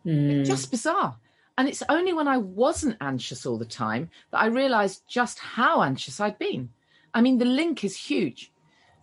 Mm. 0.06 0.46
Just 0.46 0.70
bizarre. 0.70 1.16
And 1.58 1.68
it's 1.68 1.82
only 1.88 2.12
when 2.14 2.28
I 2.28 2.38
wasn't 2.38 2.96
anxious 3.00 3.44
all 3.44 3.58
the 3.58 3.66
time 3.66 4.10
that 4.30 4.40
I 4.40 4.46
realized 4.46 5.02
just 5.06 5.38
how 5.38 5.82
anxious 5.82 6.20
I'd 6.20 6.38
been. 6.38 6.70
I 7.12 7.20
mean, 7.20 7.38
the 7.38 7.44
link 7.44 7.84
is 7.84 7.96
huge. 7.96 8.52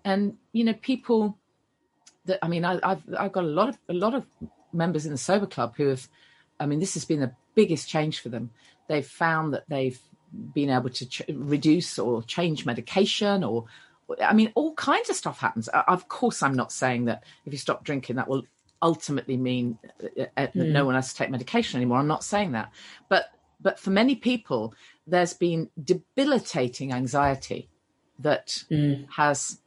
And, 0.03 0.37
you 0.53 0.63
know, 0.63 0.73
people 0.73 1.37
that, 2.27 2.39
I 2.41 2.47
mean, 2.47 2.63
I, 2.63 2.79
have 2.83 3.03
I've 3.17 3.31
got 3.31 3.43
a 3.43 3.47
lot 3.47 3.69
of, 3.69 3.77
a 3.89 3.93
lot 3.93 4.13
of 4.13 4.25
members 4.73 5.05
in 5.05 5.11
the 5.11 5.17
sober 5.17 5.45
club 5.45 5.73
who 5.75 5.87
have, 5.87 6.07
I 6.59 6.65
mean, 6.65 6.79
this 6.79 6.93
has 6.93 7.05
been 7.05 7.19
the 7.19 7.33
biggest 7.55 7.89
change 7.89 8.19
for 8.21 8.29
them. 8.29 8.51
They've 8.87 9.05
found 9.05 9.53
that 9.53 9.65
they've 9.67 9.99
been 10.53 10.69
able 10.69 10.89
to 10.89 11.05
ch- 11.05 11.23
reduce 11.29 11.97
or 11.97 12.21
change 12.23 12.65
medication 12.65 13.43
or 13.43 13.65
I 14.23 14.33
mean, 14.33 14.51
all 14.55 14.73
kinds 14.75 15.09
of 15.09 15.17
stuff 15.17 15.39
happens. 15.39 15.67
Uh, 15.67 15.83
of 15.87 16.07
course, 16.07 16.41
I'm 16.41 16.53
not 16.53 16.71
saying 16.71 17.05
that 17.05 17.23
if 17.45 17.51
you 17.51 17.59
stop 17.59 17.83
drinking, 17.83 18.15
that 18.15 18.29
will 18.29 18.43
ultimately 18.81 19.37
mean 19.37 19.77
uh, 20.01 20.21
uh, 20.21 20.25
that 20.37 20.55
mm. 20.55 20.71
no 20.71 20.85
one 20.85 20.95
has 20.95 21.09
to 21.09 21.15
take 21.15 21.29
medication 21.29 21.77
anymore. 21.77 21.97
I'm 21.97 22.07
not 22.07 22.23
saying 22.23 22.53
that, 22.53 22.71
but 23.09 23.25
but 23.59 23.79
for 23.79 23.89
many 23.89 24.15
people, 24.15 24.73
there's 25.05 25.33
been 25.33 25.69
debilitating 25.83 26.93
anxiety 26.93 27.69
that 28.19 28.63
mm. 28.71 29.07
has 29.15 29.59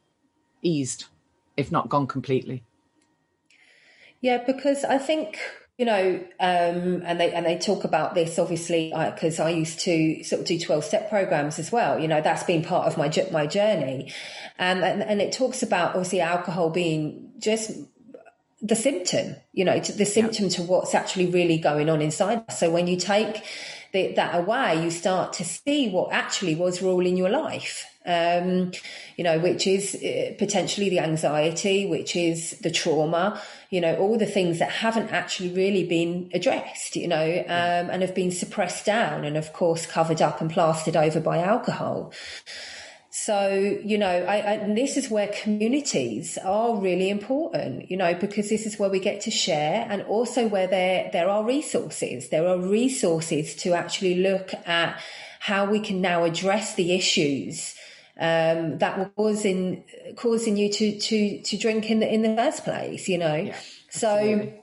eased, 0.61 1.05
if 1.61 1.71
not 1.71 1.87
gone 1.87 2.07
completely. 2.07 2.63
Yeah, 4.19 4.43
because 4.45 4.83
I 4.83 4.97
think 4.97 5.39
you 5.77 5.85
know, 5.85 6.23
um, 6.39 7.01
and 7.05 7.19
they 7.19 7.31
and 7.31 7.43
they 7.43 7.57
talk 7.57 7.85
about 7.85 8.13
this 8.13 8.37
obviously 8.37 8.93
because 8.95 9.39
I, 9.39 9.47
I, 9.47 9.49
used 9.49 9.79
to 9.79 10.23
sort 10.23 10.41
of 10.41 10.47
do 10.47 10.59
twelve 10.59 10.83
step 10.83 11.09
programs 11.09 11.57
as 11.57 11.71
well. 11.71 11.99
You 11.99 12.07
know, 12.07 12.21
that's 12.21 12.43
been 12.43 12.63
part 12.63 12.85
of 12.85 12.97
my 12.97 13.11
my 13.31 13.47
journey, 13.47 14.13
um, 14.59 14.83
and 14.83 15.01
and 15.01 15.21
it 15.21 15.31
talks 15.31 15.63
about 15.63 15.95
obviously 15.95 16.21
alcohol 16.21 16.69
being 16.69 17.31
just 17.39 17.71
the 18.61 18.75
symptom. 18.75 19.37
You 19.53 19.65
know, 19.65 19.79
the 19.79 20.05
symptom 20.05 20.45
yeah. 20.45 20.51
to 20.51 20.63
what's 20.63 20.93
actually 20.93 21.27
really 21.27 21.57
going 21.57 21.89
on 21.89 21.99
inside. 21.99 22.51
So 22.51 22.69
when 22.69 22.85
you 22.85 22.97
take 22.97 23.43
the, 23.91 24.13
that 24.13 24.35
away, 24.35 24.83
you 24.83 24.91
start 24.91 25.33
to 25.33 25.43
see 25.43 25.89
what 25.89 26.13
actually 26.13 26.53
was 26.53 26.83
ruling 26.83 27.17
your 27.17 27.29
life 27.29 27.90
um, 28.05 28.71
you 29.15 29.23
know, 29.23 29.39
which 29.39 29.67
is 29.67 29.95
uh, 29.95 30.33
potentially 30.37 30.89
the 30.89 30.99
anxiety, 30.99 31.85
which 31.85 32.15
is 32.15 32.57
the 32.59 32.71
trauma, 32.71 33.41
you 33.69 33.79
know, 33.79 33.95
all 33.97 34.17
the 34.17 34.25
things 34.25 34.59
that 34.59 34.69
haven't 34.69 35.09
actually 35.11 35.49
really 35.49 35.85
been 35.85 36.29
addressed, 36.33 36.95
you 36.95 37.07
know, 37.07 37.43
um, 37.47 37.89
and 37.89 38.01
have 38.01 38.15
been 38.15 38.31
suppressed 38.31 38.85
down 38.85 39.23
and, 39.23 39.37
of 39.37 39.53
course, 39.53 39.85
covered 39.85 40.21
up 40.21 40.41
and 40.41 40.49
plastered 40.49 40.95
over 40.95 41.19
by 41.19 41.37
alcohol. 41.37 42.11
So, 43.13 43.79
you 43.83 43.97
know, 43.97 44.07
I, 44.07 44.37
I, 44.37 44.53
and 44.53 44.77
this 44.77 44.95
is 44.95 45.11
where 45.11 45.27
communities 45.27 46.37
are 46.37 46.77
really 46.77 47.09
important, 47.09 47.91
you 47.91 47.97
know, 47.97 48.13
because 48.13 48.49
this 48.49 48.65
is 48.65 48.79
where 48.79 48.89
we 48.89 48.99
get 48.99 49.19
to 49.21 49.31
share 49.31 49.85
and 49.89 50.01
also 50.03 50.47
where 50.47 50.67
there, 50.67 51.09
there 51.11 51.29
are 51.29 51.43
resources. 51.43 52.29
There 52.29 52.47
are 52.47 52.57
resources 52.57 53.53
to 53.57 53.73
actually 53.73 54.15
look 54.15 54.53
at 54.65 54.99
how 55.41 55.65
we 55.65 55.81
can 55.81 55.99
now 55.99 56.23
address 56.23 56.75
the 56.75 56.93
issues 56.93 57.75
um, 58.21 58.77
that 58.77 58.99
were 58.99 59.11
causing 59.17 59.83
causing 60.15 60.55
you 60.55 60.71
to 60.71 60.99
to 60.99 61.41
to 61.41 61.57
drink 61.57 61.89
in 61.89 61.99
the 61.99 62.13
in 62.13 62.21
the 62.21 62.35
first 62.35 62.63
place. 62.63 63.09
You 63.09 63.17
know, 63.17 63.35
yeah, 63.35 63.57
so 63.89 64.53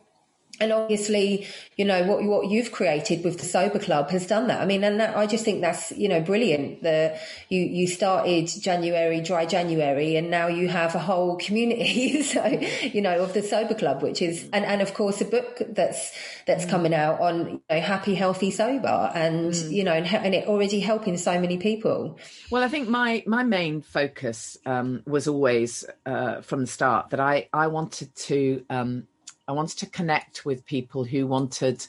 and 0.60 0.72
obviously, 0.72 1.46
you 1.76 1.84
know 1.84 2.04
what 2.04 2.24
what 2.24 2.50
you've 2.50 2.72
created 2.72 3.24
with 3.24 3.38
the 3.38 3.46
sober 3.46 3.78
club 3.78 4.10
has 4.10 4.26
done 4.26 4.48
that. 4.48 4.60
I 4.60 4.66
mean, 4.66 4.84
and 4.84 5.00
that, 5.00 5.16
I 5.16 5.26
just 5.26 5.44
think 5.44 5.60
that's 5.60 5.92
you 5.92 6.08
know 6.08 6.20
brilliant. 6.20 6.82
The 6.82 7.18
you 7.48 7.60
you 7.60 7.86
started 7.86 8.48
January 8.60 9.20
dry 9.20 9.46
January, 9.46 10.16
and 10.16 10.30
now 10.30 10.48
you 10.48 10.68
have 10.68 10.94
a 10.94 10.98
whole 10.98 11.36
community. 11.36 12.22
so 12.34 12.44
you 12.82 13.00
know 13.00 13.22
of 13.22 13.34
the 13.34 13.42
sober 13.42 13.74
club, 13.74 14.02
which 14.02 14.22
is 14.22 14.48
and 14.52 14.64
and 14.64 14.82
of 14.82 14.94
course 14.94 15.20
a 15.20 15.24
book 15.24 15.62
that's 15.68 16.12
that's 16.46 16.64
mm. 16.64 16.70
coming 16.70 16.94
out 16.94 17.20
on 17.20 17.48
you 17.48 17.60
know, 17.70 17.80
happy, 17.80 18.14
healthy, 18.14 18.50
sober, 18.50 19.10
and 19.14 19.52
mm. 19.52 19.70
you 19.70 19.84
know 19.84 19.92
and, 19.92 20.06
and 20.06 20.34
it 20.34 20.48
already 20.48 20.80
helping 20.80 21.16
so 21.16 21.40
many 21.40 21.58
people. 21.58 22.18
Well, 22.50 22.62
I 22.62 22.68
think 22.68 22.88
my 22.88 23.22
my 23.26 23.44
main 23.44 23.82
focus 23.82 24.56
um, 24.66 25.02
was 25.06 25.28
always 25.28 25.84
uh, 26.06 26.40
from 26.40 26.62
the 26.62 26.66
start 26.66 27.10
that 27.10 27.20
I 27.20 27.48
I 27.52 27.68
wanted 27.68 28.14
to. 28.14 28.64
Um, 28.70 29.06
I 29.48 29.52
wanted 29.52 29.78
to 29.78 29.86
connect 29.86 30.44
with 30.44 30.64
people 30.66 31.04
who 31.04 31.26
wanted 31.26 31.86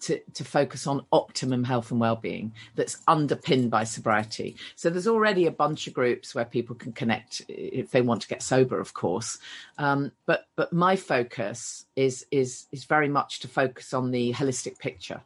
to, 0.00 0.20
to 0.34 0.44
focus 0.44 0.86
on 0.86 1.04
optimum 1.12 1.64
health 1.64 1.90
and 1.90 2.00
well-being 2.00 2.52
that's 2.76 2.98
underpinned 3.08 3.70
by 3.70 3.84
sobriety. 3.84 4.56
So 4.76 4.90
there's 4.90 5.08
already 5.08 5.46
a 5.46 5.50
bunch 5.50 5.86
of 5.86 5.94
groups 5.94 6.34
where 6.34 6.44
people 6.44 6.76
can 6.76 6.92
connect 6.92 7.42
if 7.48 7.90
they 7.90 8.02
want 8.02 8.22
to 8.22 8.28
get 8.28 8.42
sober, 8.42 8.78
of 8.78 8.94
course. 8.94 9.38
Um, 9.76 10.12
but 10.26 10.46
but 10.54 10.72
my 10.72 10.96
focus 10.96 11.86
is 11.96 12.26
is 12.30 12.66
is 12.70 12.84
very 12.84 13.08
much 13.08 13.40
to 13.40 13.48
focus 13.48 13.92
on 13.92 14.10
the 14.10 14.32
holistic 14.32 14.78
picture. 14.78 15.20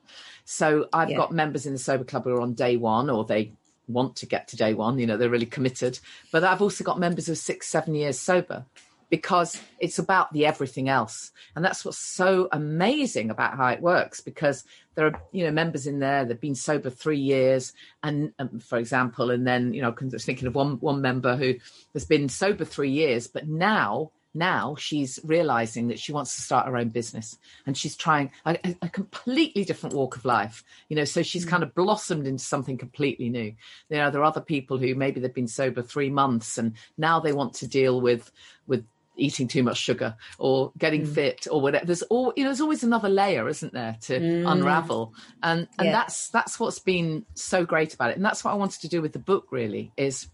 So 0.44 0.88
I've 0.92 1.10
yeah. 1.10 1.18
got 1.18 1.32
members 1.32 1.66
in 1.66 1.72
the 1.72 1.78
sober 1.78 2.04
club 2.04 2.24
who 2.24 2.30
are 2.30 2.40
on 2.40 2.54
day 2.54 2.76
one 2.76 3.10
or 3.10 3.24
they 3.24 3.52
want 3.88 4.16
to 4.16 4.26
get 4.26 4.48
to 4.48 4.56
day 4.56 4.72
one. 4.72 4.98
You 4.98 5.06
know, 5.06 5.16
they're 5.16 5.28
really 5.28 5.44
committed. 5.44 5.98
But 6.30 6.44
I've 6.44 6.62
also 6.62 6.82
got 6.82 6.98
members 6.98 7.28
of 7.28 7.36
six, 7.36 7.68
seven 7.68 7.94
years 7.94 8.18
sober 8.18 8.64
because 9.12 9.60
it's 9.78 9.98
about 9.98 10.32
the 10.32 10.46
everything 10.46 10.88
else. 10.88 11.32
And 11.54 11.62
that's 11.62 11.84
what's 11.84 11.98
so 11.98 12.48
amazing 12.50 13.28
about 13.28 13.58
how 13.58 13.66
it 13.66 13.82
works 13.82 14.22
because 14.22 14.64
there 14.94 15.04
are, 15.04 15.22
you 15.32 15.44
know, 15.44 15.50
members 15.50 15.86
in 15.86 15.98
there 15.98 16.24
that 16.24 16.30
have 16.30 16.40
been 16.40 16.54
sober 16.54 16.88
three 16.88 17.18
years. 17.18 17.74
And 18.02 18.32
um, 18.38 18.58
for 18.58 18.78
example, 18.78 19.30
and 19.30 19.46
then, 19.46 19.74
you 19.74 19.82
know, 19.82 19.90
I 19.90 20.04
was 20.10 20.24
thinking 20.24 20.48
of 20.48 20.54
one, 20.54 20.80
one 20.80 21.02
member 21.02 21.36
who 21.36 21.56
has 21.92 22.06
been 22.06 22.30
sober 22.30 22.64
three 22.64 22.88
years, 22.88 23.26
but 23.26 23.46
now 23.46 24.12
now 24.34 24.74
she's 24.76 25.20
realizing 25.24 25.88
that 25.88 25.98
she 25.98 26.12
wants 26.12 26.34
to 26.34 26.42
start 26.42 26.66
her 26.66 26.76
own 26.76 26.88
business 26.88 27.38
and 27.66 27.76
she's 27.76 27.96
trying 27.96 28.30
a, 28.46 28.56
a 28.80 28.88
completely 28.88 29.64
different 29.64 29.94
walk 29.94 30.16
of 30.16 30.24
life 30.24 30.64
you 30.88 30.96
know 30.96 31.04
so 31.04 31.22
she's 31.22 31.44
mm. 31.44 31.50
kind 31.50 31.62
of 31.62 31.74
blossomed 31.74 32.26
into 32.26 32.42
something 32.42 32.78
completely 32.78 33.28
new 33.28 33.42
you 33.42 33.54
know 33.90 34.10
there 34.10 34.20
are 34.22 34.24
other 34.24 34.40
people 34.40 34.78
who 34.78 34.94
maybe 34.94 35.20
they've 35.20 35.34
been 35.34 35.48
sober 35.48 35.82
three 35.82 36.10
months 36.10 36.56
and 36.56 36.74
now 36.96 37.20
they 37.20 37.32
want 37.32 37.54
to 37.54 37.66
deal 37.66 38.00
with 38.00 38.30
with 38.66 38.86
eating 39.16 39.48
too 39.48 39.62
much 39.62 39.78
sugar 39.78 40.16
or 40.38 40.72
getting 40.78 41.02
mm. 41.02 41.14
fit 41.14 41.46
or 41.50 41.60
whatever 41.60 41.84
there's 41.84 42.02
all 42.02 42.32
you 42.36 42.44
know 42.44 42.48
there's 42.48 42.60
always 42.60 42.82
another 42.82 43.08
layer 43.08 43.48
isn't 43.48 43.72
there 43.72 43.96
to 44.00 44.18
mm. 44.18 44.50
unravel 44.50 45.14
and 45.42 45.68
and 45.78 45.86
yeah. 45.86 45.92
that's 45.92 46.28
that's 46.30 46.58
what's 46.58 46.78
been 46.78 47.24
so 47.34 47.64
great 47.64 47.94
about 47.94 48.10
it 48.10 48.16
and 48.16 48.24
that's 48.24 48.42
what 48.44 48.52
i 48.52 48.54
wanted 48.54 48.80
to 48.80 48.88
do 48.88 49.02
with 49.02 49.12
the 49.12 49.18
book 49.18 49.46
really 49.50 49.92
is 49.96 50.28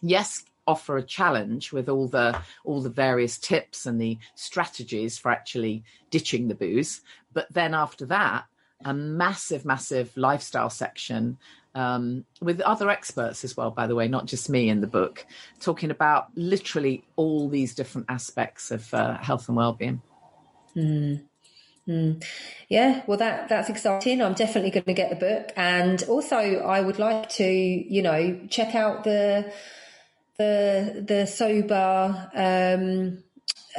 yes 0.00 0.44
offer 0.66 0.96
a 0.96 1.02
challenge 1.02 1.72
with 1.72 1.88
all 1.88 2.06
the 2.06 2.38
all 2.64 2.80
the 2.80 2.90
various 2.90 3.38
tips 3.38 3.86
and 3.86 4.00
the 4.00 4.16
strategies 4.34 5.18
for 5.18 5.30
actually 5.30 5.82
ditching 6.10 6.48
the 6.48 6.54
booze 6.54 7.00
but 7.32 7.52
then 7.52 7.74
after 7.74 8.06
that 8.06 8.44
a 8.84 8.94
massive 8.94 9.64
massive 9.64 10.16
lifestyle 10.16 10.70
section 10.70 11.36
um, 11.74 12.24
with 12.40 12.60
other 12.60 12.90
experts 12.90 13.44
as 13.44 13.56
well, 13.56 13.70
by 13.70 13.86
the 13.86 13.94
way, 13.94 14.08
not 14.08 14.26
just 14.26 14.48
me 14.50 14.68
in 14.68 14.80
the 14.80 14.86
book, 14.86 15.26
talking 15.60 15.90
about 15.90 16.28
literally 16.34 17.04
all 17.16 17.48
these 17.48 17.74
different 17.74 18.06
aspects 18.08 18.70
of 18.70 18.92
uh, 18.92 19.16
health 19.18 19.48
and 19.48 19.56
well-being. 19.56 20.02
Mm. 20.76 21.22
Mm. 21.88 22.24
Yeah, 22.68 23.02
well, 23.06 23.18
that 23.18 23.48
that's 23.48 23.68
exciting. 23.68 24.22
I'm 24.22 24.34
definitely 24.34 24.70
going 24.70 24.84
to 24.84 24.94
get 24.94 25.10
the 25.10 25.16
book, 25.16 25.52
and 25.56 26.02
also 26.04 26.36
I 26.36 26.80
would 26.80 26.98
like 26.98 27.28
to, 27.30 27.44
you 27.44 28.02
know, 28.02 28.38
check 28.48 28.74
out 28.74 29.02
the 29.02 29.52
the 30.38 31.04
the 31.06 31.26
sober 31.26 32.30
um, 32.34 33.24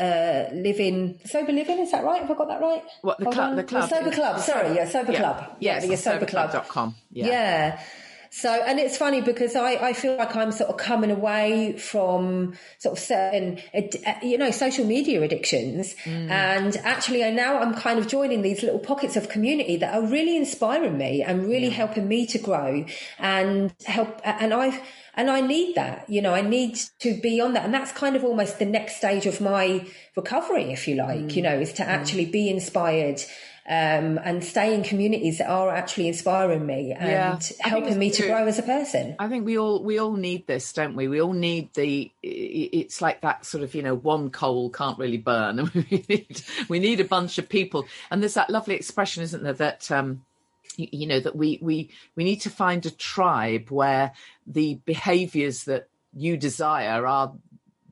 uh, 0.02 0.49
living 0.54 1.20
sober 1.26 1.52
living. 1.52 1.80
Is 1.80 1.91
that 1.91 2.04
right? 2.04 2.22
Have 2.22 2.32
I 2.32 2.34
got 2.34 2.47
that 2.47 2.62
right? 2.62 2.84
What 3.02 3.20
the 3.20 3.26
club? 3.26 3.56
The 3.56 3.64
club. 3.64 3.89
The 3.89 3.95
sober 3.95 4.12
club. 4.12 4.39
Sorry, 4.39 4.76
yeah, 4.76 4.88
sober 4.88 5.12
yeah. 5.12 5.20
club. 5.20 5.56
Yeah, 5.60 5.84
yeah, 5.84 5.95
sober 5.95 6.26
club.com. 6.26 6.95
Yeah. 7.12 7.28
yeah. 7.28 7.80
So, 8.34 8.50
and 8.50 8.80
it's 8.80 8.98
funny 8.98 9.20
because 9.20 9.58
I, 9.58 9.74
I 9.74 9.94
feel 9.94 10.16
like 10.16 10.38
I'm 10.38 10.54
sort 10.54 10.70
of 10.70 10.78
coming 10.78 11.12
away 11.12 11.78
from 11.78 12.54
sort 12.80 12.98
of 12.98 13.04
certain, 13.04 13.60
you 14.24 14.38
know, 14.38 14.52
social 14.52 14.86
media 14.86 15.22
addictions. 15.22 15.96
Mm. 16.06 16.30
And 16.30 16.78
actually, 16.78 17.26
I 17.26 17.32
now 17.32 17.60
I'm 17.60 17.74
kind 17.74 18.00
of 18.00 18.08
joining 18.08 18.42
these 18.42 18.64
little 18.64 18.80
pockets 18.80 19.18
of 19.18 19.28
community 19.28 19.76
that 19.78 19.94
are 19.94 20.08
really 20.08 20.38
inspiring 20.38 20.98
me 20.98 21.22
and 21.22 21.46
really 21.46 21.68
yeah. 21.68 21.74
helping 21.74 22.08
me 22.08 22.26
to 22.28 22.40
grow 22.40 22.86
and 23.20 23.74
help. 23.86 24.22
And 24.24 24.54
I've, 24.54 24.80
and 25.14 25.30
I 25.30 25.42
need 25.42 25.76
that, 25.76 26.10
you 26.10 26.22
know, 26.22 26.34
I 26.34 26.40
need 26.40 26.80
to 27.00 27.20
be 27.20 27.42
on 27.42 27.52
that. 27.54 27.66
And 27.66 27.74
that's 27.74 27.92
kind 27.92 28.16
of 28.16 28.24
almost 28.24 28.60
the 28.60 28.66
next 28.66 28.96
stage 28.96 29.26
of 29.26 29.42
my 29.42 29.86
recovery, 30.16 30.72
if 30.72 30.88
you 30.88 30.96
like, 30.96 31.20
mm. 31.20 31.36
you 31.36 31.42
know, 31.42 31.60
is 31.60 31.74
to 31.74 31.84
mm. 31.84 31.88
actually 31.88 32.28
be 32.28 32.50
inspired 32.50 33.22
um, 33.68 34.20
and 34.24 34.43
stay 34.43 34.74
in 34.74 34.84
communities 34.84 35.38
that 35.38 35.49
are 35.49 35.70
actually 35.70 36.07
inspiring 36.07 36.66
me 36.66 36.93
and 36.97 37.09
yeah, 37.09 37.39
helping 37.59 37.97
me 37.99 38.09
to 38.09 38.26
grow 38.26 38.47
as 38.47 38.57
a 38.57 38.64
person. 38.64 39.16
I 39.20 39.28
think 39.28 39.45
we 39.45 39.57
all 39.57 39.84
we 39.84 39.99
all 39.99 40.14
need 40.14 40.47
this, 40.47 40.74
don't 40.74 40.95
we? 40.95 41.07
We 41.07 41.22
all 41.22 41.34
need 41.34 41.74
the. 41.76 42.12
It's 42.24 43.01
like 43.01 43.22
that 43.22 43.45
sort 43.45 43.64
of 43.64 43.76
you 43.76 43.84
know 43.84 43.95
one 43.95 44.32
coal 44.32 44.72
can't 44.72 44.97
really 44.97 45.18
burn, 45.18 45.59
and 45.59 45.70
we 45.74 46.05
need 46.09 46.41
we 46.70 46.80
need 46.80 46.99
a 46.99 47.05
bunch 47.05 47.38
of 47.38 47.47
people. 47.49 47.88
And 48.09 48.22
there's 48.22 48.34
that 48.34 48.49
lovely 48.49 48.76
expression, 48.76 49.24
isn't 49.24 49.43
there? 49.43 49.53
That 49.53 49.91
um, 49.91 50.26
you, 50.76 50.88
you 50.91 51.07
know 51.07 51.20
that 51.20 51.36
we 51.36 51.59
we 51.62 51.91
we 52.16 52.24
need 52.24 52.41
to 52.41 52.49
find 52.49 52.86
a 52.86 52.91
tribe 52.91 53.70
where 53.70 54.14
the 54.47 54.80
behaviours 54.86 55.66
that 55.66 55.88
you 56.14 56.36
desire 56.36 57.05
are 57.05 57.34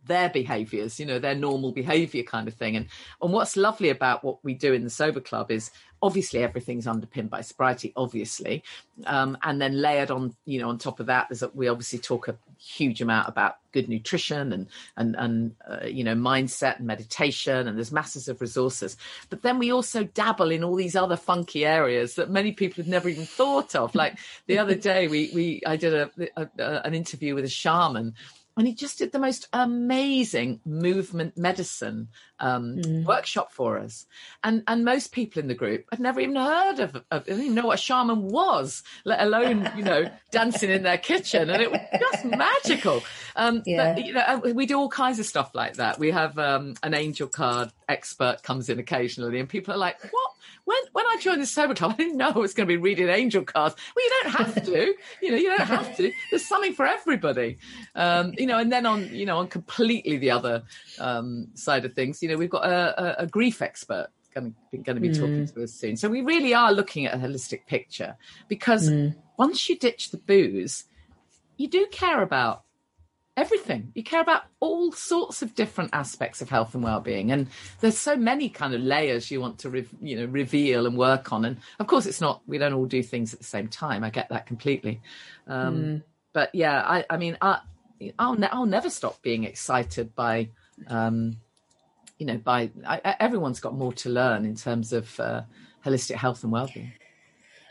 their 0.10 0.30
behaviors, 0.30 1.00
you 1.00 1.06
know, 1.06 1.20
their 1.20 1.36
normal 1.36 1.72
behavior 1.72 2.24
kind 2.24 2.50
of 2.50 2.54
thing. 2.54 2.76
And 2.76 2.88
and 3.22 3.32
what's 3.32 3.56
lovely 3.56 3.90
about 3.90 4.24
what 4.24 4.44
we 4.44 4.54
do 4.54 4.74
in 4.74 4.84
the 4.84 4.90
sober 4.90 5.22
club 5.22 5.50
is 5.52 5.72
obviously 6.02 6.44
everything's 6.44 6.88
underpinned 6.88 7.30
by 7.30 7.42
sobriety, 7.42 7.94
obviously, 7.96 8.64
um, 9.06 9.38
and 9.44 9.62
then 9.62 9.82
layered 9.82 10.12
on, 10.12 10.36
you 10.46 10.60
know, 10.60 10.70
on 10.70 10.78
top 10.78 11.00
of 11.00 11.08
that, 11.08 11.28
there's 11.30 11.44
a, 11.44 11.50
we 11.54 11.68
obviously 11.68 12.00
talk 12.00 12.28
a 12.28 12.38
huge 12.58 13.02
amount 13.02 13.28
about 13.28 13.58
good 13.72 13.88
nutrition 13.88 14.52
and 14.52 14.68
and 14.98 15.16
and 15.16 15.56
uh, 15.70 15.86
you 15.86 16.04
know 16.04 16.16
mindset 16.16 16.78
and 16.78 16.88
meditation, 16.88 17.68
and 17.68 17.78
there's 17.78 17.92
masses 17.92 18.28
of 18.28 18.42
resources. 18.42 18.98
But 19.30 19.42
then 19.42 19.60
we 19.60 19.72
also 19.72 20.04
dabble 20.04 20.52
in 20.52 20.64
all 20.64 20.76
these 20.76 20.96
other 20.96 21.18
funky 21.18 21.66
areas 21.66 22.16
that 22.16 22.30
many 22.30 22.52
people 22.52 22.84
have 22.84 22.90
never 22.90 23.10
even 23.10 23.26
thought 23.26 23.76
of. 23.76 23.96
Like 23.96 24.18
the 24.48 24.58
other 24.58 24.76
day, 24.90 25.08
we 25.08 25.32
we 25.34 25.62
I 25.66 25.76
did 25.76 25.94
a, 25.94 26.12
a 26.38 26.50
an 26.86 26.94
interview 26.94 27.36
with 27.36 27.46
a 27.46 27.50
shaman 27.50 28.16
and 28.60 28.68
he 28.68 28.76
just 28.76 28.98
did 28.98 29.14
the 29.14 29.20
most 29.20 29.48
amazing 29.54 30.60
movement 30.66 31.38
medicine 31.38 32.10
um, 32.40 32.78
mm. 32.78 33.06
workshop 33.06 33.52
for 33.52 33.78
us. 33.78 34.06
And 34.44 34.64
and 34.68 34.86
most 34.86 35.12
people 35.12 35.40
in 35.40 35.48
the 35.48 35.56
group 35.56 35.86
had 35.92 36.00
never 36.00 36.20
even 36.20 36.36
heard 36.36 36.80
of, 36.80 37.04
of 37.12 37.26
didn't 37.26 37.44
even 37.44 37.56
know 37.56 37.68
what 37.68 37.80
a 37.80 37.82
shaman 37.82 38.24
was, 38.30 38.84
let 39.06 39.22
alone 39.22 39.70
you 39.76 39.84
know 39.84 40.10
dancing 40.32 40.70
in 40.70 40.84
their 40.84 40.98
kitchen, 40.98 41.50
and 41.50 41.62
it 41.62 41.72
was 41.72 41.82
just 42.00 42.26
magical. 42.26 43.04
Um, 43.36 43.64
yeah. 43.66 43.94
But 43.94 44.06
you 44.06 44.14
know, 44.14 44.42
we 44.54 44.66
do 44.66 44.78
all 44.78 44.90
kinds 44.90 45.20
of 45.20 45.26
stuff 45.26 45.52
like 45.54 45.76
that. 45.76 46.00
We 46.00 46.12
have 46.12 46.38
um, 46.38 46.76
an 46.84 46.94
angel 46.94 47.28
card 47.28 47.72
expert 47.88 48.44
comes 48.44 48.70
in 48.70 48.80
occasionally, 48.80 49.40
and 49.40 49.50
people 49.50 49.74
are 49.74 49.78
like, 49.78 50.02
"What? 50.02 50.32
when 50.70 50.78
when 50.92 51.06
I 51.08 51.18
joined 51.20 51.42
the 51.42 51.48
sober 51.48 51.74
club, 51.74 51.94
I 51.94 51.96
didn't 51.96 52.18
know 52.18 52.30
I 52.30 52.38
was 52.38 52.54
going 52.54 52.68
to 52.68 52.72
be 52.72 52.78
reading 52.78 53.10
angel 53.10 53.44
cards. 53.44 53.76
Well, 53.96 54.06
you 54.06 54.12
don't 54.22 54.36
have 54.36 54.64
to. 54.66 54.94
you 55.22 55.32
know, 55.32 55.38
you 55.38 55.50
don't 55.50 55.68
have 55.68 55.98
to. 55.98 56.12
There's 56.30 56.46
something 56.46 56.74
for 56.74 56.86
everybody. 56.86 57.58
Um, 57.96 58.34
you 58.38 58.46
know, 58.46 58.60
and 58.60 58.72
then 58.72 58.86
on 58.86 59.14
you 59.14 59.26
know 59.26 59.40
on 59.40 59.48
completely 59.48 60.18
the 60.18 60.30
other 60.30 60.64
um, 61.00 61.48
side 61.56 61.86
of 61.86 61.94
things, 61.94 62.22
you 62.22 62.29
know, 62.30 62.38
we've 62.38 62.50
got 62.50 62.66
a, 62.66 63.22
a, 63.22 63.24
a 63.24 63.28
grief 63.28 63.62
expert 63.62 64.08
going 64.34 64.56
to, 64.72 64.78
going 64.78 64.96
to 64.96 65.02
be 65.02 65.12
talking 65.12 65.46
mm. 65.46 65.54
to 65.54 65.64
us 65.64 65.74
soon. 65.74 65.98
So 65.98 66.10
we 66.10 66.22
really 66.22 66.54
are 66.54 66.72
looking 66.72 67.06
at 67.06 67.14
a 67.14 67.18
holistic 67.18 67.66
picture 67.66 68.16
because 68.48 68.90
mm. 68.90 69.16
once 69.38 69.68
you 69.70 69.78
ditch 69.78 70.12
the 70.12 70.18
booze, 70.18 70.86
you 71.58 71.68
do 71.68 71.88
care 71.92 72.22
about 72.22 72.64
everything. 73.36 73.92
You 73.96 74.04
care 74.04 74.22
about 74.22 74.44
all 74.60 74.92
sorts 74.92 75.42
of 75.42 75.56
different 75.56 75.92
aspects 75.94 76.42
of 76.42 76.50
health 76.50 76.76
and 76.76 76.84
well-being, 76.84 77.32
and 77.32 77.48
there's 77.80 77.98
so 77.98 78.16
many 78.16 78.50
kind 78.50 78.74
of 78.74 78.82
layers 78.82 79.32
you 79.32 79.40
want 79.40 79.60
to, 79.60 79.70
re- 79.70 79.88
you 80.02 80.18
know, 80.18 80.26
reveal 80.26 80.86
and 80.86 80.98
work 80.98 81.32
on. 81.32 81.46
And 81.46 81.58
of 81.80 81.88
course, 81.88 82.06
it's 82.06 82.22
not 82.22 82.42
we 82.48 82.58
don't 82.58 82.74
all 82.74 82.86
do 82.86 83.02
things 83.02 83.34
at 83.34 83.40
the 83.40 83.46
same 83.46 83.68
time. 83.68 84.04
I 84.04 84.10
get 84.10 84.30
that 84.30 84.46
completely. 84.46 85.02
Um, 85.48 85.76
mm. 85.76 86.04
But 86.34 86.54
yeah, 86.54 86.82
I, 86.82 87.06
I 87.10 87.18
mean, 87.18 87.38
I, 87.42 87.60
will 88.00 88.36
ne- 88.36 88.50
I'll 88.52 88.66
never 88.66 88.90
stop 88.90 89.22
being 89.22 89.46
excited 89.46 90.14
by, 90.16 90.50
um, 90.88 91.38
you 92.20 92.26
know, 92.26 92.38
by 92.38 92.70
I, 92.86 93.16
everyone's 93.20 93.60
got 93.60 93.74
more 93.74 93.94
to 93.94 94.10
learn 94.10 94.46
in 94.46 94.56
terms 94.56 94.94
of 94.94 95.20
uh, 95.20 95.44
holistic 95.86 96.16
health 96.16 96.44
and 96.44 96.52
well-being. 96.52 96.92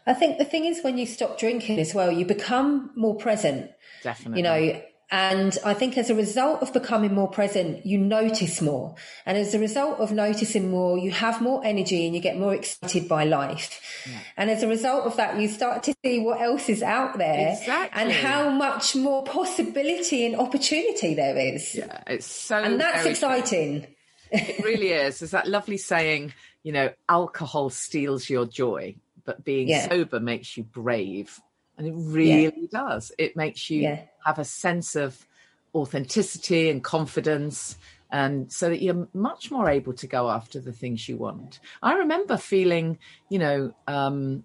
I 0.07 0.14
think 0.14 0.38
the 0.38 0.44
thing 0.44 0.64
is 0.64 0.82
when 0.82 0.96
you 0.96 1.07
stop 1.07 1.38
drinking 1.38 1.78
as 1.78 1.94
well, 1.94 2.11
you 2.11 2.24
become 2.24 2.90
more 2.96 3.14
present. 3.14 3.70
Definitely. 4.03 4.38
You 4.38 4.42
know, 4.42 4.82
and 5.11 5.57
I 5.64 5.74
think 5.74 5.96
as 5.96 6.11
a 6.11 6.14
result 6.14 6.62
of 6.62 6.72
becoming 6.72 7.14
more 7.14 7.28
present, 7.28 7.84
you 7.86 7.99
notice 7.99 8.61
more. 8.61 8.94
And 9.24 9.38
as 9.38 9.55
a 9.55 9.59
result 9.59 10.01
of 10.01 10.12
noticing 10.12 10.70
more, 10.70 10.99
you 10.99 11.11
have 11.11 11.40
more 11.40 11.64
energy 11.64 12.07
and 12.07 12.14
you 12.14 12.20
get 12.20 12.38
more 12.38 12.55
excited 12.55 13.09
by 13.09 13.24
life. 13.24 13.80
Yeah. 14.07 14.18
And 14.36 14.51
as 14.51 14.62
a 14.62 14.68
result 14.68 15.07
of 15.07 15.16
that, 15.16 15.38
you 15.40 15.49
start 15.49 15.82
to 15.84 15.94
see 16.05 16.20
what 16.20 16.40
else 16.40 16.68
is 16.68 16.82
out 16.82 17.16
there 17.16 17.57
exactly. 17.59 18.03
and 18.03 18.12
how 18.12 18.51
much 18.51 18.96
more 18.96 19.24
possibility 19.24 20.26
and 20.26 20.36
opportunity 20.36 21.14
there 21.14 21.36
is. 21.36 21.74
Yeah, 21.74 22.03
it's 22.07 22.26
so. 22.26 22.57
And 22.57 22.78
that's 22.78 23.07
exciting. 23.07 23.86
It 24.31 24.64
really 24.64 24.89
is. 24.89 25.20
There's 25.20 25.33
that 25.33 25.49
lovely 25.49 25.76
saying, 25.76 26.33
you 26.62 26.72
know, 26.72 26.91
alcohol 27.09 27.70
steals 27.70 28.29
your 28.29 28.47
joy, 28.47 28.97
but 29.24 29.45
being 29.45 29.68
yeah. 29.68 29.89
sober 29.89 30.20
makes 30.20 30.57
you 30.57 30.64
brave. 30.64 31.41
And 31.76 31.87
it 31.87 31.95
really 31.95 32.68
yeah. 32.72 32.81
does. 32.89 33.12
It 33.18 33.37
makes 33.37 33.70
you 33.70 33.83
yeah. 33.83 34.03
have 34.24 34.39
a 34.39 34.45
sense 34.45 34.97
of 34.97 35.26
authenticity 35.74 36.70
and 36.70 36.83
confidence 36.83 37.76
and 38.11 38.51
so 38.51 38.70
that 38.70 38.83
you're 38.83 39.07
much 39.12 39.51
more 39.51 39.68
able 39.68 39.93
to 39.93 40.07
go 40.07 40.31
after 40.31 40.61
the 40.61 40.72
things 40.72 41.09
you 41.09 41.16
want. 41.16 41.61
I 41.83 41.95
remember 41.95 42.37
feeling, 42.37 42.99
you 43.29 43.39
know, 43.39 43.74
um, 43.87 44.45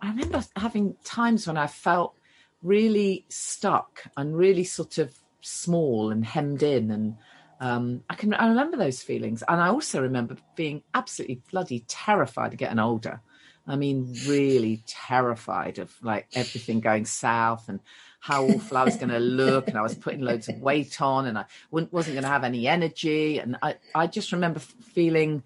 I 0.00 0.08
remember 0.08 0.42
having 0.56 0.96
times 1.04 1.46
when 1.46 1.58
I 1.58 1.66
felt 1.66 2.14
really 2.62 3.24
stuck 3.28 4.04
and 4.16 4.36
really 4.36 4.64
sort 4.64 4.98
of 4.98 5.14
small 5.42 6.10
and 6.10 6.24
hemmed 6.24 6.62
in 6.62 6.90
and 6.90 7.16
um, 7.62 8.02
I 8.10 8.14
can 8.14 8.34
I 8.34 8.48
remember 8.48 8.76
those 8.76 9.02
feelings 9.02 9.42
and 9.46 9.60
I 9.60 9.68
also 9.68 10.02
remember 10.02 10.36
being 10.56 10.82
absolutely 10.94 11.40
bloody 11.50 11.84
terrified 11.88 12.52
of 12.52 12.58
getting 12.58 12.78
older 12.78 13.20
I 13.66 13.76
mean, 13.76 14.14
really 14.26 14.82
terrified 14.86 15.78
of 15.78 15.94
like 16.02 16.26
everything 16.34 16.80
going 16.80 17.04
south 17.04 17.68
and 17.68 17.80
how 18.20 18.44
awful 18.44 18.76
I 18.76 18.84
was 18.84 18.96
going 18.96 19.08
to 19.10 19.20
look. 19.20 19.68
And 19.68 19.78
I 19.78 19.82
was 19.82 19.94
putting 19.94 20.20
loads 20.20 20.48
of 20.48 20.58
weight 20.60 21.00
on 21.00 21.26
and 21.26 21.38
I 21.38 21.44
wasn't 21.70 22.14
going 22.14 22.24
to 22.24 22.28
have 22.28 22.44
any 22.44 22.66
energy. 22.66 23.38
And 23.38 23.56
I, 23.62 23.76
I 23.94 24.06
just 24.06 24.32
remember 24.32 24.60
feeling, 24.60 25.42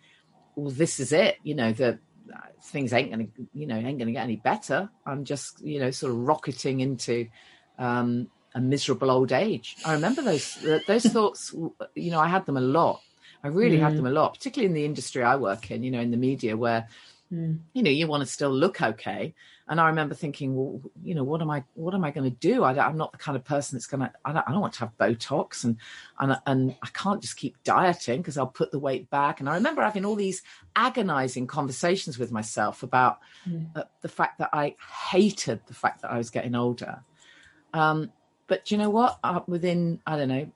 well, 0.55 0.71
this 0.71 0.99
is 0.99 1.13
it, 1.13 1.39
you 1.43 1.55
know, 1.55 1.73
that 1.73 1.99
uh, 2.35 2.41
things 2.63 2.93
ain't 2.93 3.13
going 3.13 3.27
to, 3.27 3.47
you 3.53 3.67
know, 3.67 3.77
ain't 3.77 3.99
going 3.99 4.07
to 4.07 4.13
get 4.13 4.25
any 4.25 4.37
better. 4.37 4.89
I'm 5.05 5.25
just, 5.25 5.61
you 5.61 5.79
know, 5.79 5.91
sort 5.91 6.13
of 6.13 6.19
rocketing 6.19 6.81
into, 6.81 7.29
um, 7.79 8.31
a 8.57 8.61
miserable 8.61 9.11
old 9.11 9.31
age. 9.31 9.77
I 9.85 9.93
remember 9.93 10.23
those 10.23 10.59
those 10.87 11.07
thoughts. 11.07 11.55
You 11.95 12.11
know, 12.11 12.19
I 12.19 12.27
had 12.27 12.47
them 12.47 12.57
a 12.57 12.61
lot. 12.61 13.03
I 13.45 13.49
really 13.49 13.77
mm. 13.77 13.83
had 13.83 13.97
them 13.97 14.07
a 14.07 14.11
lot, 14.11 14.35
particularly 14.35 14.67
in 14.67 14.75
the 14.75 14.85
industry 14.85 15.23
I 15.23 15.37
work 15.37 15.71
in. 15.71 15.85
You 15.85 15.93
know, 15.93 16.01
in 16.01 16.11
the 16.11 16.17
media, 16.17 16.57
where 16.57 16.89
Mm. 17.33 17.59
You 17.73 17.83
know, 17.83 17.91
you 17.91 18.07
want 18.07 18.23
to 18.23 18.27
still 18.27 18.51
look 18.51 18.81
okay. 18.81 19.35
And 19.69 19.81
I 19.81 19.89
remember 19.89 20.15
thinking, 20.15 20.55
well, 20.55 20.81
you 21.03 21.15
know, 21.15 21.25
what 21.25 21.43
am 21.43 21.51
I, 21.51 21.65
what 21.75 21.93
am 21.93 22.05
I 22.05 22.13
going 22.13 22.31
to 22.31 22.37
do? 22.37 22.63
I, 22.63 22.87
am 22.87 22.97
not 22.97 23.11
the 23.11 23.19
kind 23.19 23.35
of 23.35 23.45
person 23.45 23.77
that's 23.77 23.87
going 23.87 24.01
to, 24.01 24.13
I 24.25 24.33
don't, 24.33 24.45
I 24.47 24.53
don't 24.53 24.61
want 24.61 24.75
to 24.75 24.81
have 24.81 24.97
Botox 24.97 25.65
and, 25.65 25.77
and, 26.21 26.39
and 26.47 26.77
I 26.83 26.89
can't 26.89 27.21
just 27.21 27.37
keep 27.37 27.63
dieting 27.65 28.21
because 28.21 28.39
I'll 28.39 28.47
put 28.47 28.71
the 28.71 28.79
weight 28.79 29.11
back. 29.11 29.41
And 29.41 29.49
I 29.49 29.55
remember 29.55 29.83
having 29.83 30.05
all 30.05 30.15
these 30.15 30.43
agonizing 30.77 31.49
conversations 31.49 32.17
with 32.17 32.31
myself 32.31 32.85
about 32.85 33.19
mm. 33.49 33.67
uh, 33.75 33.85
the 34.03 34.09
fact 34.09 34.39
that 34.39 34.51
I 34.53 34.77
hated 35.11 35.61
the 35.67 35.75
fact 35.75 36.03
that 36.03 36.13
I 36.13 36.19
was 36.19 36.31
getting 36.31 36.55
older. 36.55 37.01
Um, 37.75 38.13
but 38.47 38.71
you 38.71 38.79
know 38.79 38.91
what? 38.91 39.19
Uh, 39.23 39.41
within, 39.47 40.01
I 40.07 40.17
don't 40.17 40.29
know, 40.29 40.49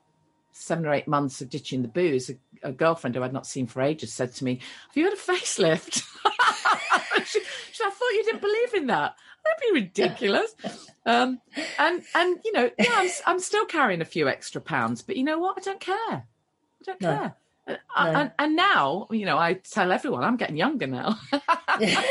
seven 0.52 0.86
or 0.86 0.92
eight 0.92 1.08
months 1.08 1.40
of 1.40 1.50
ditching 1.50 1.82
the 1.82 1.88
booze, 1.88 2.30
a, 2.30 2.36
a 2.62 2.72
girlfriend 2.72 3.16
who 3.16 3.22
I'd 3.22 3.32
not 3.32 3.46
seen 3.46 3.66
for 3.66 3.82
ages 3.82 4.12
said 4.12 4.34
to 4.34 4.44
me, 4.44 4.60
Have 4.88 4.96
you 4.96 5.04
had 5.04 5.14
a 5.14 5.16
facelift? 5.16 5.94
she, 7.24 7.40
she, 7.72 7.84
I 7.84 7.90
thought 7.90 8.12
you 8.12 8.24
didn't 8.24 8.40
believe 8.40 8.74
in 8.74 8.86
that. 8.88 9.14
That'd 9.44 9.74
be 9.74 9.80
ridiculous. 9.80 10.54
Um, 11.06 11.40
and 11.78 12.02
and 12.14 12.38
you 12.44 12.52
know, 12.52 12.70
yeah, 12.78 12.86
I'm, 12.90 13.10
I'm 13.26 13.38
still 13.40 13.64
carrying 13.64 14.02
a 14.02 14.04
few 14.04 14.28
extra 14.28 14.60
pounds, 14.60 15.00
but 15.02 15.16
you 15.16 15.24
know 15.24 15.38
what? 15.38 15.56
I 15.58 15.62
don't 15.62 15.80
care. 15.80 15.96
I 15.98 16.84
don't 16.84 17.00
no. 17.00 17.08
care. 17.08 17.34
No. 17.66 17.76
And, 17.96 18.32
and, 18.38 18.56
now, 18.56 19.06
you 19.10 19.26
know, 19.26 19.38
I 19.38 19.54
tell 19.54 19.92
everyone 19.92 20.24
I'm 20.24 20.36
getting 20.36 20.56
younger 20.56 20.88
now. 20.88 21.18
yeah, 21.80 22.02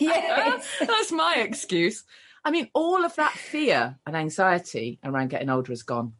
that's 0.80 1.12
my 1.12 1.36
excuse. 1.38 2.02
I 2.46 2.52
mean, 2.52 2.70
all 2.74 3.04
of 3.04 3.16
that 3.16 3.32
fear 3.32 3.98
and 4.06 4.16
anxiety 4.16 5.00
around 5.02 5.30
getting 5.30 5.50
older 5.50 5.72
is 5.72 5.82
gone. 5.82 6.12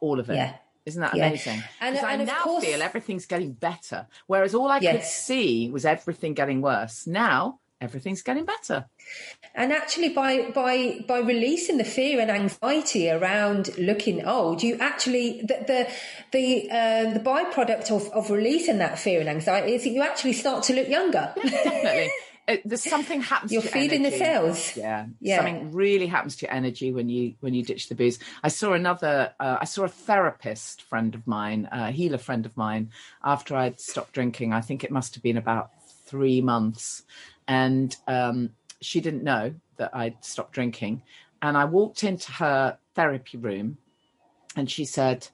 All 0.00 0.20
of 0.20 0.28
it. 0.28 0.34
Yeah. 0.34 0.56
Isn't 0.84 1.00
that 1.00 1.16
yeah. 1.16 1.28
amazing? 1.28 1.62
And, 1.80 1.96
and 1.96 2.06
I 2.06 2.16
now 2.24 2.42
course, 2.42 2.62
feel 2.62 2.82
everything's 2.82 3.24
getting 3.24 3.52
better, 3.52 4.06
whereas 4.26 4.54
all 4.54 4.68
I 4.68 4.80
yes. 4.80 4.94
could 4.94 5.04
see 5.04 5.70
was 5.70 5.86
everything 5.86 6.34
getting 6.34 6.60
worse. 6.60 7.06
Now 7.06 7.60
everything's 7.80 8.20
getting 8.20 8.44
better. 8.44 8.84
And 9.54 9.72
actually, 9.72 10.10
by 10.10 10.50
by 10.50 11.04
by 11.08 11.20
releasing 11.20 11.78
the 11.78 11.84
fear 11.84 12.20
and 12.20 12.30
anxiety 12.30 13.08
around 13.08 13.70
looking 13.78 14.26
old, 14.26 14.62
you 14.62 14.76
actually 14.78 15.40
the 15.40 15.56
the 15.66 15.88
the, 16.32 16.70
uh, 16.70 17.14
the 17.14 17.20
byproduct 17.20 17.90
of, 17.90 18.08
of 18.12 18.30
releasing 18.30 18.76
that 18.78 18.98
fear 18.98 19.20
and 19.20 19.28
anxiety 19.28 19.74
is 19.74 19.84
that 19.84 19.90
you 19.90 20.02
actually 20.02 20.34
start 20.34 20.64
to 20.64 20.74
look 20.74 20.88
younger. 20.88 21.32
Yeah, 21.42 21.50
definitely. 21.64 22.10
It, 22.48 22.62
there's 22.64 22.82
something 22.82 23.20
happens. 23.20 23.52
You're 23.52 23.62
to 23.62 23.68
feeding 23.68 24.00
energy. 24.00 24.18
the 24.18 24.24
cells. 24.24 24.76
Yeah. 24.76 25.06
yeah, 25.20 25.36
something 25.36 25.72
really 25.72 26.06
happens 26.06 26.36
to 26.36 26.46
your 26.46 26.54
energy 26.54 26.92
when 26.92 27.08
you 27.08 27.34
when 27.40 27.54
you 27.54 27.62
ditch 27.62 27.88
the 27.88 27.94
booze. 27.94 28.18
I 28.42 28.48
saw 28.48 28.72
another. 28.72 29.32
Uh, 29.38 29.58
I 29.60 29.64
saw 29.64 29.84
a 29.84 29.88
therapist 29.88 30.82
friend 30.82 31.14
of 31.14 31.26
mine, 31.26 31.68
a 31.70 31.92
healer 31.92 32.18
friend 32.18 32.44
of 32.44 32.56
mine, 32.56 32.90
after 33.22 33.54
I'd 33.54 33.80
stopped 33.80 34.12
drinking. 34.12 34.52
I 34.52 34.60
think 34.60 34.82
it 34.82 34.90
must 34.90 35.14
have 35.14 35.22
been 35.22 35.36
about 35.36 35.70
three 36.06 36.40
months, 36.40 37.04
and 37.46 37.94
um, 38.08 38.50
she 38.80 39.00
didn't 39.00 39.22
know 39.22 39.54
that 39.76 39.94
I'd 39.94 40.24
stopped 40.24 40.52
drinking. 40.52 41.02
And 41.40 41.56
I 41.56 41.64
walked 41.64 42.02
into 42.02 42.32
her 42.32 42.78
therapy 42.94 43.38
room, 43.38 43.78
and 44.56 44.68
she 44.68 44.84
said, 44.84 45.28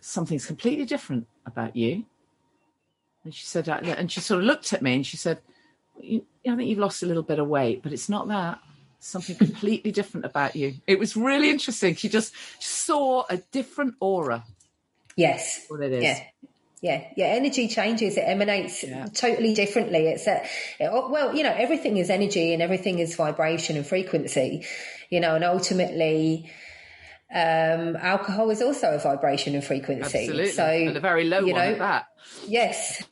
"Something's 0.00 0.46
completely 0.46 0.86
different 0.86 1.26
about 1.44 1.76
you." 1.76 2.06
And 3.22 3.34
she 3.34 3.44
said, 3.46 3.68
and 3.68 4.12
she 4.12 4.20
sort 4.20 4.40
of 4.40 4.46
looked 4.46 4.74
at 4.74 4.82
me 4.82 4.96
and 4.96 5.06
she 5.06 5.16
said, 5.16 5.40
you, 6.00 6.24
I 6.46 6.56
think 6.56 6.68
you've 6.68 6.78
lost 6.78 7.02
a 7.02 7.06
little 7.06 7.22
bit 7.22 7.38
of 7.38 7.48
weight, 7.48 7.82
but 7.82 7.92
it's 7.92 8.08
not 8.08 8.28
that. 8.28 8.58
something 9.04 9.36
completely 9.36 9.92
different 9.92 10.24
about 10.24 10.56
you. 10.56 10.74
It 10.86 10.98
was 10.98 11.16
really 11.16 11.50
interesting. 11.50 11.94
She 11.94 12.08
just 12.08 12.32
saw 12.58 13.24
a 13.28 13.36
different 13.36 13.96
aura. 14.00 14.44
Yes. 15.16 15.66
What 15.68 15.80
it 15.80 15.92
is. 15.92 16.02
Yeah. 16.02 16.20
Yeah, 16.80 17.04
yeah. 17.16 17.26
Energy 17.26 17.68
changes. 17.68 18.16
It 18.18 18.24
emanates 18.26 18.82
yeah. 18.82 19.06
totally 19.06 19.54
differently. 19.54 20.06
It's 20.08 20.26
a, 20.26 20.42
it, 20.78 20.90
oh, 20.90 21.08
well, 21.10 21.34
you 21.34 21.42
know, 21.42 21.54
everything 21.56 21.96
is 21.96 22.10
energy 22.10 22.52
and 22.52 22.60
everything 22.62 22.98
is 22.98 23.14
vibration 23.16 23.76
and 23.76 23.86
frequency, 23.86 24.66
you 25.08 25.20
know, 25.20 25.34
and 25.34 25.44
ultimately, 25.44 26.50
um, 27.34 27.96
alcohol 27.96 28.50
is 28.50 28.62
also 28.62 28.92
a 28.92 28.98
vibration 28.98 29.54
and 29.54 29.64
frequency. 29.64 30.18
Absolutely. 30.18 30.52
So, 30.52 30.64
and 30.64 30.96
a 30.96 31.00
very 31.00 31.24
low 31.24 31.40
you 31.40 31.52
know, 31.52 31.70
one 31.70 31.78
that. 31.80 32.06
Yes. 32.46 33.02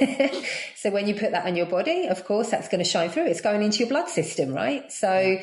so 0.76 0.90
when 0.90 1.08
you 1.08 1.14
put 1.14 1.32
that 1.32 1.46
on 1.46 1.56
your 1.56 1.66
body, 1.66 2.06
of 2.08 2.24
course, 2.24 2.50
that's 2.50 2.68
going 2.68 2.84
to 2.84 2.88
shine 2.88 3.08
through. 3.08 3.26
It's 3.26 3.40
going 3.40 3.62
into 3.62 3.78
your 3.78 3.88
blood 3.88 4.08
system, 4.08 4.52
right? 4.52 4.92
So, 4.92 5.38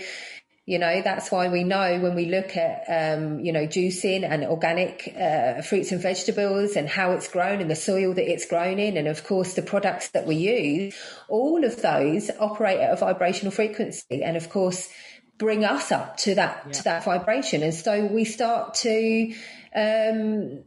You 0.67 0.79
know, 0.79 1.01
that's 1.01 1.31
why 1.31 1.47
we 1.47 1.63
know 1.63 1.97
when 2.01 2.13
we 2.13 2.25
look 2.25 2.57
at, 2.57 2.83
um, 2.89 3.39
you 3.39 3.53
know, 3.53 3.65
juicing 3.65 4.29
and 4.29 4.43
organic 4.43 5.13
uh, 5.17 5.61
fruits 5.61 5.93
and 5.93 6.01
vegetables 6.01 6.75
and 6.75 6.89
how 6.89 7.11
it's 7.11 7.29
grown 7.29 7.61
and 7.61 7.71
the 7.71 7.75
soil 7.75 8.13
that 8.13 8.29
it's 8.29 8.45
grown 8.45 8.77
in, 8.77 8.97
and 8.97 9.07
of 9.07 9.23
course 9.23 9.53
the 9.53 9.61
products 9.61 10.09
that 10.09 10.27
we 10.27 10.35
use, 10.35 10.93
all 11.29 11.63
of 11.63 11.81
those 11.81 12.29
operate 12.37 12.81
at 12.81 12.91
a 12.91 12.97
vibrational 12.97 13.51
frequency, 13.51 14.21
and 14.21 14.35
of 14.35 14.49
course 14.49 14.89
bring 15.37 15.63
us 15.63 15.91
up 15.91 16.17
to 16.17 16.35
that 16.35 16.63
yeah. 16.65 16.71
to 16.73 16.83
that 16.83 17.03
vibration. 17.05 17.63
And 17.63 17.73
so 17.73 18.05
we 18.05 18.25
start 18.25 18.75
to 18.75 19.33
um, 19.75 20.63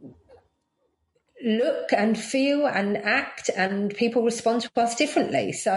look 1.43 1.91
and 1.91 2.17
feel 2.17 2.65
and 2.65 2.97
act 2.97 3.49
and 3.55 3.93
people 3.95 4.23
respond 4.23 4.61
to 4.61 4.69
us 4.75 4.95
differently. 4.95 5.51
So 5.51 5.75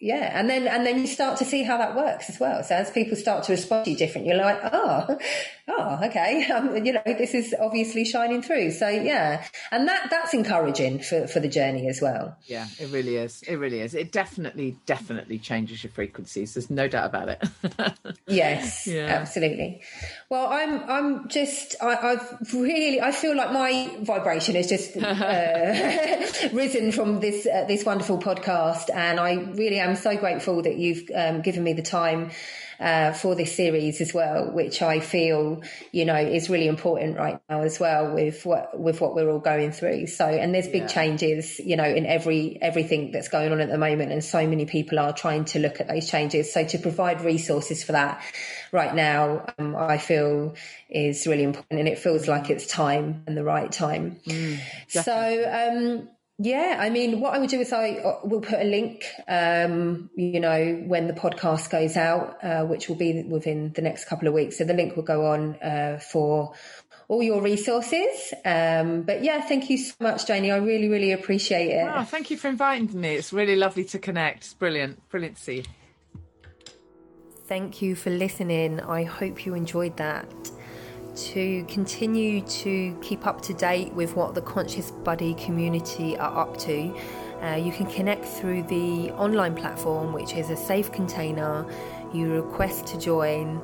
yeah 0.00 0.38
and 0.38 0.48
then 0.48 0.68
and 0.68 0.86
then 0.86 1.00
you 1.00 1.06
start 1.06 1.38
to 1.38 1.44
see 1.44 1.62
how 1.62 1.76
that 1.78 1.96
works 1.96 2.28
as 2.28 2.38
well. 2.38 2.62
So 2.62 2.74
as 2.74 2.90
people 2.90 3.16
start 3.16 3.44
to 3.44 3.52
respond 3.52 3.84
to 3.86 3.90
you 3.90 3.96
different 3.96 4.26
you're 4.26 4.36
like 4.36 4.60
oh 4.72 5.18
oh 5.68 5.98
okay. 6.04 6.48
Um, 6.50 6.84
you 6.84 6.92
know 6.92 7.02
this 7.06 7.34
is 7.34 7.54
obviously 7.58 8.04
shining 8.04 8.42
through. 8.42 8.72
So 8.72 8.88
yeah 8.88 9.44
and 9.70 9.88
that 9.88 10.08
that's 10.10 10.34
encouraging 10.34 11.00
for 11.00 11.26
for 11.26 11.40
the 11.40 11.48
journey 11.48 11.88
as 11.88 12.00
well. 12.00 12.36
Yeah 12.46 12.66
it 12.78 12.90
really 12.90 13.16
is. 13.16 13.42
It 13.42 13.56
really 13.56 13.80
is. 13.80 13.94
It 13.94 14.12
definitely 14.12 14.76
definitely 14.86 15.38
changes 15.38 15.82
your 15.82 15.92
frequencies. 15.92 16.54
There's 16.54 16.70
no 16.70 16.88
doubt 16.88 17.06
about 17.06 17.28
it. 17.28 17.48
Yes 18.26 18.86
yeah. 18.86 19.06
absolutely 19.06 19.82
well 20.30 20.46
i'm 20.46 20.88
i'm 20.88 21.28
just 21.28 21.74
I, 21.82 22.12
i've 22.12 22.54
really 22.54 23.00
i 23.00 23.12
feel 23.12 23.36
like 23.36 23.52
my 23.52 23.90
vibration 24.00 24.54
has 24.54 24.68
just 24.68 24.96
uh, 25.02 26.20
risen 26.52 26.92
from 26.92 27.20
this 27.20 27.46
uh, 27.46 27.64
this 27.66 27.84
wonderful 27.84 28.18
podcast, 28.18 28.94
and 28.94 29.18
I 29.18 29.34
really 29.34 29.78
am 29.78 29.96
so 29.96 30.16
grateful 30.16 30.62
that 30.62 30.76
you've 30.76 31.10
um, 31.14 31.42
given 31.42 31.64
me 31.64 31.72
the 31.72 31.82
time. 31.82 32.30
Uh, 32.80 33.12
for 33.12 33.34
this 33.34 33.54
series 33.54 34.00
as 34.00 34.14
well, 34.14 34.50
which 34.52 34.80
I 34.80 35.00
feel, 35.00 35.62
you 35.92 36.06
know, 36.06 36.16
is 36.16 36.48
really 36.48 36.66
important 36.66 37.18
right 37.18 37.38
now 37.50 37.60
as 37.60 37.78
well 37.78 38.14
with 38.14 38.46
what 38.46 38.80
with 38.80 39.02
what 39.02 39.14
we're 39.14 39.28
all 39.28 39.38
going 39.38 39.70
through. 39.70 40.06
So, 40.06 40.24
and 40.24 40.54
there's 40.54 40.66
big 40.66 40.84
yeah. 40.84 40.88
changes, 40.88 41.58
you 41.58 41.76
know, 41.76 41.84
in 41.84 42.06
every 42.06 42.56
everything 42.62 43.10
that's 43.10 43.28
going 43.28 43.52
on 43.52 43.60
at 43.60 43.68
the 43.68 43.76
moment, 43.76 44.12
and 44.12 44.24
so 44.24 44.46
many 44.46 44.64
people 44.64 44.98
are 44.98 45.12
trying 45.12 45.44
to 45.46 45.58
look 45.58 45.78
at 45.78 45.88
those 45.88 46.08
changes. 46.08 46.54
So, 46.54 46.64
to 46.64 46.78
provide 46.78 47.20
resources 47.20 47.84
for 47.84 47.92
that 47.92 48.22
right 48.72 48.94
now, 48.94 49.44
um, 49.58 49.76
I 49.76 49.98
feel 49.98 50.54
is 50.88 51.26
really 51.26 51.44
important, 51.44 51.80
and 51.80 51.86
it 51.86 51.98
feels 51.98 52.28
like 52.28 52.48
it's 52.48 52.66
time 52.66 53.24
and 53.26 53.36
the 53.36 53.44
right 53.44 53.70
time. 53.70 54.20
Mm, 54.24 54.58
so. 54.88 55.44
Um, 56.00 56.08
yeah, 56.42 56.78
I 56.80 56.88
mean, 56.88 57.20
what 57.20 57.34
I 57.34 57.38
would 57.38 57.50
do 57.50 57.60
is 57.60 57.70
I 57.70 57.96
uh, 57.96 58.20
will 58.24 58.40
put 58.40 58.58
a 58.58 58.64
link, 58.64 59.04
um, 59.28 60.08
you 60.16 60.40
know, 60.40 60.82
when 60.86 61.06
the 61.06 61.12
podcast 61.12 61.68
goes 61.68 61.98
out, 61.98 62.42
uh, 62.42 62.64
which 62.64 62.88
will 62.88 62.96
be 62.96 63.24
within 63.24 63.74
the 63.74 63.82
next 63.82 64.06
couple 64.06 64.26
of 64.26 64.32
weeks. 64.32 64.56
So 64.56 64.64
the 64.64 64.72
link 64.72 64.96
will 64.96 65.02
go 65.02 65.26
on 65.26 65.56
uh, 65.56 66.00
for 66.00 66.54
all 67.08 67.22
your 67.22 67.42
resources. 67.42 68.32
Um, 68.42 69.02
but 69.02 69.22
yeah, 69.22 69.42
thank 69.42 69.68
you 69.68 69.76
so 69.76 69.92
much, 70.00 70.26
Janey. 70.26 70.50
I 70.50 70.56
really, 70.56 70.88
really 70.88 71.12
appreciate 71.12 71.72
it. 71.72 71.86
Oh, 71.86 72.04
thank 72.04 72.30
you 72.30 72.38
for 72.38 72.48
inviting 72.48 72.98
me. 72.98 73.16
It's 73.16 73.34
really 73.34 73.56
lovely 73.56 73.84
to 73.84 73.98
connect. 73.98 74.44
It's 74.44 74.54
brilliant. 74.54 75.06
Brilliant 75.10 75.36
to 75.36 75.42
see 75.42 75.56
you. 75.56 75.64
Thank 77.44 77.82
you 77.82 77.94
for 77.94 78.08
listening. 78.08 78.80
I 78.80 79.04
hope 79.04 79.44
you 79.44 79.52
enjoyed 79.52 79.98
that 79.98 80.26
to 81.28 81.64
continue 81.64 82.40
to 82.42 82.96
keep 83.02 83.26
up 83.26 83.40
to 83.42 83.54
date 83.54 83.92
with 83.92 84.16
what 84.16 84.34
the 84.34 84.40
Conscious 84.40 84.90
Body 84.90 85.34
community 85.34 86.16
are 86.16 86.38
up 86.38 86.56
to, 86.58 86.94
uh, 87.42 87.54
you 87.54 87.72
can 87.72 87.86
connect 87.86 88.24
through 88.24 88.62
the 88.64 89.10
online 89.12 89.54
platform, 89.54 90.12
which 90.12 90.34
is 90.34 90.50
a 90.50 90.56
safe 90.56 90.92
container. 90.92 91.66
You 92.12 92.42
request 92.42 92.86
to 92.88 92.98
join. 92.98 93.60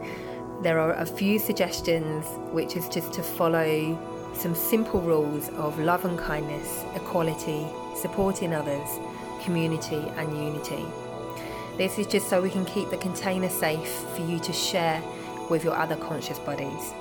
There 0.63 0.79
are 0.79 0.95
a 0.95 1.07
few 1.07 1.39
suggestions, 1.39 2.25
which 2.53 2.77
is 2.77 2.89
just 2.89 3.13
to 3.15 3.23
follow 3.23 3.99
some 4.35 4.55
simple 4.55 5.01
rules 5.01 5.49
of 5.51 5.79
love 5.79 6.05
and 6.05 6.19
kindness, 6.19 6.85
equality, 6.95 7.67
supporting 8.01 8.55
others, 8.55 8.89
community, 9.43 10.03
and 10.17 10.37
unity. 10.37 10.85
This 11.77 11.99
is 11.99 12.07
just 12.07 12.29
so 12.29 12.41
we 12.41 12.51
can 12.51 12.65
keep 12.65 12.91
the 12.91 12.97
container 12.97 13.49
safe 13.49 13.93
for 14.15 14.23
you 14.23 14.39
to 14.41 14.53
share 14.53 15.03
with 15.51 15.65
your 15.65 15.75
other 15.75 15.97
conscious 15.97 16.39
bodies. 16.39 16.95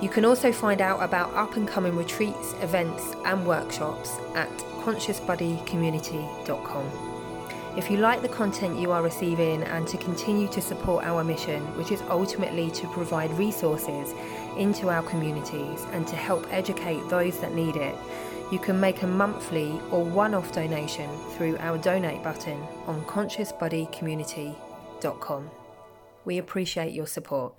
You 0.00 0.08
can 0.10 0.26
also 0.26 0.52
find 0.52 0.82
out 0.82 1.02
about 1.02 1.34
up 1.34 1.56
and 1.56 1.66
coming 1.66 1.96
retreats, 1.96 2.54
events, 2.60 3.14
and 3.24 3.46
workshops 3.46 4.18
at 4.34 4.50
consciousbodycommunity.com. 4.84 7.06
If 7.76 7.90
you 7.90 7.96
like 7.98 8.22
the 8.22 8.28
content 8.28 8.78
you 8.78 8.92
are 8.92 9.02
receiving 9.02 9.62
and 9.62 9.86
to 9.88 9.98
continue 9.98 10.48
to 10.48 10.62
support 10.62 11.04
our 11.04 11.22
mission, 11.22 11.60
which 11.76 11.92
is 11.92 12.00
ultimately 12.08 12.70
to 12.70 12.88
provide 12.88 13.30
resources 13.32 14.14
into 14.56 14.88
our 14.88 15.02
communities 15.02 15.84
and 15.92 16.08
to 16.08 16.16
help 16.16 16.46
educate 16.50 17.06
those 17.08 17.38
that 17.40 17.54
need 17.54 17.76
it, 17.76 17.94
you 18.50 18.58
can 18.58 18.80
make 18.80 19.02
a 19.02 19.06
monthly 19.06 19.78
or 19.90 20.02
one 20.04 20.32
off 20.34 20.52
donation 20.52 21.10
through 21.36 21.58
our 21.58 21.76
donate 21.78 22.22
button 22.22 22.58
on 22.86 23.04
consciousbodycommunity.com. 23.04 25.50
We 26.24 26.38
appreciate 26.38 26.94
your 26.94 27.06
support. 27.06 27.54